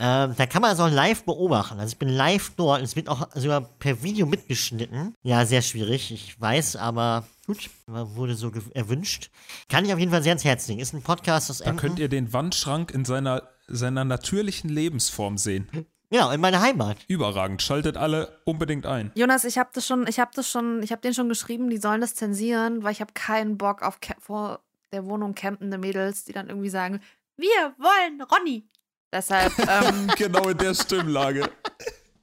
Ähm, 0.00 0.34
da 0.36 0.46
kann 0.46 0.62
man 0.62 0.72
es 0.72 0.78
auch 0.78 0.90
live 0.90 1.24
beobachten. 1.24 1.80
Also 1.80 1.92
ich 1.92 1.98
bin 1.98 2.08
live 2.08 2.52
dort. 2.56 2.82
Es 2.82 2.94
wird 2.94 3.08
auch 3.08 3.28
sogar 3.34 3.62
per 3.62 4.00
Video 4.04 4.26
mitgeschnitten. 4.26 5.14
Ja, 5.24 5.44
sehr 5.44 5.62
schwierig, 5.62 6.12
ich 6.12 6.40
weiß, 6.40 6.76
aber 6.76 7.26
gut, 7.46 7.68
wurde 7.86 8.36
so 8.36 8.52
erwünscht. 8.74 9.30
Kann 9.68 9.84
ich 9.84 9.92
auf 9.92 9.98
jeden 9.98 10.12
Fall 10.12 10.22
sehr 10.22 10.30
ans 10.30 10.44
Herz 10.44 10.68
legen. 10.68 10.78
Ist 10.78 10.94
ein 10.94 11.02
Podcast 11.02 11.50
aus 11.50 11.58
Da 11.58 11.72
könnt 11.72 11.98
ihr 11.98 12.08
den 12.08 12.32
Wandschrank 12.32 12.92
in 12.92 13.04
seiner, 13.04 13.42
seiner 13.68 14.04
natürlichen 14.04 14.70
Lebensform 14.70 15.38
sehen. 15.38 15.68
Genau, 16.10 16.30
in 16.30 16.40
meiner 16.40 16.62
Heimat. 16.62 16.96
Überragend. 17.06 17.60
Schaltet 17.62 17.96
alle 17.96 18.40
unbedingt 18.44 18.86
ein. 18.86 19.12
Jonas, 19.14 19.44
ich 19.44 19.58
habe 19.58 19.70
das 19.74 19.86
schon, 19.86 20.06
ich 20.06 20.18
habe 20.18 20.30
das 20.34 20.50
schon, 20.50 20.82
ich 20.82 20.90
habe 20.90 21.02
denen 21.02 21.14
schon 21.14 21.28
geschrieben, 21.28 21.68
die 21.68 21.76
sollen 21.76 22.00
das 22.00 22.14
zensieren, 22.14 22.82
weil 22.82 22.92
ich 22.92 23.00
habe 23.00 23.12
keinen 23.12 23.58
Bock 23.58 23.82
auf 23.82 23.98
vor 24.20 24.60
der 24.92 25.04
Wohnung 25.04 25.34
campende 25.34 25.76
Mädels, 25.76 26.24
die 26.24 26.32
dann 26.32 26.48
irgendwie 26.48 26.70
sagen, 26.70 27.00
wir 27.36 27.74
wollen 27.78 28.22
Ronny. 28.22 28.66
Deshalb, 29.12 29.52
ähm, 29.68 30.10
genau 30.16 30.48
in 30.48 30.58
der 30.58 30.74
Stimmlage. 30.74 31.50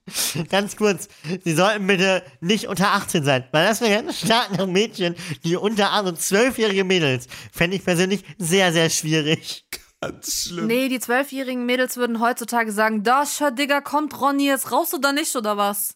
Ganz 0.50 0.76
kurz, 0.76 1.08
sie 1.43 1.54
sollten 1.54 1.88
bitte 1.88 2.24
nicht 2.39 2.68
unter 2.68 2.93
18 2.93 3.24
sein, 3.24 3.46
weil 3.52 3.66
das 3.66 3.82
wäre 3.82 4.04
ganz 4.04 4.20
starke 4.20 4.68
Mädchen, 4.68 5.16
die 5.43 5.56
unter 5.56 5.93
18, 5.93 6.16
zwölfjährige 6.16 6.84
Mädels, 6.84 7.28
fände 7.52 7.76
ich 7.76 7.84
persönlich 7.84 8.24
sehr, 8.38 8.72
sehr 8.72 8.91
schwierig. 8.91 9.66
Ganz 10.02 10.48
schlimm. 10.48 10.68
nee, 10.68 10.89
die 10.89 11.00
zwölfjährigen 11.00 11.66
Mädels 11.66 11.98
würden 11.98 12.20
heutzutage 12.20 12.72
sagen, 12.72 13.04
da, 13.04 13.26
schau, 13.26 13.50
Digga, 13.50 13.82
kommt 13.82 14.20
Ronny 14.20 14.46
jetzt 14.46 14.72
raus 14.72 14.93
oder 14.93 15.14
nicht, 15.14 15.36
oder 15.36 15.58
was? 15.58 15.96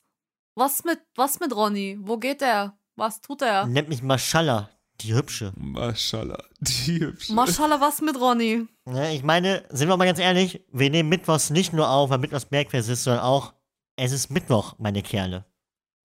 Was 0.55 0.83
mit, 0.83 0.99
was 1.15 1.39
mit 1.39 1.55
Ronny? 1.55 1.97
Wo 2.01 2.17
geht 2.17 2.41
er? 2.41 2.77
Was 2.95 3.21
tut 3.21 3.41
er? 3.41 3.65
Nennt 3.67 3.87
mich 3.87 4.01
Maschallah, 4.01 4.69
die 5.01 5.13
Hübsche. 5.13 5.53
Maschallah, 5.55 6.43
die 6.59 6.99
hübsche. 6.99 7.33
Maschallah, 7.33 7.79
was 7.79 8.01
mit 8.01 8.19
Ronny? 8.19 8.67
Ne, 8.85 9.15
ich 9.15 9.23
meine, 9.23 9.63
sind 9.69 9.87
wir 9.87 9.95
mal 9.95 10.05
ganz 10.05 10.19
ehrlich, 10.19 10.65
wir 10.71 10.89
nehmen 10.89 11.09
Mittwochs 11.09 11.49
nicht 11.49 11.71
nur 11.71 11.89
auf, 11.89 12.09
weil 12.09 12.17
Mittwochs 12.17 12.45
Bergfest 12.45 12.89
ist, 12.89 13.03
sondern 13.03 13.23
auch, 13.23 13.53
es 13.95 14.11
ist 14.11 14.31
Mittwoch, 14.31 14.75
meine 14.79 15.03
Kerle. 15.03 15.45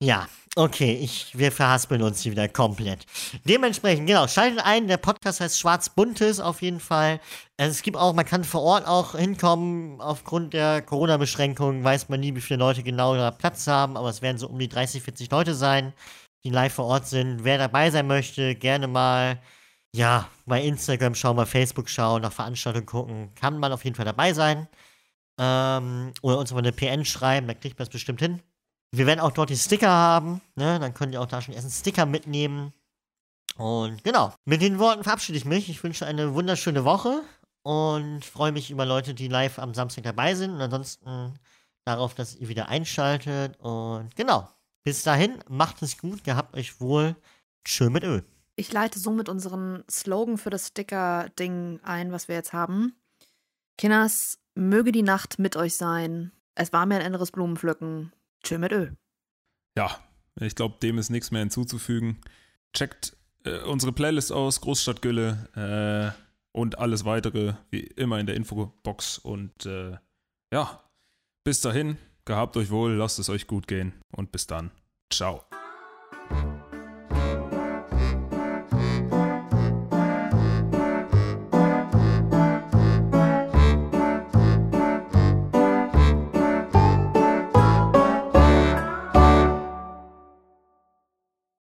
Ja, 0.05 0.29
okay, 0.55 0.99
ich, 1.01 1.31
wir 1.39 1.51
verhaspeln 1.51 2.03
uns 2.03 2.21
hier 2.21 2.33
wieder 2.33 2.47
komplett. 2.47 3.07
Dementsprechend, 3.45 4.07
genau, 4.07 4.29
schaltet 4.29 4.61
ein, 4.63 4.87
der 4.87 4.99
Podcast 4.99 5.41
heißt 5.41 5.59
Schwarz-Buntes 5.59 6.41
auf 6.41 6.61
jeden 6.61 6.79
Fall. 6.79 7.21
Also 7.57 7.71
es 7.71 7.81
gibt 7.81 7.97
auch, 7.97 8.13
man 8.13 8.27
kann 8.27 8.45
vor 8.45 8.61
Ort 8.61 8.87
auch 8.87 9.15
hinkommen, 9.15 10.03
aufgrund 10.03 10.53
der 10.53 10.83
Corona-Beschränkungen 10.83 11.83
weiß 11.83 12.11
man 12.11 12.21
nie, 12.21 12.35
wie 12.35 12.43
viele 12.43 12.59
Leute 12.59 12.83
genau 12.83 13.15
da 13.15 13.31
Platz 13.31 13.67
haben, 13.67 13.97
aber 13.97 14.11
es 14.11 14.21
werden 14.21 14.37
so 14.37 14.47
um 14.47 14.59
die 14.59 14.69
30, 14.69 15.03
40 15.03 15.31
Leute 15.31 15.55
sein, 15.55 15.95
die 16.45 16.51
live 16.51 16.75
vor 16.75 16.85
Ort 16.85 17.09
sind. 17.09 17.43
Wer 17.45 17.57
dabei 17.57 17.91
sein 17.91 18.07
möchte, 18.07 18.55
gerne 18.57 18.87
mal, 18.89 19.41
ja, 19.97 20.29
bei 20.45 20.63
Instagram 20.63 21.15
schauen, 21.15 21.37
bei 21.37 21.47
Facebook 21.47 21.89
schauen, 21.89 22.21
nach 22.21 22.33
Veranstaltungen 22.33 22.85
gucken, 22.85 23.35
kann 23.37 23.59
man 23.59 23.73
auf 23.73 23.85
jeden 23.85 23.97
Fall 23.97 24.05
dabei 24.05 24.35
sein. 24.35 24.69
Ähm, 25.41 26.13
oder 26.21 26.39
uns 26.39 26.53
mal 26.53 26.59
eine 26.59 26.73
PN 26.73 27.07
schreiben, 27.07 27.47
da 27.49 27.55
kriegt 27.55 27.79
man 27.79 27.85
es 27.85 27.91
bestimmt 27.91 28.21
hin. 28.21 28.43
Wir 28.97 29.07
werden 29.07 29.21
auch 29.21 29.33
dort 29.33 29.51
die 29.51 29.57
Sticker 29.57 29.89
haben, 29.89 30.41
ne? 30.55 30.79
Dann 30.79 30.95
könnt 30.95 31.13
ihr 31.13 31.21
auch 31.21 31.27
da 31.27 31.43
schon 31.43 31.55
erst 31.55 31.65
einen 31.65 31.73
Sticker 31.73 32.07
mitnehmen. 32.07 32.73
Und 33.57 34.05
genau, 34.05 34.33
mit 34.45 34.63
den 34.63 34.79
Worten 34.79 35.03
verabschiede 35.05 35.39
ich 35.39 35.45
mich. 35.45 35.69
Ich 35.69 35.83
wünsche 35.83 36.07
eine 36.07 36.35
wunderschöne 36.35 36.85
Woche 36.85 37.23
und 37.63 38.25
freue 38.25 38.53
mich 38.53 38.71
über 38.71 38.87
Leute, 38.87 39.15
die 39.15 39.29
live 39.29 39.59
am 39.59 39.75
Samstag 39.75 40.05
dabei 40.05 40.35
sind. 40.35 40.53
Und 40.53 40.61
ansonsten 40.61 41.35
darauf, 41.85 42.15
dass 42.15 42.37
ihr 42.37 42.49
wieder 42.49 42.69
einschaltet. 42.69 43.59
Und 43.59 44.15
genau, 44.15 44.49
bis 44.85 45.03
dahin, 45.03 45.39
macht 45.49 45.83
es 45.83 45.99
gut, 45.99 46.23
gehabt 46.23 46.57
euch 46.57 46.81
wohl. 46.81 47.17
Schön 47.67 47.93
mit 47.93 48.05
Öl. 48.05 48.25
Ich 48.57 48.73
leite 48.73 49.01
somit 49.01 49.29
unseren 49.29 49.83
Slogan 49.91 50.39
für 50.39 50.51
das 50.51 50.69
Sticker-Ding 50.69 51.81
ein, 51.83 52.13
was 52.13 52.29
wir 52.29 52.37
jetzt 52.37 52.53
haben. 52.53 52.95
Kinders, 53.77 54.39
möge 54.55 54.93
die 54.93 55.03
Nacht 55.03 55.41
mit 55.41 55.57
euch 55.57 55.77
sein. 55.77 56.31
Es 56.55 56.73
war 56.73 56.87
mir 56.87 56.97
ein 56.97 57.07
inneres 57.07 57.33
Blumenpflücken. 57.33 58.13
Tschö 58.45 58.59
mit 58.59 58.73
Ö. 58.73 58.91
Ja, 59.77 59.99
ich 60.41 60.55
glaube, 60.55 60.77
dem 60.83 60.99
ist 60.99 61.11
nichts 61.11 61.31
mehr 61.31 61.41
hinzuzufügen. 61.41 62.21
Checkt 62.73 63.17
äh, 63.45 63.59
unsere 63.63 63.93
Playlist 63.93 64.33
aus, 64.33 64.61
Großstadtgülle 64.61 66.15
äh, 66.15 66.23
und 66.53 66.79
alles 66.79 67.05
weitere, 67.05 67.55
wie 67.71 67.81
immer 67.81 68.21
in 68.21 68.27
der 68.27 68.37
Infobox. 68.37 69.19
Und 69.19 69.67
äh, 69.67 69.97
ja, 70.53 70.81
bis 71.45 71.61
dahin, 71.61 71.97
gehabt 72.25 72.57
euch 72.57 72.71
wohl, 72.71 72.93
lasst 72.93 73.19
es 73.19 73.29
euch 73.29 73.47
gut 73.47 73.67
gehen 73.67 73.93
und 74.13 74.31
bis 74.31 74.47
dann. 74.47 74.71
Ciao. 75.11 75.45